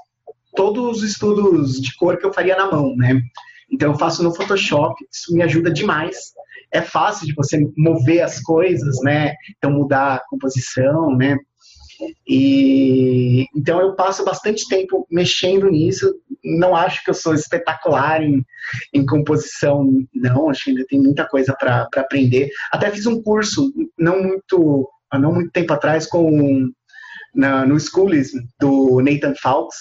todos 0.55 0.99
os 0.99 1.03
estudos 1.03 1.81
de 1.81 1.95
cor 1.97 2.17
que 2.17 2.27
eu 2.27 2.33
faria 2.33 2.57
na 2.57 2.71
mão, 2.71 2.95
né? 2.97 3.21
Então 3.75 3.91
eu 3.91 3.99
faço 3.99 4.23
no 4.23 4.35
Photoshop, 4.35 4.95
isso 5.13 5.35
me 5.35 5.43
ajuda 5.43 5.71
demais. 5.71 6.33
É 6.73 6.81
fácil 6.81 7.27
de 7.27 7.35
você 7.35 7.59
mover 7.77 8.23
as 8.23 8.41
coisas, 8.41 9.01
né? 9.03 9.35
Então 9.57 9.73
mudar 9.73 10.15
a 10.15 10.23
composição, 10.29 11.17
né? 11.17 11.37
E 12.27 13.47
então 13.57 13.81
eu 13.81 13.97
passo 13.97 14.25
bastante 14.25 14.69
tempo 14.69 15.07
mexendo 15.11 15.69
nisso. 15.69 16.15
Não 16.45 16.77
acho 16.77 17.03
que 17.03 17.11
eu 17.11 17.15
sou 17.15 17.35
espetacular 17.35 18.23
em, 18.23 18.45
em 18.93 19.05
composição, 19.05 19.91
não. 20.15 20.51
Acho 20.51 20.65
que 20.65 20.71
ainda 20.71 20.87
tem 20.89 21.01
muita 21.01 21.27
coisa 21.27 21.53
para 21.59 21.89
aprender. 21.97 22.51
Até 22.71 22.91
fiz 22.91 23.07
um 23.07 23.21
curso 23.23 23.73
não 23.99 24.23
muito, 24.23 24.89
não 25.15 25.33
muito 25.33 25.51
tempo 25.51 25.73
atrás 25.73 26.07
com 26.07 26.71
na, 27.35 27.67
no 27.67 27.79
Schoolism 27.79 28.39
do 28.61 29.01
Nathan 29.01 29.35
Fawkes, 29.43 29.79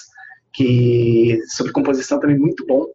que 0.52 1.38
sobre 1.48 1.72
composição 1.72 2.18
também 2.18 2.38
muito 2.38 2.66
bom. 2.66 2.86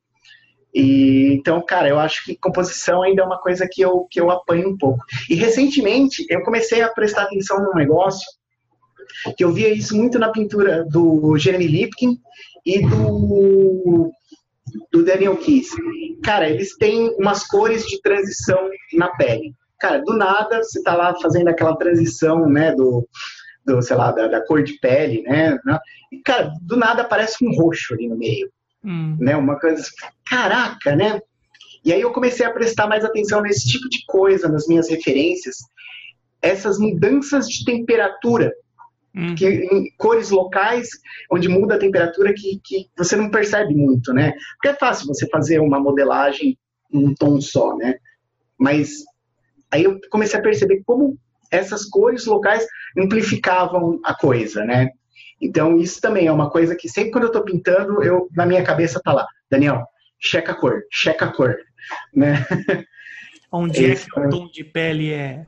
E, 0.74 1.34
então, 1.34 1.62
cara, 1.66 1.90
eu 1.90 2.00
acho 2.00 2.24
que 2.26 2.38
composição 2.38 3.02
ainda 3.02 3.24
é 3.24 3.26
uma 3.26 3.40
coisa 3.40 3.68
que 3.70 3.82
eu, 3.82 4.08
que 4.10 4.20
eu 4.20 4.30
apanho 4.30 4.70
um 4.70 4.78
pouco. 4.78 5.04
E 5.30 5.36
recentemente 5.36 6.26
eu 6.30 6.44
comecei 6.44 6.82
a 6.82 6.90
prestar 6.90 7.24
atenção 7.24 7.64
num 7.64 7.76
negócio 7.76 8.26
que 9.36 9.44
eu 9.44 9.52
via 9.52 9.70
isso 9.70 9.96
muito 9.96 10.20
na 10.20 10.32
pintura 10.32 10.86
do 10.86 11.38
Jeremy 11.38 11.68
Lipkin 11.68 12.18
e 12.66 12.82
do, 12.86 14.12
do 14.92 15.04
Daniel 15.04 15.38
Kiss. 15.38 15.76
Cara, 16.24 16.50
eles 16.50 16.76
têm 16.78 17.16
umas 17.18 17.46
cores 17.46 17.86
de 17.86 18.00
transição 18.02 18.70
na 18.94 19.10
pele. 19.10 19.54
Cara, 19.80 20.00
do 20.00 20.14
nada 20.14 20.62
você 20.62 20.84
tá 20.84 20.96
lá 20.96 21.16
fazendo 21.20 21.48
aquela 21.48 21.76
transição, 21.76 22.48
né, 22.48 22.74
do, 22.76 23.08
do 23.66 23.82
sei 23.82 23.96
lá, 23.96 24.12
da, 24.12 24.28
da 24.28 24.46
cor 24.46 24.62
de 24.62 24.74
pele, 24.80 25.22
né? 25.24 25.58
E, 26.12 26.22
cara, 26.22 26.52
do 26.62 26.76
nada 26.76 27.02
aparece 27.04 27.44
um 27.44 27.56
roxo 27.56 27.94
ali 27.94 28.08
no 28.08 28.18
meio. 28.18 28.52
Hum. 28.84 29.18
Né? 29.20 29.36
Uma 29.36 29.60
coisa, 29.60 29.84
caraca, 30.26 30.96
né? 30.96 31.22
E 31.84 31.94
aí 31.94 32.02
eu 32.02 32.12
comecei 32.12 32.46
a 32.46 32.52
prestar 32.52 32.88
mais 32.88 33.06
atenção 33.06 33.42
nesse 33.42 33.68
tipo 33.68 33.90
de 33.90 34.04
coisa, 34.06 34.50
nas 34.50 34.68
minhas 34.68 34.90
referências, 34.90 35.58
essas 36.42 36.78
mudanças 36.78 37.48
de 37.48 37.64
temperatura, 37.66 38.54
hum. 39.16 39.36
que, 39.36 39.48
em 39.48 39.92
cores 39.98 40.30
locais, 40.30 40.90
onde 41.32 41.48
muda 41.48 41.76
a 41.76 41.80
temperatura 41.80 42.34
que, 42.34 42.60
que 42.64 42.90
você 42.98 43.16
não 43.16 43.30
percebe 43.30 43.74
muito, 43.74 44.14
né? 44.14 44.34
Porque 44.56 44.70
é 44.70 44.74
fácil 44.74 45.08
você 45.08 45.28
fazer 45.30 45.60
uma 45.60 45.80
modelagem 45.80 46.58
num 46.92 47.14
tom 47.14 47.40
só, 47.40 47.76
né? 47.76 47.96
Mas 48.58 49.04
aí 49.72 49.84
eu 49.84 50.00
comecei 50.10 50.40
a 50.40 50.44
perceber 50.44 50.82
como 50.86 51.18
essas 51.52 51.86
cores 51.86 52.26
locais 52.26 52.66
amplificavam 52.98 54.00
a 54.04 54.14
coisa, 54.14 54.64
né? 54.66 54.90
Então, 55.42 55.78
isso 55.78 56.02
também 56.02 56.28
é 56.28 56.32
uma 56.32 56.50
coisa 56.50 56.76
que 56.76 56.90
sempre 56.90 57.12
quando 57.12 57.24
eu 57.26 57.30
estou 57.30 57.44
pintando, 57.44 58.04
eu, 58.04 58.28
na 58.36 58.46
minha 58.46 58.64
cabeça 58.64 59.02
tá 59.04 59.14
lá, 59.14 59.28
Daniel, 59.50 59.86
checa 60.20 60.52
a 60.52 60.56
cor, 60.56 60.84
checa 60.92 61.26
a 61.26 61.34
cor, 61.34 61.56
né? 62.14 62.46
Onde 63.52 63.86
é 63.86 63.96
que 63.96 64.20
o 64.20 64.30
tom 64.30 64.48
de 64.52 64.64
pele 64.64 65.12
é? 65.12 65.48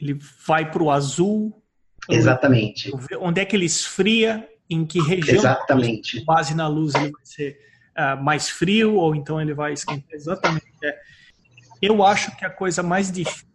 Ele 0.00 0.18
vai 0.46 0.70
para 0.70 0.82
o 0.82 0.90
azul? 0.90 1.62
Exatamente. 2.10 2.90
Onde 3.18 3.40
é 3.40 3.44
que 3.44 3.56
ele 3.56 3.64
esfria? 3.64 4.48
Em 4.68 4.84
que 4.84 5.00
região? 5.00 5.36
Exatamente. 5.36 6.18
Com 6.20 6.24
base 6.24 6.54
na 6.54 6.66
luz 6.66 6.94
ele 6.94 7.10
vai 7.10 7.24
ser 7.24 7.58
uh, 7.96 8.22
mais 8.22 8.48
frio 8.48 8.94
ou 8.94 9.14
então 9.14 9.40
ele 9.40 9.54
vai 9.54 9.72
esquentar? 9.72 10.12
Exatamente. 10.12 10.66
É. 10.82 10.98
Eu 11.80 12.02
acho 12.04 12.34
que 12.36 12.44
a 12.44 12.50
coisa 12.50 12.82
mais 12.82 13.10
difícil 13.10 13.46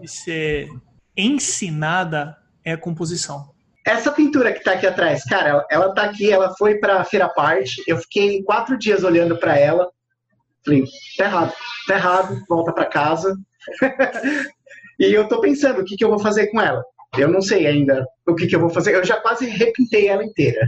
de 0.00 0.08
ser 0.08 0.68
ensinada 1.16 2.36
é 2.64 2.72
a 2.72 2.78
composição. 2.78 3.51
Essa 3.84 4.12
pintura 4.12 4.52
que 4.52 4.62
tá 4.62 4.72
aqui 4.72 4.86
atrás, 4.86 5.24
cara, 5.24 5.48
ela, 5.48 5.66
ela 5.70 5.94
tá 5.94 6.04
aqui, 6.04 6.30
ela 6.30 6.54
foi 6.56 6.76
pra 6.76 7.04
Feira 7.04 7.28
Parte. 7.28 7.82
Eu 7.86 7.98
fiquei 7.98 8.42
quatro 8.42 8.78
dias 8.78 9.02
olhando 9.02 9.36
para 9.38 9.58
ela. 9.58 9.90
Falei, 10.64 10.84
tá 11.16 11.24
errado, 11.24 11.52
tá 11.88 11.94
errado, 11.94 12.44
volta 12.48 12.72
para 12.72 12.86
casa. 12.86 13.36
e 15.00 15.12
eu 15.12 15.26
tô 15.26 15.40
pensando 15.40 15.80
o 15.80 15.84
que, 15.84 15.96
que 15.96 16.04
eu 16.04 16.10
vou 16.10 16.20
fazer 16.20 16.46
com 16.48 16.60
ela. 16.60 16.82
Eu 17.18 17.28
não 17.28 17.42
sei 17.42 17.66
ainda 17.66 18.06
o 18.26 18.34
que, 18.34 18.46
que 18.46 18.56
eu 18.56 18.60
vou 18.60 18.70
fazer. 18.70 18.94
Eu 18.94 19.04
já 19.04 19.20
quase 19.20 19.46
repintei 19.46 20.08
ela 20.08 20.24
inteira. 20.24 20.66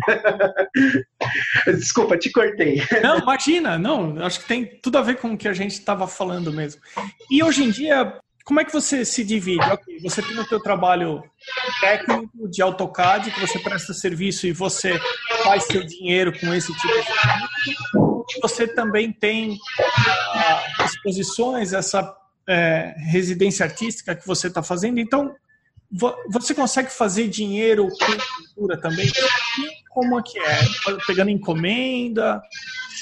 Desculpa, 1.67 2.19
te 2.19 2.31
cortei. 2.31 2.83
Não, 3.03 3.19
imagina, 3.19 3.79
não. 3.79 4.19
Acho 4.23 4.41
que 4.41 4.49
tem 4.49 4.67
tudo 4.83 4.99
a 4.99 5.03
ver 5.03 5.17
com 5.17 5.33
o 5.33 5.39
que 5.39 5.49
a 5.49 5.55
gente 5.55 5.73
estava 5.73 6.07
falando 6.07 6.53
mesmo. 6.53 6.83
E 7.31 7.43
hoje 7.43 7.65
em 7.65 7.71
dia, 7.71 8.19
como 8.45 8.61
é 8.61 8.65
que 8.65 8.73
você 8.73 9.05
se 9.05 9.25
divide? 9.25 9.65
Okay, 9.73 9.99
você 10.01 10.21
tem 10.21 10.39
o 10.39 10.47
teu 10.47 10.61
trabalho 10.61 11.25
técnico 11.81 12.49
de 12.49 12.61
AutoCAD, 12.61 13.31
que 13.31 13.41
você 13.41 13.59
presta 13.59 13.95
serviço 13.95 14.47
e 14.47 14.53
você 14.53 15.01
faz 15.43 15.65
seu 15.65 15.85
dinheiro 15.85 16.31
com 16.39 16.53
esse 16.53 16.73
tipo 16.75 16.89
de 16.89 17.05
serviço. 17.05 18.25
E 18.37 18.41
você 18.41 18.69
também 18.69 19.11
tem 19.11 19.59
ah, 20.35 20.85
exposições, 20.85 21.73
essa 21.73 22.15
é, 22.47 22.95
residência 22.99 23.65
artística 23.65 24.15
que 24.15 24.27
você 24.27 24.49
está 24.49 24.63
fazendo. 24.63 24.99
Então, 24.99 25.35
você 26.29 26.55
consegue 26.55 26.91
fazer 26.91 27.29
dinheiro 27.29 27.89
com 27.89 28.07
pintura 28.55 28.79
também? 28.79 29.11
Como 29.89 30.19
é 30.19 30.23
que 30.23 30.39
é? 30.39 30.59
Pegando 31.07 31.31
encomenda? 31.31 32.43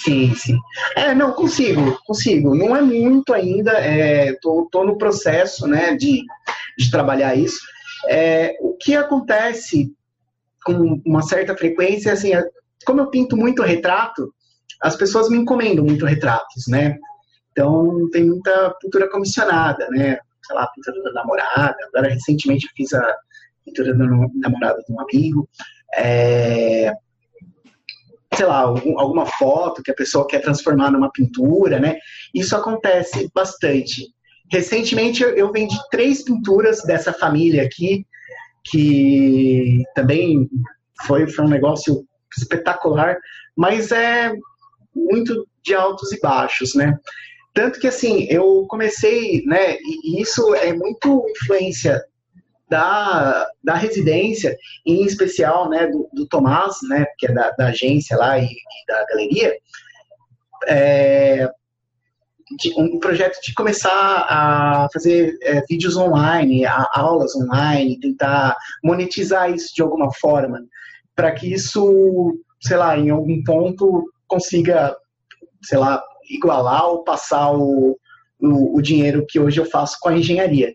Sim, 0.02 0.34
sim. 0.34 0.58
É, 0.96 1.14
não, 1.14 1.32
consigo, 1.32 1.98
consigo. 2.04 2.54
Não 2.54 2.76
é 2.76 2.82
muito 2.82 3.32
ainda, 3.32 3.72
é, 3.72 4.34
tô, 4.40 4.68
tô 4.70 4.84
no 4.84 4.98
processo, 4.98 5.66
né, 5.66 5.94
de, 5.94 6.22
de 6.76 6.90
trabalhar 6.90 7.36
isso. 7.36 7.60
É, 8.08 8.56
o 8.60 8.76
que 8.76 8.96
acontece 8.96 9.92
com 10.64 11.00
uma 11.06 11.22
certa 11.22 11.56
frequência, 11.56 12.12
assim, 12.12 12.34
é, 12.34 12.44
como 12.84 13.00
eu 13.00 13.10
pinto 13.10 13.36
muito 13.36 13.62
retrato, 13.62 14.32
as 14.80 14.96
pessoas 14.96 15.28
me 15.28 15.38
encomendam 15.38 15.84
muito 15.84 16.04
retratos, 16.04 16.64
né? 16.68 16.96
Então, 17.52 18.08
tem 18.10 18.24
muita 18.26 18.74
pintura 18.80 19.08
comissionada, 19.08 19.88
né? 19.90 20.18
Sei 20.44 20.56
lá, 20.56 20.66
pintura 20.68 21.02
da 21.04 21.12
namorada. 21.12 21.76
Agora, 21.88 22.08
recentemente, 22.08 22.66
eu 22.66 22.72
fiz 22.74 22.92
a 22.92 23.16
pintura 23.64 23.94
da 23.94 24.04
namorada 24.04 24.82
de 24.86 24.92
um 24.92 25.00
amigo. 25.00 25.48
É, 25.94 26.92
sei 28.34 28.46
lá, 28.46 28.60
algum, 28.60 28.98
alguma 28.98 29.26
foto 29.26 29.82
que 29.82 29.90
a 29.90 29.94
pessoa 29.94 30.26
quer 30.26 30.40
transformar 30.40 30.90
numa 30.90 31.10
pintura, 31.10 31.78
né? 31.78 31.98
Isso 32.34 32.56
acontece 32.56 33.30
bastante. 33.34 34.08
Recentemente 34.50 35.22
eu, 35.22 35.50
vendi 35.52 35.76
três 35.90 36.22
pinturas 36.22 36.82
dessa 36.82 37.12
família 37.12 37.62
aqui, 37.62 38.06
que 38.64 39.82
também 39.94 40.48
foi, 41.06 41.26
foi 41.28 41.44
um 41.44 41.48
negócio 41.48 42.04
espetacular, 42.38 43.16
mas 43.56 43.92
é 43.92 44.32
muito 44.94 45.46
de 45.62 45.74
altos 45.74 46.12
e 46.12 46.20
baixos, 46.20 46.74
né? 46.74 46.96
Tanto 47.54 47.78
que 47.78 47.86
assim, 47.86 48.26
eu 48.30 48.66
comecei, 48.68 49.44
né, 49.44 49.76
e 49.76 50.22
isso 50.22 50.54
é 50.54 50.72
muito 50.72 51.24
influência 51.30 52.02
da, 52.72 53.46
da 53.62 53.74
residência, 53.74 54.56
em 54.86 55.04
especial 55.04 55.68
né, 55.68 55.88
do, 55.88 56.08
do 56.10 56.26
Tomás, 56.26 56.76
né, 56.88 57.04
que 57.18 57.26
é 57.26 57.32
da, 57.32 57.50
da 57.50 57.66
agência 57.66 58.16
lá 58.16 58.38
e, 58.38 58.46
e 58.46 58.86
da 58.88 59.04
galeria, 59.10 59.54
é, 60.66 61.50
de, 62.58 62.72
um 62.78 62.98
projeto 62.98 63.38
de 63.42 63.52
começar 63.52 64.26
a 64.26 64.88
fazer 64.90 65.36
é, 65.42 65.60
vídeos 65.68 65.98
online, 65.98 66.64
a, 66.64 66.88
aulas 66.94 67.36
online, 67.36 68.00
tentar 68.00 68.56
monetizar 68.82 69.50
isso 69.50 69.74
de 69.74 69.82
alguma 69.82 70.10
forma, 70.14 70.58
para 71.14 71.30
que 71.30 71.52
isso, 71.52 72.42
sei 72.58 72.78
lá, 72.78 72.96
em 72.96 73.10
algum 73.10 73.44
ponto 73.44 74.02
consiga, 74.26 74.96
sei 75.62 75.76
lá, 75.76 76.02
igualar 76.30 76.86
ou 76.86 77.04
passar 77.04 77.52
o, 77.52 77.98
o, 78.40 78.78
o 78.78 78.80
dinheiro 78.80 79.26
que 79.28 79.38
hoje 79.38 79.60
eu 79.60 79.66
faço 79.66 79.98
com 80.00 80.08
a 80.08 80.16
engenharia. 80.16 80.72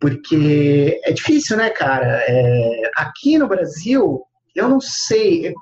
Porque 0.00 1.00
é 1.04 1.12
difícil, 1.12 1.56
né, 1.56 1.70
cara? 1.70 2.24
É, 2.26 2.90
aqui 2.96 3.36
no 3.38 3.46
Brasil, 3.46 4.22
eu 4.54 4.68
não 4.68 4.80
sei 4.80 5.52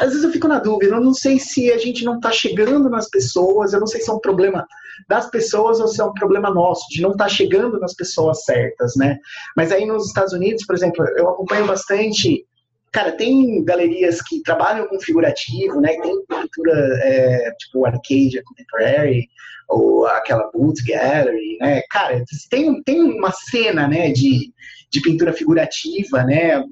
às 0.00 0.08
vezes 0.08 0.24
eu 0.24 0.32
fico 0.32 0.48
na 0.48 0.58
dúvida, 0.58 0.94
eu 0.94 1.00
não 1.00 1.12
sei 1.12 1.38
se 1.38 1.70
a 1.70 1.78
gente 1.78 2.04
não 2.04 2.16
está 2.16 2.30
chegando 2.30 2.88
nas 2.88 3.08
pessoas, 3.08 3.72
eu 3.72 3.80
não 3.80 3.86
sei 3.86 4.00
se 4.00 4.10
é 4.10 4.12
um 4.12 4.18
problema 4.18 4.66
das 5.08 5.28
pessoas 5.28 5.80
ou 5.80 5.88
se 5.88 6.00
é 6.00 6.04
um 6.04 6.14
problema 6.14 6.50
nosso, 6.50 6.86
de 6.88 7.02
não 7.02 7.12
estar 7.12 7.24
tá 7.24 7.30
chegando 7.30 7.78
nas 7.78 7.94
pessoas 7.94 8.44
certas, 8.44 8.94
né? 8.96 9.18
Mas 9.56 9.72
aí 9.72 9.84
nos 9.84 10.06
Estados 10.06 10.32
Unidos, 10.32 10.64
por 10.64 10.74
exemplo, 10.74 11.04
eu 11.16 11.28
acompanho 11.28 11.66
bastante. 11.66 12.46
Cara, 12.94 13.10
tem 13.10 13.64
galerias 13.64 14.22
que 14.22 14.40
trabalham 14.40 14.86
com 14.86 15.00
figurativo, 15.00 15.80
né? 15.80 16.00
Tem 16.00 16.14
pintura 16.26 16.98
é, 17.02 17.50
tipo 17.58 17.84
Arcadia 17.84 18.40
Contemporary, 18.44 19.28
ou 19.68 20.06
aquela 20.06 20.48
Boots 20.52 20.80
Gallery, 20.84 21.58
né? 21.60 21.82
Cara, 21.90 22.22
tem, 22.48 22.80
tem 22.84 23.02
uma 23.02 23.32
cena, 23.32 23.88
né, 23.88 24.12
de, 24.12 24.52
de 24.92 25.00
pintura 25.00 25.32
figurativa, 25.32 26.22
né? 26.22 26.62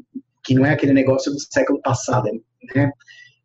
Que 0.44 0.54
não 0.54 0.64
é 0.64 0.70
aquele 0.70 0.92
negócio 0.92 1.32
do 1.32 1.40
século 1.40 1.82
passado, 1.82 2.28
né? 2.72 2.92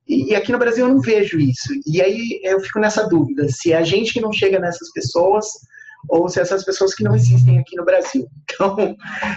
E 0.07 0.35
aqui 0.35 0.51
no 0.51 0.59
Brasil 0.59 0.85
eu 0.85 0.93
não 0.93 1.01
vejo 1.01 1.39
isso. 1.39 1.73
E 1.83 1.99
aí 1.99 2.39
eu 2.43 2.59
fico 2.59 2.79
nessa 2.79 3.09
dúvida, 3.09 3.49
se 3.49 3.73
é 3.73 3.77
a 3.77 3.83
gente 3.83 4.13
que 4.13 4.21
não 4.21 4.31
chega 4.31 4.59
nessas 4.59 4.91
pessoas 4.93 5.47
ou 6.07 6.29
se 6.29 6.37
é 6.37 6.43
essas 6.43 6.63
pessoas 6.63 6.93
que 6.93 7.03
não 7.03 7.15
existem 7.15 7.57
aqui 7.57 7.75
no 7.75 7.83
Brasil. 7.83 8.27
Então, 8.59 8.95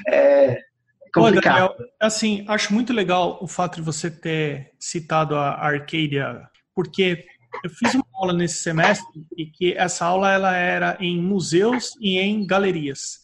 é 0.08 0.69
complicado. 1.12 1.68
Daniel, 1.76 1.76
assim, 2.00 2.44
acho 2.48 2.72
muito 2.72 2.92
legal 2.92 3.38
o 3.40 3.46
fato 3.46 3.76
de 3.76 3.82
você 3.82 4.10
ter 4.10 4.72
citado 4.78 5.36
a 5.36 5.52
Arcadia, 5.54 6.42
porque 6.74 7.26
eu 7.64 7.70
fiz 7.70 7.94
uma 7.94 8.06
aula 8.14 8.32
nesse 8.32 8.62
semestre 8.62 9.26
e 9.36 9.46
que 9.46 9.72
essa 9.74 10.04
aula 10.04 10.32
ela 10.32 10.56
era 10.56 10.96
em 11.00 11.20
museus 11.20 11.96
e 12.00 12.18
em 12.18 12.46
galerias. 12.46 13.20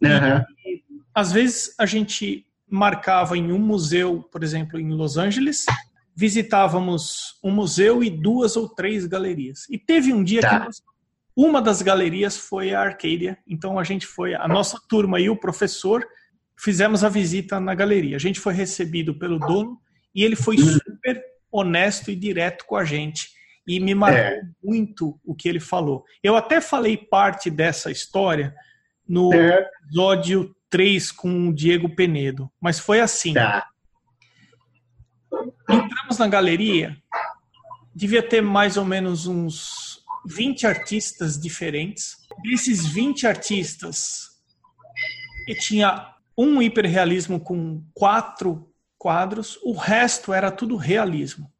Uhum. 0.00 0.44
E, 0.66 0.82
às 1.14 1.32
vezes 1.32 1.74
a 1.78 1.86
gente 1.86 2.46
marcava 2.68 3.36
em 3.36 3.52
um 3.52 3.58
museu, 3.58 4.22
por 4.32 4.42
exemplo, 4.42 4.78
em 4.80 4.90
Los 4.90 5.16
Angeles, 5.16 5.66
visitávamos 6.14 7.38
um 7.42 7.50
museu 7.50 8.02
e 8.02 8.10
duas 8.10 8.56
ou 8.56 8.68
três 8.68 9.06
galerias. 9.06 9.66
E 9.70 9.78
teve 9.78 10.12
um 10.12 10.22
dia 10.22 10.40
tá. 10.40 10.58
que 10.58 10.64
nós, 10.64 10.82
uma 11.36 11.60
das 11.60 11.82
galerias 11.82 12.36
foi 12.36 12.74
a 12.74 12.80
Arcadia, 12.80 13.38
então 13.46 13.78
a 13.78 13.84
gente 13.84 14.06
foi, 14.06 14.34
a 14.34 14.46
nossa 14.46 14.78
turma 14.88 15.20
e 15.20 15.30
o 15.30 15.36
professor 15.36 16.04
fizemos 16.62 17.02
a 17.02 17.08
visita 17.08 17.58
na 17.58 17.74
galeria. 17.74 18.14
A 18.14 18.20
gente 18.20 18.38
foi 18.38 18.54
recebido 18.54 19.14
pelo 19.14 19.38
dono 19.38 19.80
e 20.14 20.22
ele 20.22 20.36
foi 20.36 20.56
super 20.56 21.20
honesto 21.50 22.10
e 22.10 22.14
direto 22.14 22.64
com 22.66 22.76
a 22.76 22.84
gente. 22.84 23.30
E 23.66 23.80
me 23.80 23.94
marcou 23.94 24.20
é. 24.20 24.42
muito 24.62 25.20
o 25.24 25.34
que 25.34 25.48
ele 25.48 25.58
falou. 25.58 26.04
Eu 26.22 26.36
até 26.36 26.60
falei 26.60 26.96
parte 26.96 27.50
dessa 27.50 27.90
história 27.90 28.54
no 29.08 29.32
é. 29.34 29.68
episódio 29.84 30.54
3 30.70 31.10
com 31.10 31.48
o 31.48 31.54
Diego 31.54 31.94
Penedo, 31.94 32.50
mas 32.60 32.78
foi 32.78 33.00
assim. 33.00 33.34
Tá. 33.34 33.66
Entramos 35.68 36.18
na 36.18 36.28
galeria, 36.28 36.96
devia 37.94 38.22
ter 38.22 38.40
mais 38.40 38.76
ou 38.76 38.84
menos 38.84 39.26
uns 39.26 40.00
20 40.26 40.66
artistas 40.66 41.38
diferentes. 41.38 42.16
Desses 42.42 42.86
20 42.86 43.26
artistas, 43.26 44.32
e 45.46 45.54
tinha 45.54 46.11
um 46.42 46.60
hiperrealismo 46.60 47.38
com 47.40 47.82
quatro 47.94 48.68
quadros, 48.98 49.58
o 49.62 49.72
resto 49.72 50.32
era 50.32 50.50
tudo 50.50 50.76
realismo. 50.76 51.50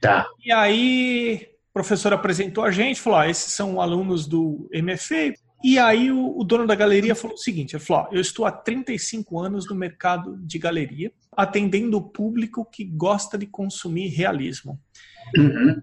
Tá. 0.00 0.26
E 0.44 0.52
aí, 0.52 1.48
o 1.70 1.72
professor 1.72 2.12
apresentou 2.12 2.64
a 2.64 2.70
gente, 2.70 3.00
falou: 3.00 3.18
ah, 3.20 3.28
esses 3.28 3.52
são 3.52 3.80
alunos 3.80 4.26
do 4.26 4.68
MFA, 4.74 5.34
e 5.62 5.78
aí 5.78 6.10
o, 6.10 6.36
o, 6.36 6.42
dono 6.42 6.66
da 6.66 6.74
galeria 6.74 7.14
falou 7.14 7.36
o 7.36 7.40
seguinte, 7.40 7.76
ele 7.76 7.84
falou, 7.84 8.04
ó, 8.04 8.08
eu 8.12 8.20
estou 8.20 8.44
há 8.44 8.50
35 8.50 9.38
anos 9.38 9.68
no 9.68 9.76
mercado 9.76 10.36
de 10.38 10.58
galeria, 10.58 11.12
atendendo 11.36 11.96
o 11.96 12.02
público 12.02 12.64
que 12.64 12.84
gosta 12.84 13.38
de 13.38 13.46
consumir 13.46 14.08
realismo. 14.08 14.80
Uhum. 15.36 15.80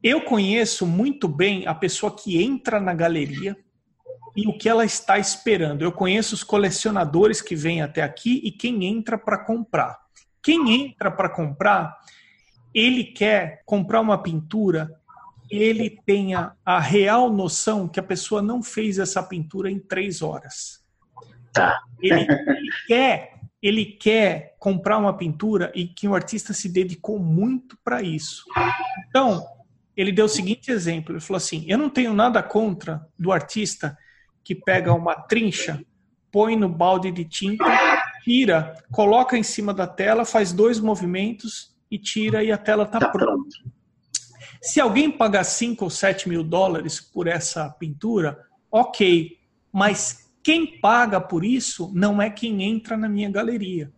Eu 0.00 0.20
conheço 0.22 0.86
muito 0.86 1.26
bem 1.26 1.66
a 1.66 1.74
pessoa 1.74 2.14
que 2.14 2.40
entra 2.40 2.78
na 2.78 2.94
galeria 2.94 3.56
e 4.36 4.46
o 4.46 4.56
que 4.56 4.68
ela 4.68 4.84
está 4.84 5.18
esperando. 5.18 5.82
Eu 5.82 5.92
conheço 5.92 6.34
os 6.34 6.44
colecionadores 6.44 7.40
que 7.40 7.56
vêm 7.56 7.82
até 7.82 8.02
aqui 8.02 8.40
e 8.44 8.50
quem 8.50 8.84
entra 8.84 9.18
para 9.18 9.38
comprar. 9.38 9.98
Quem 10.42 10.86
entra 10.86 11.10
para 11.10 11.28
comprar, 11.28 11.98
ele 12.72 13.04
quer 13.04 13.62
comprar 13.66 14.00
uma 14.00 14.22
pintura 14.22 14.98
ele 15.50 15.98
tenha 16.04 16.52
a 16.64 16.78
real 16.78 17.32
noção 17.32 17.88
que 17.88 17.98
a 17.98 18.02
pessoa 18.02 18.42
não 18.42 18.62
fez 18.62 18.98
essa 18.98 19.22
pintura 19.22 19.70
em 19.70 19.78
três 19.78 20.20
horas. 20.20 20.84
Tá. 21.52 21.80
Ele, 22.00 22.20
ele, 22.20 22.70
quer, 22.86 23.40
ele 23.62 23.84
quer 23.84 24.56
comprar 24.58 24.98
uma 24.98 25.16
pintura 25.16 25.72
e 25.74 25.86
que 25.86 26.06
o 26.06 26.14
artista 26.14 26.52
se 26.52 26.68
dedicou 26.68 27.18
muito 27.18 27.78
para 27.82 28.02
isso. 28.02 28.44
Então, 29.08 29.44
ele 29.96 30.12
deu 30.12 30.26
o 30.26 30.28
seguinte 30.28 30.70
exemplo: 30.70 31.14
ele 31.14 31.20
falou 31.20 31.38
assim, 31.38 31.64
eu 31.66 31.78
não 31.78 31.88
tenho 31.88 32.12
nada 32.12 32.42
contra 32.42 33.04
do 33.18 33.32
artista 33.32 33.96
que 34.48 34.54
pega 34.54 34.94
uma 34.94 35.14
trincha, 35.14 35.78
põe 36.32 36.56
no 36.56 36.70
balde 36.70 37.12
de 37.12 37.22
tinta, 37.22 37.66
tira, 38.24 38.82
coloca 38.90 39.36
em 39.36 39.42
cima 39.42 39.74
da 39.74 39.86
tela, 39.86 40.24
faz 40.24 40.54
dois 40.54 40.80
movimentos 40.80 41.76
e 41.90 41.98
tira 41.98 42.42
e 42.42 42.50
a 42.50 42.56
tela 42.56 42.84
está 42.84 42.98
tá 42.98 43.10
pronta. 43.10 43.26
Pronto. 43.26 43.78
Se 44.62 44.80
alguém 44.80 45.10
pagar 45.10 45.44
5 45.44 45.84
ou 45.84 45.90
7 45.90 46.30
mil 46.30 46.42
dólares 46.42 46.98
por 46.98 47.26
essa 47.26 47.68
pintura, 47.68 48.42
ok. 48.72 49.36
Mas 49.70 50.32
quem 50.42 50.80
paga 50.80 51.20
por 51.20 51.44
isso 51.44 51.92
não 51.94 52.22
é 52.22 52.30
quem 52.30 52.62
entra 52.62 52.96
na 52.96 53.06
minha 53.06 53.30
galeria. 53.30 53.92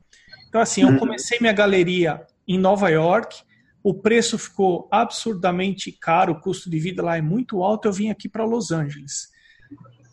Então, 0.48 0.60
assim, 0.60 0.82
eu 0.82 0.88
uhum. 0.88 0.98
comecei 0.98 1.38
minha 1.40 1.52
galeria 1.52 2.26
em 2.48 2.58
Nova 2.58 2.88
York, 2.88 3.36
o 3.84 3.94
preço 3.94 4.36
ficou 4.36 4.88
absurdamente 4.90 5.92
caro, 5.92 6.32
o 6.32 6.40
custo 6.40 6.68
de 6.68 6.80
vida 6.80 7.04
lá 7.04 7.16
é 7.16 7.22
muito 7.22 7.62
alto, 7.62 7.86
eu 7.86 7.92
vim 7.92 8.10
aqui 8.10 8.28
para 8.28 8.44
Los 8.44 8.72
Angeles. 8.72 9.30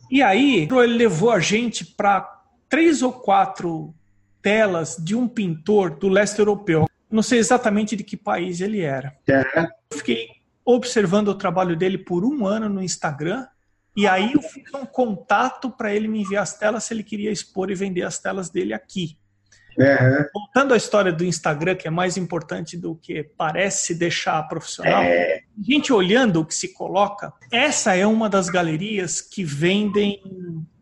E 0.09 0.21
aí, 0.21 0.67
ele 0.71 0.93
levou 0.93 1.31
a 1.31 1.39
gente 1.39 1.85
para 1.85 2.41
três 2.69 3.01
ou 3.01 3.11
quatro 3.11 3.93
telas 4.41 4.97
de 4.97 5.15
um 5.15 5.27
pintor 5.27 5.91
do 5.91 6.07
leste 6.07 6.39
europeu. 6.39 6.87
Não 7.09 7.21
sei 7.21 7.39
exatamente 7.39 7.95
de 7.95 8.03
que 8.03 8.17
país 8.17 8.61
ele 8.61 8.81
era. 8.81 9.15
É. 9.27 9.67
Eu 9.91 9.97
fiquei 9.97 10.27
observando 10.65 11.29
o 11.29 11.35
trabalho 11.35 11.75
dele 11.75 11.97
por 11.97 12.25
um 12.25 12.45
ano 12.45 12.67
no 12.67 12.83
Instagram. 12.83 13.47
E 13.95 14.05
aí 14.05 14.33
eu 14.33 14.41
fiz 14.41 14.71
um 14.73 14.85
contato 14.85 15.71
para 15.71 15.93
ele 15.93 16.07
me 16.07 16.21
enviar 16.21 16.43
as 16.43 16.57
telas 16.57 16.83
se 16.83 16.93
ele 16.93 17.03
queria 17.03 17.31
expor 17.31 17.71
e 17.71 17.75
vender 17.75 18.03
as 18.03 18.19
telas 18.19 18.49
dele 18.49 18.73
aqui. 18.73 19.17
Uhum. 19.77 20.25
Voltando 20.33 20.73
à 20.73 20.77
história 20.77 21.13
do 21.13 21.23
Instagram, 21.23 21.75
que 21.75 21.87
é 21.87 21.91
mais 21.91 22.17
importante 22.17 22.75
do 22.75 22.95
que 22.95 23.23
parece 23.37 23.93
deixar 23.93 24.41
profissional, 24.47 25.03
é. 25.03 25.41
gente 25.61 25.93
olhando 25.93 26.41
o 26.41 26.45
que 26.45 26.55
se 26.55 26.73
coloca, 26.73 27.31
essa 27.51 27.95
é 27.95 28.05
uma 28.05 28.27
das 28.27 28.49
galerias 28.49 29.21
que 29.21 29.43
vendem 29.43 30.21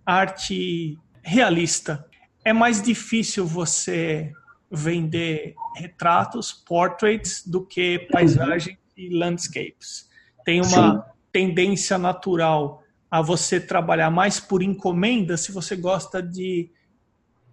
arte 0.05 0.97
realista. 1.21 2.05
É 2.43 2.53
mais 2.53 2.81
difícil 2.81 3.45
você 3.45 4.31
vender 4.71 5.55
retratos, 5.75 6.53
portraits, 6.53 7.45
do 7.45 7.65
que 7.65 7.99
paisagem 8.11 8.77
e 8.95 9.09
landscapes. 9.09 10.09
Tem 10.45 10.61
uma 10.61 10.93
Sim. 10.93 11.11
tendência 11.31 11.97
natural 11.97 12.83
a 13.09 13.21
você 13.21 13.59
trabalhar 13.59 14.09
mais 14.09 14.39
por 14.39 14.61
encomenda 14.61 15.37
se 15.37 15.51
você 15.51 15.75
gosta 15.75 16.21
de 16.21 16.69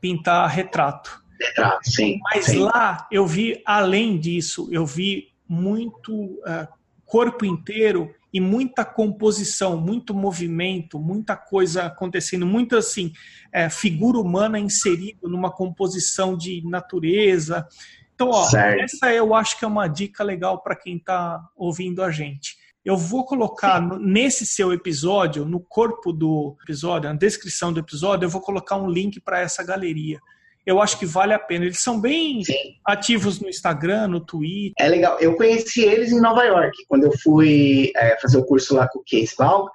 pintar 0.01 0.49
retrato. 0.49 1.22
Retrato, 1.47 1.91
sim. 1.91 2.19
Mas 2.23 2.47
sim. 2.47 2.59
lá 2.59 3.07
eu 3.11 3.27
vi 3.27 3.61
além 3.65 4.19
disso, 4.19 4.69
eu 4.71 4.87
vi 4.87 5.29
muito 5.49 6.13
uh, 6.13 6.69
corpo 7.05 7.45
inteiro 7.45 8.15
e 8.33 8.41
muita 8.41 8.85
composição, 8.85 9.77
muito 9.77 10.15
movimento, 10.15 10.99
muita 10.99 11.37
coisa 11.37 11.85
acontecendo, 11.85 12.47
muito 12.47 12.77
assim, 12.77 13.13
é, 13.53 13.69
figura 13.69 14.19
humana 14.19 14.59
inserida 14.59 15.29
numa 15.29 15.51
composição 15.51 16.37
de 16.37 16.67
natureza. 16.67 17.69
Então, 18.15 18.31
ó, 18.31 18.49
essa 18.57 19.13
eu 19.13 19.35
acho 19.35 19.59
que 19.59 19.65
é 19.65 19.69
uma 19.69 19.87
dica 19.87 20.25
legal 20.25 20.63
para 20.63 20.75
quem 20.75 20.97
está 20.97 21.39
ouvindo 21.55 22.03
a 22.03 22.11
gente. 22.11 22.57
Eu 22.83 22.97
vou 22.97 23.25
colocar 23.25 23.81
no, 23.81 23.99
nesse 23.99 24.47
seu 24.47 24.73
episódio, 24.73 25.45
no 25.45 25.61
corpo 25.61 26.13
do 26.13 26.57
episódio, 26.63 27.11
na 27.11 27.17
descrição 27.17 27.73
do 27.73 27.81
episódio, 27.81 28.25
eu 28.25 28.31
vou 28.31 28.41
colocar 28.41 28.77
um 28.77 28.89
link 28.89 29.21
para 29.21 29.41
essa 29.41 29.63
galeria. 29.63 30.19
Eu 30.65 30.81
acho 30.81 30.99
que 30.99 31.07
vale 31.07 31.33
a 31.33 31.39
pena. 31.39 31.65
Eles 31.65 31.81
são 31.81 32.01
bem 32.01 32.43
Sim. 32.45 32.77
ativos 32.85 33.41
no 33.41 33.49
Instagram, 33.49 34.09
no 34.09 34.21
Twitter. 34.21 34.75
É 34.79 34.89
legal. 34.89 35.19
Eu 35.19 35.37
conheci 35.37 35.83
eles 35.83 36.13
em 36.13 36.21
Nova 36.21 36.45
York, 36.45 36.77
quando 36.89 37.05
eu 37.05 37.13
fui 37.19 37.91
é, 37.97 38.17
fazer 38.21 38.39
o 38.39 38.45
curso 38.45 38.75
lá 38.77 38.89
com 38.89 39.01
o 39.01 39.05
Case 39.05 39.35
Val. 39.37 39.69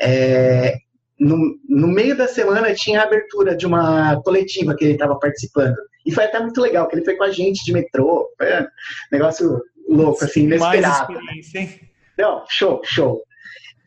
é, 0.00 0.76
no, 1.18 1.58
no 1.68 1.88
meio 1.88 2.16
da 2.16 2.26
semana 2.26 2.74
tinha 2.74 3.00
a 3.00 3.04
abertura 3.04 3.56
de 3.56 3.66
uma 3.66 4.20
coletiva 4.22 4.74
que 4.74 4.84
ele 4.84 4.94
estava 4.94 5.18
participando. 5.18 5.76
E 6.04 6.12
foi 6.12 6.24
até 6.24 6.38
muito 6.38 6.60
legal, 6.60 6.86
que 6.86 6.96
ele 6.96 7.04
foi 7.04 7.16
com 7.16 7.24
a 7.24 7.30
gente 7.30 7.64
de 7.64 7.72
metrô. 7.72 8.28
Foi 8.36 8.62
um 8.62 8.66
negócio 9.12 9.62
louco, 9.88 10.24
assim, 10.24 10.42
inesperado. 10.42 11.12
Mais 11.14 11.28
experiência, 11.38 11.58
hein? 11.60 11.80
Não, 12.18 12.44
show, 12.48 12.80
show. 12.84 13.22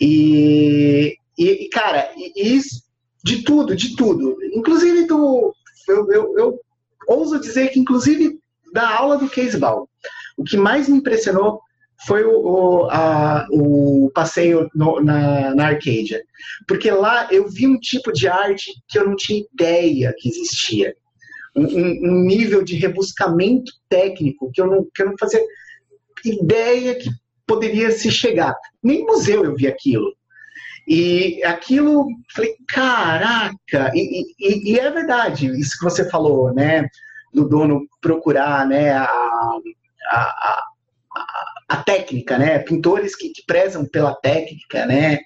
E, 0.02 1.16
e 1.38 1.70
cara, 1.70 2.10
e, 2.16 2.56
isso, 2.56 2.82
de 3.24 3.44
tudo, 3.44 3.76
de 3.76 3.96
tudo. 3.96 4.38
Inclusive 4.54 5.06
do. 5.06 5.54
Eu, 5.88 6.12
eu, 6.12 6.38
eu 6.38 6.62
ouso 7.08 7.40
dizer 7.40 7.70
que, 7.70 7.80
inclusive, 7.80 8.40
da 8.74 8.98
aula 8.98 9.18
do 9.18 9.30
Case 9.30 9.58
Ball, 9.58 9.90
o 10.38 10.44
que 10.44 10.58
mais 10.58 10.88
me 10.88 10.98
impressionou 10.98 11.62
foi 12.06 12.24
o, 12.24 12.40
o, 12.40 12.90
a, 12.92 13.48
o 13.50 14.12
passeio 14.14 14.70
no, 14.76 15.02
na, 15.02 15.56
na 15.56 15.68
Arcadia. 15.68 16.22
Porque 16.68 16.92
lá 16.92 17.28
eu 17.32 17.48
vi 17.50 17.66
um 17.66 17.80
tipo 17.80 18.12
de 18.12 18.28
arte 18.28 18.72
que 18.88 19.00
eu 19.00 19.08
não 19.08 19.16
tinha 19.16 19.44
ideia 19.52 20.14
que 20.18 20.30
existia. 20.30 20.96
Um, 21.56 21.66
um, 21.66 22.24
nível 22.24 22.64
de 22.64 22.76
rebuscamento 22.76 23.72
técnico 23.90 24.52
que 24.54 24.62
eu, 24.62 24.68
não, 24.68 24.88
que 24.94 25.02
eu 25.02 25.08
não 25.08 25.16
fazia 25.20 25.42
ideia 26.24 26.94
que 26.96 27.10
poderia 27.48 27.90
se 27.90 28.12
chegar. 28.12 28.56
Nem 28.84 29.04
museu 29.04 29.44
eu 29.44 29.56
vi 29.56 29.66
aquilo. 29.66 30.14
E 30.88 31.44
aquilo, 31.44 32.08
falei, 32.34 32.56
caraca! 32.66 33.92
E, 33.94 34.24
e, 34.40 34.72
e 34.72 34.80
é 34.80 34.90
verdade, 34.90 35.48
isso 35.60 35.78
que 35.78 35.84
você 35.84 36.10
falou, 36.10 36.54
né? 36.54 36.88
Do 37.34 37.48
dono 37.48 37.86
procurar 38.02 38.66
né, 38.66 38.94
a, 38.94 39.04
a, 39.04 39.54
a, 40.12 40.64
a 41.68 41.84
técnica, 41.84 42.38
né? 42.38 42.60
Pintores 42.60 43.18
que, 43.18 43.30
que, 43.32 43.44
prezam 43.46 43.86
pela 43.86 44.16
técnica, 44.16 44.86
né? 44.86 45.20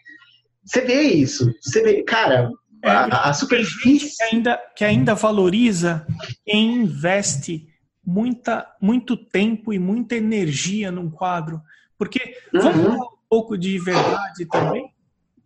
Você 0.65 0.81
vê 0.81 1.01
isso, 1.01 1.53
você 1.61 1.83
vê, 1.83 2.01
cara, 2.01 2.49
é, 2.83 2.89
a, 2.89 3.29
a 3.29 3.33
superfície. 3.33 4.17
Que 4.17 4.35
ainda, 4.35 4.59
que 4.75 4.83
ainda 4.83 5.13
valoriza 5.13 6.07
quem 6.43 6.77
investe 6.77 7.67
muita, 8.03 8.67
muito 8.81 9.15
tempo 9.15 9.71
e 9.71 9.77
muita 9.77 10.15
energia 10.15 10.91
num 10.91 11.11
quadro. 11.11 11.61
Porque, 11.99 12.35
uhum. 12.51 12.61
vamos 12.61 12.83
falar 12.87 13.05
um 13.05 13.17
pouco 13.29 13.55
de 13.55 13.77
verdade 13.77 14.45
também? 14.49 14.90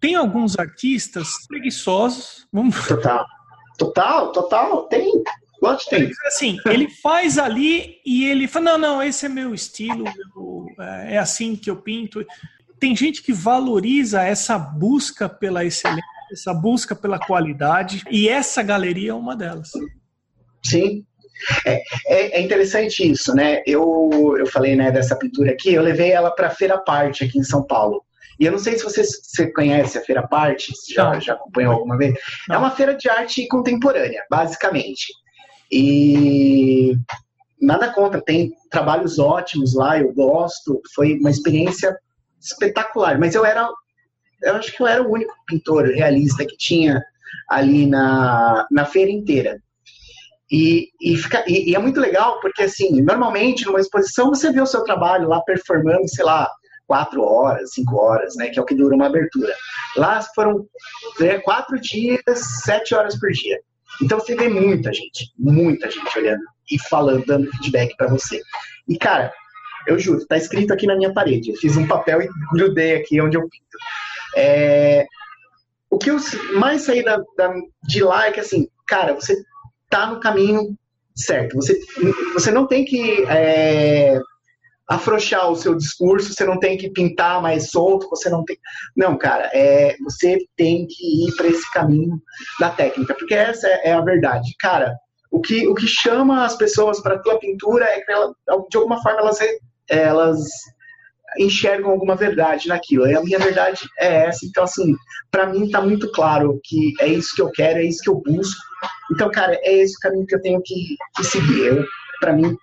Tem 0.05 0.13
alguns 0.13 0.55
artistas 0.59 1.27
preguiçosos. 1.47 2.47
Vamos... 2.53 2.87
Total. 2.87 3.25
Total, 3.75 4.31
total. 4.31 4.83
Tem. 4.83 5.23
Quantos 5.59 5.85
tem? 5.85 6.11
Assim, 6.27 6.57
ele 6.67 6.87
faz 7.01 7.39
ali 7.39 7.97
e 8.05 8.23
ele 8.25 8.47
fala: 8.47 8.77
não, 8.77 8.77
não, 8.77 9.03
esse 9.03 9.25
é 9.25 9.29
meu 9.29 9.51
estilo, 9.51 10.05
eu, 10.35 10.67
é, 10.79 11.15
é 11.15 11.17
assim 11.17 11.55
que 11.55 11.71
eu 11.71 11.77
pinto. 11.77 12.23
Tem 12.79 12.95
gente 12.95 13.23
que 13.23 13.33
valoriza 13.33 14.21
essa 14.21 14.59
busca 14.59 15.27
pela 15.27 15.65
excelência, 15.65 16.03
essa 16.31 16.53
busca 16.53 16.95
pela 16.95 17.17
qualidade, 17.17 18.03
e 18.11 18.29
essa 18.29 18.61
galeria 18.61 19.09
é 19.09 19.13
uma 19.15 19.35
delas. 19.35 19.71
Sim, 20.63 21.03
é, 21.65 21.81
é, 22.05 22.37
é, 22.37 22.41
interessante 22.41 23.09
isso, 23.09 23.33
né? 23.33 23.63
Eu, 23.65 24.35
eu 24.37 24.45
falei 24.45 24.75
né, 24.75 24.91
dessa 24.91 25.15
pintura 25.15 25.51
aqui, 25.51 25.73
eu 25.73 25.81
levei 25.81 26.11
ela 26.11 26.29
para 26.29 26.45
a 26.45 26.51
Feira 26.51 26.77
Parte 26.77 27.23
aqui 27.23 27.39
em 27.39 27.43
São 27.43 27.63
Paulo. 27.63 28.05
E 28.39 28.45
eu 28.45 28.51
não 28.51 28.59
sei 28.59 28.77
se 28.77 28.83
você, 28.83 29.03
você 29.03 29.51
conhece 29.51 29.97
a 29.97 30.01
Feira 30.01 30.27
Parte, 30.27 30.73
já, 30.93 31.19
já 31.19 31.33
acompanhou 31.33 31.73
alguma 31.73 31.97
vez. 31.97 32.13
Não. 32.47 32.55
É 32.55 32.59
uma 32.59 32.71
feira 32.71 32.95
de 32.95 33.09
arte 33.09 33.47
contemporânea, 33.47 34.23
basicamente. 34.29 35.13
E 35.71 36.95
nada 37.61 37.91
contra, 37.91 38.21
tem 38.21 38.51
trabalhos 38.69 39.17
ótimos 39.19 39.73
lá, 39.73 39.97
eu 39.97 40.13
gosto, 40.13 40.81
foi 40.93 41.17
uma 41.19 41.29
experiência 41.29 41.97
espetacular. 42.41 43.17
Mas 43.19 43.35
eu 43.35 43.45
era, 43.45 43.67
eu 44.43 44.55
acho 44.55 44.75
que 44.75 44.81
eu 44.81 44.87
era 44.87 45.03
o 45.03 45.11
único 45.11 45.33
pintor 45.47 45.85
realista 45.85 46.45
que 46.45 46.57
tinha 46.57 47.01
ali 47.49 47.87
na, 47.87 48.67
na 48.71 48.85
feira 48.85 49.11
inteira. 49.11 49.59
E, 50.51 50.89
e, 51.01 51.17
fica, 51.17 51.43
e, 51.47 51.71
e, 51.71 51.75
é 51.75 51.79
muito 51.79 51.99
legal 51.99 52.39
porque, 52.39 52.63
assim, 52.63 53.01
normalmente 53.01 53.65
numa 53.65 53.79
exposição 53.79 54.29
você 54.29 54.51
vê 54.51 54.61
o 54.61 54.67
seu 54.67 54.83
trabalho 54.83 55.27
lá 55.27 55.41
performando, 55.41 56.07
sei 56.07 56.23
lá, 56.23 56.49
quatro 56.87 57.23
horas, 57.23 57.73
cinco 57.73 57.97
horas, 57.97 58.35
né, 58.35 58.49
que 58.49 58.59
é 58.59 58.61
o 58.61 58.65
que 58.65 58.75
dura 58.75 58.95
uma 58.95 59.07
abertura. 59.07 59.53
Lá 59.95 60.21
foram 60.33 60.65
é, 61.21 61.39
quatro 61.39 61.79
dias, 61.79 62.21
sete 62.63 62.93
horas 62.93 63.19
por 63.19 63.31
dia. 63.31 63.59
Então 64.01 64.19
você 64.19 64.35
vê 64.35 64.49
muita 64.49 64.93
gente, 64.93 65.31
muita 65.37 65.89
gente 65.89 66.17
olhando 66.17 66.43
e 66.69 66.79
falando, 66.89 67.25
dando 67.25 67.49
feedback 67.57 67.95
para 67.95 68.07
você. 68.07 68.41
E, 68.87 68.97
cara, 68.97 69.31
eu 69.87 69.97
juro, 69.97 70.25
tá 70.25 70.37
escrito 70.37 70.73
aqui 70.73 70.85
na 70.85 70.95
minha 70.95 71.13
parede. 71.13 71.51
Eu 71.51 71.55
fiz 71.55 71.77
um 71.77 71.87
papel 71.87 72.21
e 72.21 72.29
grudei 72.51 72.95
aqui 72.95 73.21
onde 73.21 73.37
eu 73.37 73.41
pinto. 73.41 73.77
É... 74.35 75.05
O 75.89 75.97
que 75.97 76.11
eu 76.11 76.17
mais 76.55 76.81
saí 76.81 77.03
da, 77.03 77.17
da, 77.37 77.53
de 77.83 78.03
lá 78.03 78.27
é 78.27 78.31
que, 78.31 78.39
assim, 78.39 78.67
cara, 78.85 79.13
você 79.13 79.35
tá 79.89 80.07
no 80.07 80.19
caminho 80.19 80.75
certo. 81.15 81.55
Você, 81.55 81.79
você 82.33 82.51
não 82.51 82.67
tem 82.67 82.83
que 82.83 83.23
é, 83.29 84.19
afrouxar 84.89 85.49
o 85.49 85.55
seu 85.55 85.75
discurso, 85.75 86.33
você 86.33 86.45
não 86.45 86.59
tem 86.59 86.77
que 86.77 86.89
pintar 86.89 87.41
mais 87.41 87.71
solto, 87.71 88.09
você 88.09 88.29
não 88.29 88.43
tem. 88.43 88.57
Não, 88.95 89.17
cara, 89.17 89.49
é, 89.53 89.95
você 90.03 90.37
tem 90.55 90.85
que 90.87 91.27
ir 91.27 91.35
para 91.35 91.47
esse 91.47 91.71
caminho 91.71 92.21
da 92.59 92.69
técnica, 92.69 93.15
porque 93.15 93.33
essa 93.33 93.67
é, 93.67 93.89
é 93.89 93.93
a 93.93 94.01
verdade. 94.01 94.53
Cara, 94.59 94.95
o 95.31 95.41
que, 95.41 95.67
o 95.67 95.73
que 95.73 95.87
chama 95.87 96.45
as 96.45 96.55
pessoas 96.55 97.01
para 97.01 97.15
a 97.15 97.19
tua 97.19 97.39
pintura 97.39 97.85
é 97.85 98.01
que 98.01 98.11
ela, 98.11 98.33
de 98.69 98.77
alguma 98.77 99.01
forma 99.01 99.19
elas, 99.19 99.39
elas 99.89 100.39
enxergam 101.37 101.91
alguma 101.91 102.15
verdade 102.15 102.67
naquilo. 102.67 103.07
E 103.07 103.15
a 103.15 103.21
minha 103.21 103.39
verdade 103.39 103.81
é 103.99 104.27
essa. 104.27 104.45
Então, 104.45 104.63
assim, 104.63 104.95
para 105.31 105.47
mim 105.47 105.69
tá 105.69 105.81
muito 105.81 106.11
claro 106.11 106.59
que 106.63 106.93
é 106.99 107.07
isso 107.07 107.35
que 107.35 107.41
eu 107.41 107.51
quero, 107.51 107.79
é 107.79 107.83
isso 107.83 108.01
que 108.01 108.09
eu 108.09 108.21
busco. 108.21 108.61
Então, 109.11 109.29
cara, 109.31 109.59
é 109.61 109.77
esse 109.77 109.95
o 109.97 109.99
caminho 109.99 110.25
que 110.25 110.35
eu 110.35 110.41
tenho 110.41 110.61
que, 110.63 110.95
que 111.15 111.23
seguir. 111.23 111.85
Para 112.19 112.33
mim. 112.33 112.55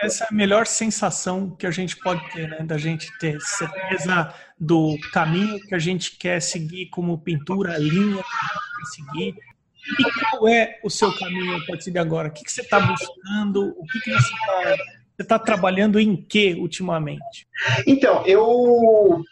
Essa 0.00 0.24
é 0.24 0.26
a 0.30 0.34
melhor 0.34 0.66
sensação 0.66 1.50
que 1.50 1.66
a 1.66 1.70
gente 1.70 1.96
pode 1.96 2.20
ter, 2.32 2.48
né? 2.48 2.58
Da 2.62 2.78
gente 2.78 3.10
ter 3.18 3.40
certeza 3.40 4.32
do 4.58 4.96
caminho 5.12 5.60
que 5.60 5.74
a 5.74 5.78
gente 5.78 6.16
quer 6.18 6.40
seguir 6.40 6.86
como 6.86 7.18
pintura, 7.18 7.74
a 7.74 7.78
linha 7.78 8.16
que 8.16 8.22
a 8.22 8.46
gente 8.46 8.76
quer 8.76 8.86
seguir. 8.94 9.34
E 9.98 10.30
qual 10.30 10.48
é 10.48 10.80
o 10.82 10.90
seu 10.90 11.16
caminho 11.16 11.56
a 11.56 11.66
partir 11.66 11.90
de 11.90 11.98
agora? 11.98 12.28
O 12.28 12.32
que, 12.32 12.44
que 12.44 12.52
você 12.52 12.62
está 12.62 12.80
buscando? 12.80 13.74
O 13.78 13.86
que, 13.86 14.00
que 14.00 14.10
você 14.10 14.34
está 14.34 14.76
você 15.16 15.22
está 15.22 15.38
trabalhando 15.38 15.98
em 15.98 16.14
que 16.14 16.54
ultimamente? 16.54 17.48
Então, 17.86 18.22
eu 18.26 19.22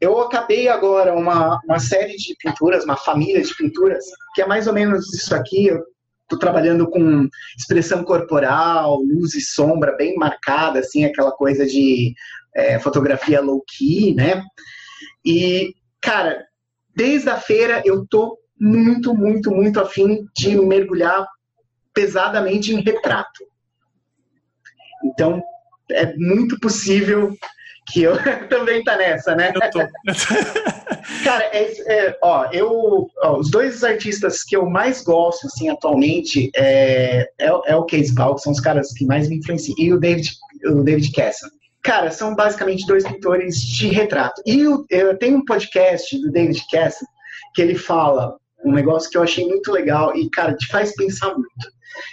eu 0.00 0.18
acabei 0.20 0.66
agora 0.66 1.14
uma, 1.14 1.60
uma 1.64 1.78
série 1.78 2.16
de 2.16 2.34
pinturas, 2.42 2.84
uma 2.84 2.96
família 2.96 3.40
de 3.40 3.54
pinturas, 3.54 4.04
que 4.34 4.42
é 4.42 4.46
mais 4.46 4.66
ou 4.66 4.72
menos 4.72 5.12
isso 5.14 5.34
aqui. 5.34 5.66
Eu 5.66 5.84
estou 6.30 6.38
trabalhando 6.38 6.88
com 6.88 7.28
expressão 7.58 8.04
corporal, 8.04 9.00
luz 9.00 9.34
e 9.34 9.40
sombra 9.40 9.96
bem 9.96 10.14
marcada, 10.16 10.78
assim, 10.78 11.04
aquela 11.04 11.32
coisa 11.32 11.66
de 11.66 12.14
é, 12.54 12.78
fotografia 12.78 13.40
low-key, 13.40 14.14
né? 14.14 14.42
E, 15.24 15.74
cara, 16.00 16.46
desde 16.94 17.28
a 17.28 17.36
feira 17.36 17.82
eu 17.84 18.06
tô 18.06 18.38
muito, 18.58 19.14
muito, 19.14 19.50
muito 19.50 19.80
afim 19.80 20.26
de 20.36 20.56
mergulhar 20.56 21.26
pesadamente 21.92 22.72
em 22.72 22.80
retrato. 22.80 23.44
Então, 25.04 25.42
é 25.90 26.14
muito 26.16 26.58
possível 26.60 27.34
que 27.88 28.02
eu 28.02 28.14
também 28.48 28.84
tá 28.84 28.96
nessa, 28.96 29.34
né? 29.34 29.52
Eu 29.54 29.70
tô. 29.70 29.80
Cara, 31.24 31.44
é, 31.52 31.72
é, 31.92 32.18
ó, 32.22 32.48
eu, 32.52 33.08
ó, 33.22 33.38
os 33.38 33.50
dois 33.50 33.84
artistas 33.84 34.42
que 34.42 34.56
eu 34.56 34.64
mais 34.66 35.02
gosto, 35.02 35.46
assim, 35.46 35.68
atualmente, 35.68 36.50
é, 36.56 37.28
é, 37.38 37.48
é 37.66 37.76
o 37.76 37.84
Case 37.84 38.14
Ball, 38.14 38.34
que 38.34 38.42
são 38.42 38.52
os 38.52 38.60
caras 38.60 38.92
que 38.92 39.04
mais 39.04 39.28
me 39.28 39.36
influenciam, 39.36 39.74
e 39.78 39.92
o 39.92 40.00
David, 40.00 40.30
o 40.66 40.82
David 40.82 41.12
Casson. 41.12 41.48
Cara, 41.82 42.10
são 42.10 42.34
basicamente 42.34 42.86
dois 42.86 43.04
pintores 43.04 43.60
de 43.60 43.88
retrato. 43.88 44.42
E 44.46 44.60
eu, 44.60 44.84
eu 44.90 45.16
tenho 45.18 45.38
um 45.38 45.44
podcast 45.44 46.18
do 46.20 46.30
David 46.30 46.62
Casson 46.70 47.06
que 47.54 47.62
ele 47.62 47.74
fala 47.74 48.36
um 48.64 48.72
negócio 48.72 49.10
que 49.10 49.16
eu 49.16 49.22
achei 49.22 49.46
muito 49.46 49.72
legal 49.72 50.14
e, 50.14 50.28
cara, 50.30 50.54
te 50.54 50.66
faz 50.68 50.94
pensar 50.94 51.34
muito. 51.34 51.50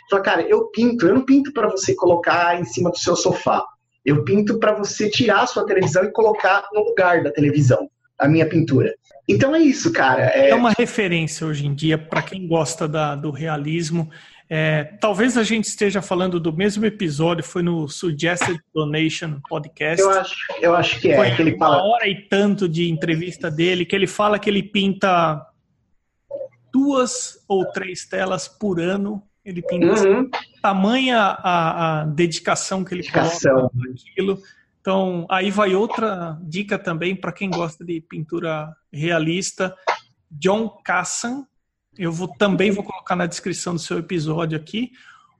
Fala, 0.09 0.23
cara, 0.23 0.41
eu 0.43 0.67
pinto, 0.67 1.07
eu 1.07 1.15
não 1.15 1.25
pinto 1.25 1.51
para 1.53 1.69
você 1.69 1.93
colocar 1.95 2.59
em 2.59 2.63
cima 2.63 2.89
do 2.89 2.97
seu 2.97 3.15
sofá. 3.15 3.63
Eu 4.05 4.23
pinto 4.23 4.57
para 4.57 4.73
você 4.73 5.09
tirar 5.09 5.41
a 5.41 5.47
sua 5.47 5.65
televisão 5.65 6.03
e 6.03 6.11
colocar 6.11 6.65
no 6.73 6.81
lugar 6.81 7.23
da 7.23 7.31
televisão 7.31 7.89
a 8.17 8.27
minha 8.27 8.47
pintura. 8.47 8.93
Então 9.27 9.55
é 9.55 9.59
isso, 9.59 9.91
cara. 9.91 10.31
É, 10.33 10.49
é 10.49 10.55
uma 10.55 10.71
referência 10.71 11.45
hoje 11.45 11.65
em 11.65 11.73
dia 11.73 11.97
para 11.97 12.21
quem 12.21 12.47
gosta 12.47 12.87
da, 12.87 13.15
do 13.15 13.29
realismo. 13.29 14.09
É, 14.49 14.85
talvez 15.01 15.37
a 15.37 15.43
gente 15.43 15.65
esteja 15.65 16.01
falando 16.01 16.39
do 16.39 16.53
mesmo 16.53 16.85
episódio, 16.85 17.43
foi 17.43 17.61
no 17.61 17.87
Suggested 17.89 18.57
Donation 18.73 19.39
Podcast. 19.49 20.01
Eu 20.01 20.09
acho, 20.09 20.35
eu 20.61 20.75
acho 20.75 21.01
que 21.01 21.09
é. 21.09 21.17
Foi 21.17 21.35
que 21.35 21.41
ele 21.41 21.57
fala... 21.57 21.77
uma 21.77 21.95
hora 21.95 22.07
e 22.07 22.15
tanto 22.27 22.69
de 22.69 22.89
entrevista 22.89 23.51
dele, 23.51 23.85
que 23.85 23.95
ele 23.95 24.07
fala 24.07 24.39
que 24.39 24.49
ele 24.49 24.63
pinta 24.63 25.45
duas 26.71 27.43
ou 27.47 27.65
três 27.71 28.05
telas 28.05 28.47
por 28.47 28.79
ano 28.79 29.21
ele 29.47 29.61
pinta 29.61 30.05
uhum. 30.05 30.29
tamanha 30.61 31.19
a, 31.19 32.01
a, 32.01 32.05
dedicação 32.05 32.83
que 32.83 32.93
ele 32.93 33.01
dedicação. 33.01 33.53
coloca 33.53 33.77
naquilo. 33.77 34.41
Então, 34.87 35.27
aí 35.29 35.51
vai 35.51 35.75
outra 35.75 36.39
dica 36.41 36.79
também 36.79 37.13
para 37.13 37.33
quem 37.33 37.49
gosta 37.49 37.83
de 37.83 37.99
pintura 37.99 38.73
realista. 38.89 39.75
John 40.31 40.69
Cassan. 40.81 41.45
Eu 41.97 42.09
vou, 42.09 42.29
também 42.29 42.71
vou 42.71 42.85
colocar 42.85 43.13
na 43.13 43.25
descrição 43.25 43.73
do 43.73 43.81
seu 43.81 43.99
episódio 43.99 44.57
aqui. 44.57 44.91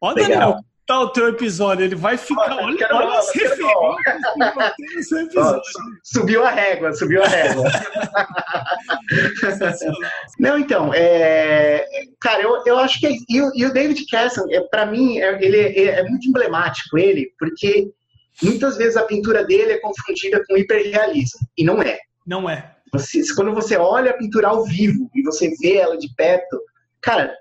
Ó, 0.01 0.13
Daniel, 0.13 0.59
tá 0.85 0.99
o 0.99 1.07
teu 1.13 1.29
episódio? 1.29 1.85
Ele 1.85 1.95
vai 1.95 2.17
ficar. 2.17 2.41
Olha, 2.41 2.65
olha, 2.65 2.87
olha 2.91 3.19
as 3.19 3.33
referências 3.33 5.31
Subiu 6.03 6.43
a 6.43 6.49
régua, 6.49 6.91
subiu 6.91 7.23
a 7.23 7.27
régua. 7.27 7.63
Não, 10.37 10.57
então, 10.57 10.93
é, 10.93 11.85
cara, 12.19 12.41
eu, 12.41 12.63
eu 12.65 12.77
acho 12.79 12.99
que. 12.99 13.17
E, 13.29 13.41
o, 13.41 13.49
e 13.55 13.65
o 13.65 13.71
David 13.71 14.05
Casson, 14.07 14.43
é, 14.49 14.59
para 14.59 14.85
mim, 14.85 15.19
é, 15.19 15.41
ele 15.41 15.57
é, 15.57 15.99
é 15.99 16.03
muito 16.03 16.27
emblemático, 16.27 16.97
ele, 16.97 17.31
porque 17.39 17.93
muitas 18.41 18.77
vezes 18.77 18.97
a 18.97 19.03
pintura 19.03 19.43
dele 19.43 19.73
é 19.73 19.79
confundida 19.79 20.43
com 20.47 20.57
hiperrealismo. 20.57 21.47
E 21.57 21.63
não 21.63 21.81
é. 21.81 21.97
Não 22.25 22.49
é. 22.49 22.75
Você, 22.91 23.21
quando 23.35 23.53
você 23.53 23.77
olha 23.77 24.11
a 24.11 24.17
pintura 24.17 24.47
ao 24.47 24.63
vivo 24.65 25.09
e 25.13 25.21
você 25.21 25.53
vê 25.59 25.77
ela 25.77 25.97
de 25.97 26.13
perto, 26.15 26.59
cara, 27.01 27.33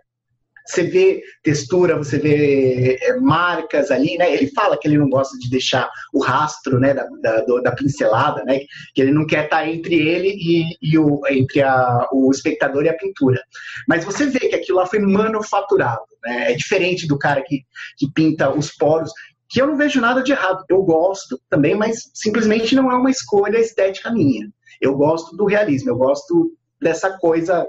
você 0.66 0.82
vê 0.82 1.22
textura, 1.44 1.96
você 1.96 2.18
vê 2.18 2.98
é, 3.00 3.16
marcas 3.20 3.90
ali, 3.90 4.18
né? 4.18 4.32
Ele 4.32 4.48
fala 4.48 4.76
que 4.76 4.88
ele 4.88 4.98
não 4.98 5.08
gosta 5.08 5.38
de 5.38 5.48
deixar 5.48 5.88
o 6.12 6.20
rastro, 6.20 6.80
né, 6.80 6.92
da, 6.92 7.06
da, 7.22 7.40
da 7.62 7.72
pincelada, 7.72 8.42
né? 8.44 8.60
Que 8.92 9.02
ele 9.02 9.12
não 9.12 9.24
quer 9.26 9.44
estar 9.44 9.68
entre 9.68 9.94
ele 9.94 10.28
e, 10.28 10.64
e 10.82 10.98
o, 10.98 11.20
entre 11.28 11.62
a, 11.62 12.08
o 12.12 12.30
espectador 12.32 12.84
e 12.84 12.88
a 12.88 12.96
pintura. 12.96 13.40
Mas 13.86 14.04
você 14.04 14.26
vê 14.26 14.40
que 14.40 14.56
aquilo 14.56 14.78
lá 14.78 14.86
foi 14.86 14.98
manufaturado, 14.98 16.02
né? 16.24 16.52
É 16.52 16.54
diferente 16.56 17.06
do 17.06 17.16
cara 17.16 17.42
que, 17.42 17.62
que 17.96 18.10
pinta 18.12 18.50
os 18.50 18.72
poros 18.72 19.12
que 19.48 19.60
eu 19.60 19.66
não 19.66 19.76
vejo 19.76 20.00
nada 20.00 20.22
de 20.22 20.32
errado. 20.32 20.64
Eu 20.68 20.82
gosto 20.82 21.40
também, 21.48 21.74
mas 21.74 22.10
simplesmente 22.14 22.74
não 22.74 22.90
é 22.90 22.94
uma 22.94 23.10
escolha 23.10 23.58
estética 23.58 24.10
minha. 24.10 24.48
Eu 24.80 24.94
gosto 24.94 25.36
do 25.36 25.44
realismo, 25.44 25.90
eu 25.90 25.96
gosto 25.96 26.52
dessa 26.80 27.16
coisa 27.18 27.66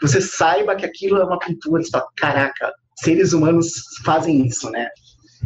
você 0.00 0.20
saiba 0.20 0.76
que 0.76 0.86
aquilo 0.86 1.18
é 1.18 1.24
uma 1.24 1.38
pintura, 1.38 1.82
você 1.82 1.90
fala, 1.90 2.06
caraca, 2.16 2.72
seres 2.96 3.32
humanos 3.32 3.72
fazem 4.04 4.46
isso, 4.46 4.70
né? 4.70 4.88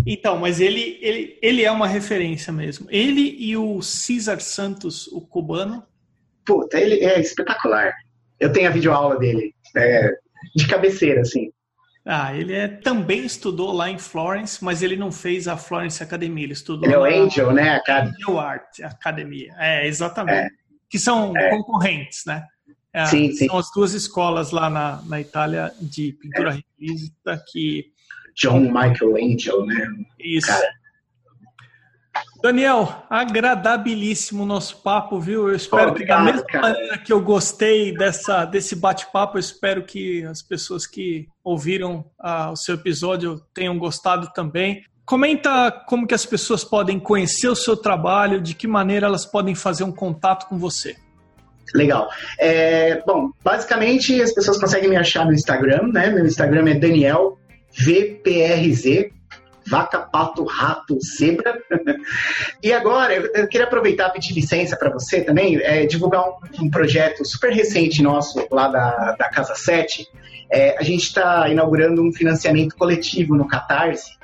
Então, 0.07 0.39
mas 0.39 0.61
ele, 0.61 0.99
ele, 1.01 1.39
ele 1.41 1.64
é 1.64 1.70
uma 1.70 1.87
referência 1.87 2.53
mesmo. 2.53 2.87
Ele 2.91 3.35
e 3.39 3.57
o 3.57 3.81
César 3.81 4.41
Santos, 4.41 5.07
o 5.09 5.20
cubano. 5.20 5.83
Puta, 6.45 6.79
ele 6.79 7.03
é 7.03 7.18
espetacular. 7.18 7.93
Eu 8.39 8.53
tenho 8.53 8.68
a 8.68 8.72
videoaula 8.72 9.18
dele, 9.18 9.55
é, 9.74 10.11
de 10.55 10.66
cabeceira, 10.68 11.22
assim. 11.22 11.45
Ah, 12.09 12.32
ele 12.32 12.54
é, 12.54 12.68
também 12.68 13.26
estudou 13.26 13.72
lá 13.72 13.90
em 13.90 13.98
Florence, 13.98 14.62
mas 14.62 14.80
ele 14.80 14.96
não 14.96 15.11
fez 15.11 15.48
a 15.48 15.57
Florence 15.57 16.00
Academy, 16.00 16.44
ele 16.44 16.52
estudou 16.52 16.84
ele 16.84 16.94
é 16.94 16.98
o 16.98 17.04
Angel, 17.04 17.52
né? 17.52 17.82
Angel 17.88 18.38
Art 18.38 18.80
Academia, 18.80 19.52
é, 19.59 19.88
exatamente. 19.88 20.46
É. 20.46 20.48
Que 20.88 21.00
são 21.00 21.36
é. 21.36 21.50
concorrentes, 21.50 22.24
né? 22.24 22.46
É, 22.92 23.07
sim, 23.07 23.32
sim. 23.32 23.46
São 23.46 23.59
as 23.59 23.70
duas 23.72 23.92
escolas 23.92 24.52
lá 24.52 24.70
na, 24.70 25.02
na 25.02 25.20
Itália 25.20 25.72
de 25.80 26.12
pintura 26.12 26.50
é. 26.50 26.62
realista 26.78 27.44
que. 27.50 27.92
John 28.36 28.61
Michael 28.61 29.16
Angel, 29.16 29.66
né? 29.66 29.86
Isso. 30.20 30.46
Cara. 30.46 30.66
Daniel, 32.42 33.04
agradabilíssimo 33.10 34.42
o 34.42 34.46
nosso 34.46 34.82
papo, 34.82 35.18
viu? 35.18 35.48
Eu 35.48 35.56
espero 35.56 35.90
Obrigado, 35.90 36.18
que 36.18 36.24
da 36.24 36.32
mesma 36.32 36.46
cara. 36.46 36.68
maneira 36.68 36.98
que 36.98 37.12
eu 37.12 37.20
gostei 37.20 37.96
dessa, 37.96 38.44
desse 38.44 38.76
bate-papo, 38.76 39.36
eu 39.36 39.40
espero 39.40 39.84
que 39.84 40.24
as 40.24 40.42
pessoas 40.42 40.86
que 40.86 41.26
ouviram 41.42 42.04
ah, 42.20 42.50
o 42.50 42.56
seu 42.56 42.74
episódio 42.74 43.40
tenham 43.54 43.78
gostado 43.78 44.32
também. 44.32 44.82
Comenta 45.04 45.70
como 45.86 46.06
que 46.06 46.14
as 46.14 46.26
pessoas 46.26 46.64
podem 46.64 46.98
conhecer 46.98 47.48
o 47.48 47.56
seu 47.56 47.76
trabalho, 47.76 48.40
de 48.40 48.54
que 48.54 48.66
maneira 48.66 49.06
elas 49.06 49.24
podem 49.24 49.54
fazer 49.54 49.84
um 49.84 49.92
contato 49.92 50.48
com 50.48 50.58
você. 50.58 50.96
Legal. 51.74 52.08
É, 52.38 53.02
bom, 53.06 53.30
basicamente 53.42 54.20
as 54.20 54.32
pessoas 54.32 54.58
conseguem 54.58 54.88
me 54.88 54.96
achar 54.96 55.24
no 55.24 55.32
Instagram, 55.32 55.88
né? 55.92 56.10
Meu 56.10 56.24
Instagram 56.24 56.68
é 56.70 56.74
Daniel 56.74 57.38
VPRZ, 57.78 59.10
vaca, 59.66 60.00
pato, 60.00 60.44
rato, 60.44 60.98
zebra. 61.00 61.58
e 62.62 62.72
agora, 62.72 63.14
eu 63.14 63.48
queria 63.48 63.66
aproveitar 63.66 64.08
e 64.08 64.12
pedir 64.12 64.34
licença 64.34 64.76
para 64.76 64.90
você 64.90 65.22
também, 65.22 65.56
é, 65.62 65.86
divulgar 65.86 66.24
um, 66.28 66.64
um, 66.64 66.70
projeto 66.70 67.24
super 67.24 67.52
recente 67.52 68.02
nosso 68.02 68.46
lá 68.50 68.68
da, 68.68 69.16
da 69.18 69.28
Casa 69.28 69.54
7. 69.54 70.06
É, 70.50 70.78
a 70.78 70.82
gente 70.82 71.02
está 71.02 71.48
inaugurando 71.48 72.02
um 72.02 72.12
financiamento 72.12 72.76
coletivo 72.76 73.34
no 73.34 73.48
Catarse 73.48 74.16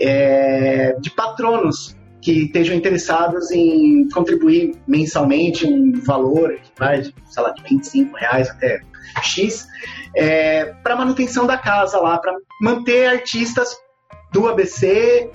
é, 0.00 0.96
de 1.00 1.10
patronos 1.10 1.96
que 2.20 2.44
estejam 2.44 2.74
interessados 2.74 3.50
em 3.50 4.08
contribuir 4.08 4.74
mensalmente 4.86 5.66
um 5.66 5.92
valor 6.00 6.54
que 6.54 6.70
vai, 6.76 7.02
sei 7.02 7.42
lá, 7.42 7.50
de 7.50 7.62
25 7.62 8.16
reais 8.16 8.50
até 8.50 8.80
X, 9.22 9.68
é, 10.14 10.64
para 10.82 10.96
manutenção 10.96 11.46
da 11.46 11.56
casa 11.56 12.00
lá, 12.00 12.18
para 12.18 12.34
manter 12.60 13.06
artistas 13.06 13.76
do 14.36 14.46
ABC 14.46 15.30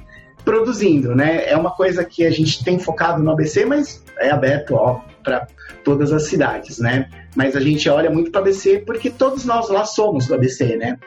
produzindo, 0.45 1.15
né? 1.15 1.49
É 1.49 1.57
uma 1.57 1.71
coisa 1.71 2.05
que 2.05 2.23
a 2.23 2.29
gente 2.29 2.63
tem 2.63 2.77
focado 2.77 3.23
no 3.23 3.31
ABC, 3.31 3.65
mas 3.65 4.03
é 4.19 4.29
aberto, 4.29 4.75
ó, 4.75 5.01
para 5.22 5.47
todas 5.84 6.11
as 6.11 6.24
cidades, 6.24 6.80
né? 6.80 7.09
Mas 7.36 7.55
a 7.55 7.59
gente 7.59 7.88
olha 7.89 8.09
muito 8.09 8.32
para 8.32 8.39
o 8.39 8.41
ABC 8.41 8.84
porque 8.86 9.09
todos 9.09 9.45
nós 9.45 9.69
lá 9.69 9.86
somos 9.86 10.28
do 10.28 10.36
ABC, 10.36 10.76
né? 10.76 10.97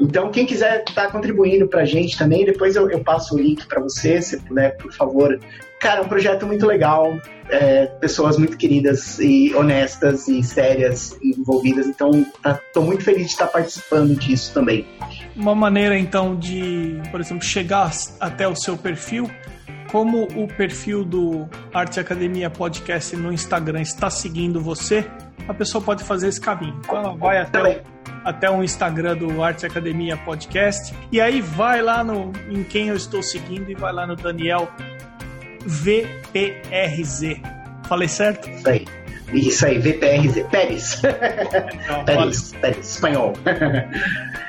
Então, 0.00 0.30
quem 0.30 0.46
quiser 0.46 0.84
estar 0.88 1.06
tá 1.06 1.10
contribuindo 1.10 1.66
para 1.66 1.82
a 1.82 1.84
gente 1.84 2.16
também, 2.16 2.44
depois 2.44 2.76
eu, 2.76 2.88
eu 2.88 3.00
passo 3.00 3.34
o 3.34 3.38
link 3.38 3.66
para 3.66 3.80
você, 3.80 4.22
se 4.22 4.40
puder, 4.40 4.76
por 4.76 4.92
favor. 4.92 5.38
Cara, 5.80 6.00
é 6.00 6.02
um 6.04 6.08
projeto 6.08 6.46
muito 6.46 6.66
legal, 6.66 7.18
é, 7.48 7.86
pessoas 7.86 8.36
muito 8.36 8.56
queridas 8.56 9.18
e 9.18 9.52
honestas 9.54 10.28
e 10.28 10.42
sérias 10.42 11.16
envolvidas, 11.22 11.86
então 11.86 12.10
estou 12.10 12.58
tá, 12.72 12.80
muito 12.80 13.04
feliz 13.04 13.26
de 13.26 13.32
estar 13.32 13.46
participando 13.46 14.14
disso 14.16 14.52
também. 14.52 14.86
Uma 15.36 15.54
maneira, 15.54 15.98
então, 15.98 16.36
de, 16.36 17.00
por 17.10 17.20
exemplo, 17.20 17.44
chegar 17.44 17.90
até 18.20 18.46
o 18.46 18.54
seu 18.54 18.76
perfil 18.76 19.30
como 19.90 20.24
o 20.24 20.46
perfil 20.46 21.04
do 21.04 21.48
Arte 21.72 21.98
Academia 21.98 22.50
Podcast 22.50 23.16
no 23.16 23.32
Instagram 23.32 23.80
está 23.80 24.10
seguindo 24.10 24.60
você, 24.60 25.04
a 25.46 25.54
pessoa 25.54 25.82
pode 25.82 26.04
fazer 26.04 26.28
esse 26.28 26.40
caminho. 26.40 26.76
Então 26.84 26.98
ela 26.98 27.16
vai 27.16 27.38
até 27.38 27.62
o, 27.62 27.82
até 28.24 28.50
o 28.50 28.62
Instagram 28.62 29.16
do 29.16 29.42
Arte 29.42 29.64
Academia 29.64 30.16
Podcast 30.16 30.94
e 31.10 31.20
aí 31.20 31.40
vai 31.40 31.80
lá 31.80 32.04
no 32.04 32.32
em 32.50 32.62
quem 32.62 32.88
eu 32.88 32.96
estou 32.96 33.22
seguindo 33.22 33.70
e 33.70 33.74
vai 33.74 33.92
lá 33.92 34.06
no 34.06 34.14
Daniel 34.14 34.68
VPRZ. 35.64 37.40
Falei 37.88 38.08
certo? 38.08 38.48
Isso 38.50 38.68
aí. 38.68 38.84
Isso 39.32 39.66
aí, 39.66 39.78
VPRZ. 39.78 40.44
Pérez. 40.50 41.02
Então, 41.84 42.04
Pérez, 42.04 42.52
Pérez, 42.60 42.90
espanhol. 42.90 43.32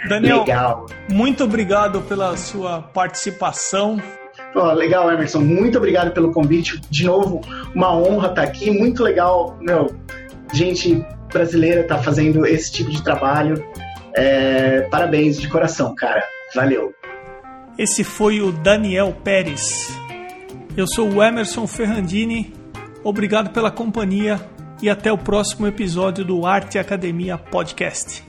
Daniel, 0.07 0.39
Legal. 0.39 0.85
muito 1.09 1.43
obrigado 1.43 2.01
pela 2.01 2.35
sua 2.37 2.81
participação. 2.81 4.01
Legal, 4.75 5.11
Emerson. 5.11 5.39
Muito 5.39 5.77
obrigado 5.77 6.11
pelo 6.11 6.31
convite. 6.31 6.81
De 6.89 7.05
novo, 7.05 7.41
uma 7.73 7.95
honra 7.95 8.29
estar 8.29 8.43
aqui. 8.43 8.71
Muito 8.71 9.03
legal, 9.03 9.57
meu. 9.61 9.95
Gente 10.53 11.05
brasileira 11.31 11.83
tá 11.83 11.99
fazendo 11.99 12.45
esse 12.45 12.71
tipo 12.71 12.89
de 12.89 13.03
trabalho. 13.03 13.63
É, 14.15 14.81
parabéns 14.89 15.39
de 15.39 15.47
coração, 15.47 15.93
cara. 15.95 16.23
Valeu. 16.55 16.93
Esse 17.77 18.03
foi 18.03 18.41
o 18.41 18.51
Daniel 18.51 19.15
Pérez. 19.23 19.95
Eu 20.75 20.87
sou 20.87 21.09
o 21.09 21.23
Emerson 21.23 21.65
Ferrandini. 21.67 22.53
Obrigado 23.03 23.51
pela 23.51 23.71
companhia 23.71 24.39
e 24.81 24.89
até 24.89 25.11
o 25.11 25.17
próximo 25.17 25.67
episódio 25.67 26.25
do 26.25 26.45
Arte 26.45 26.77
Academia 26.77 27.37
Podcast. 27.37 28.28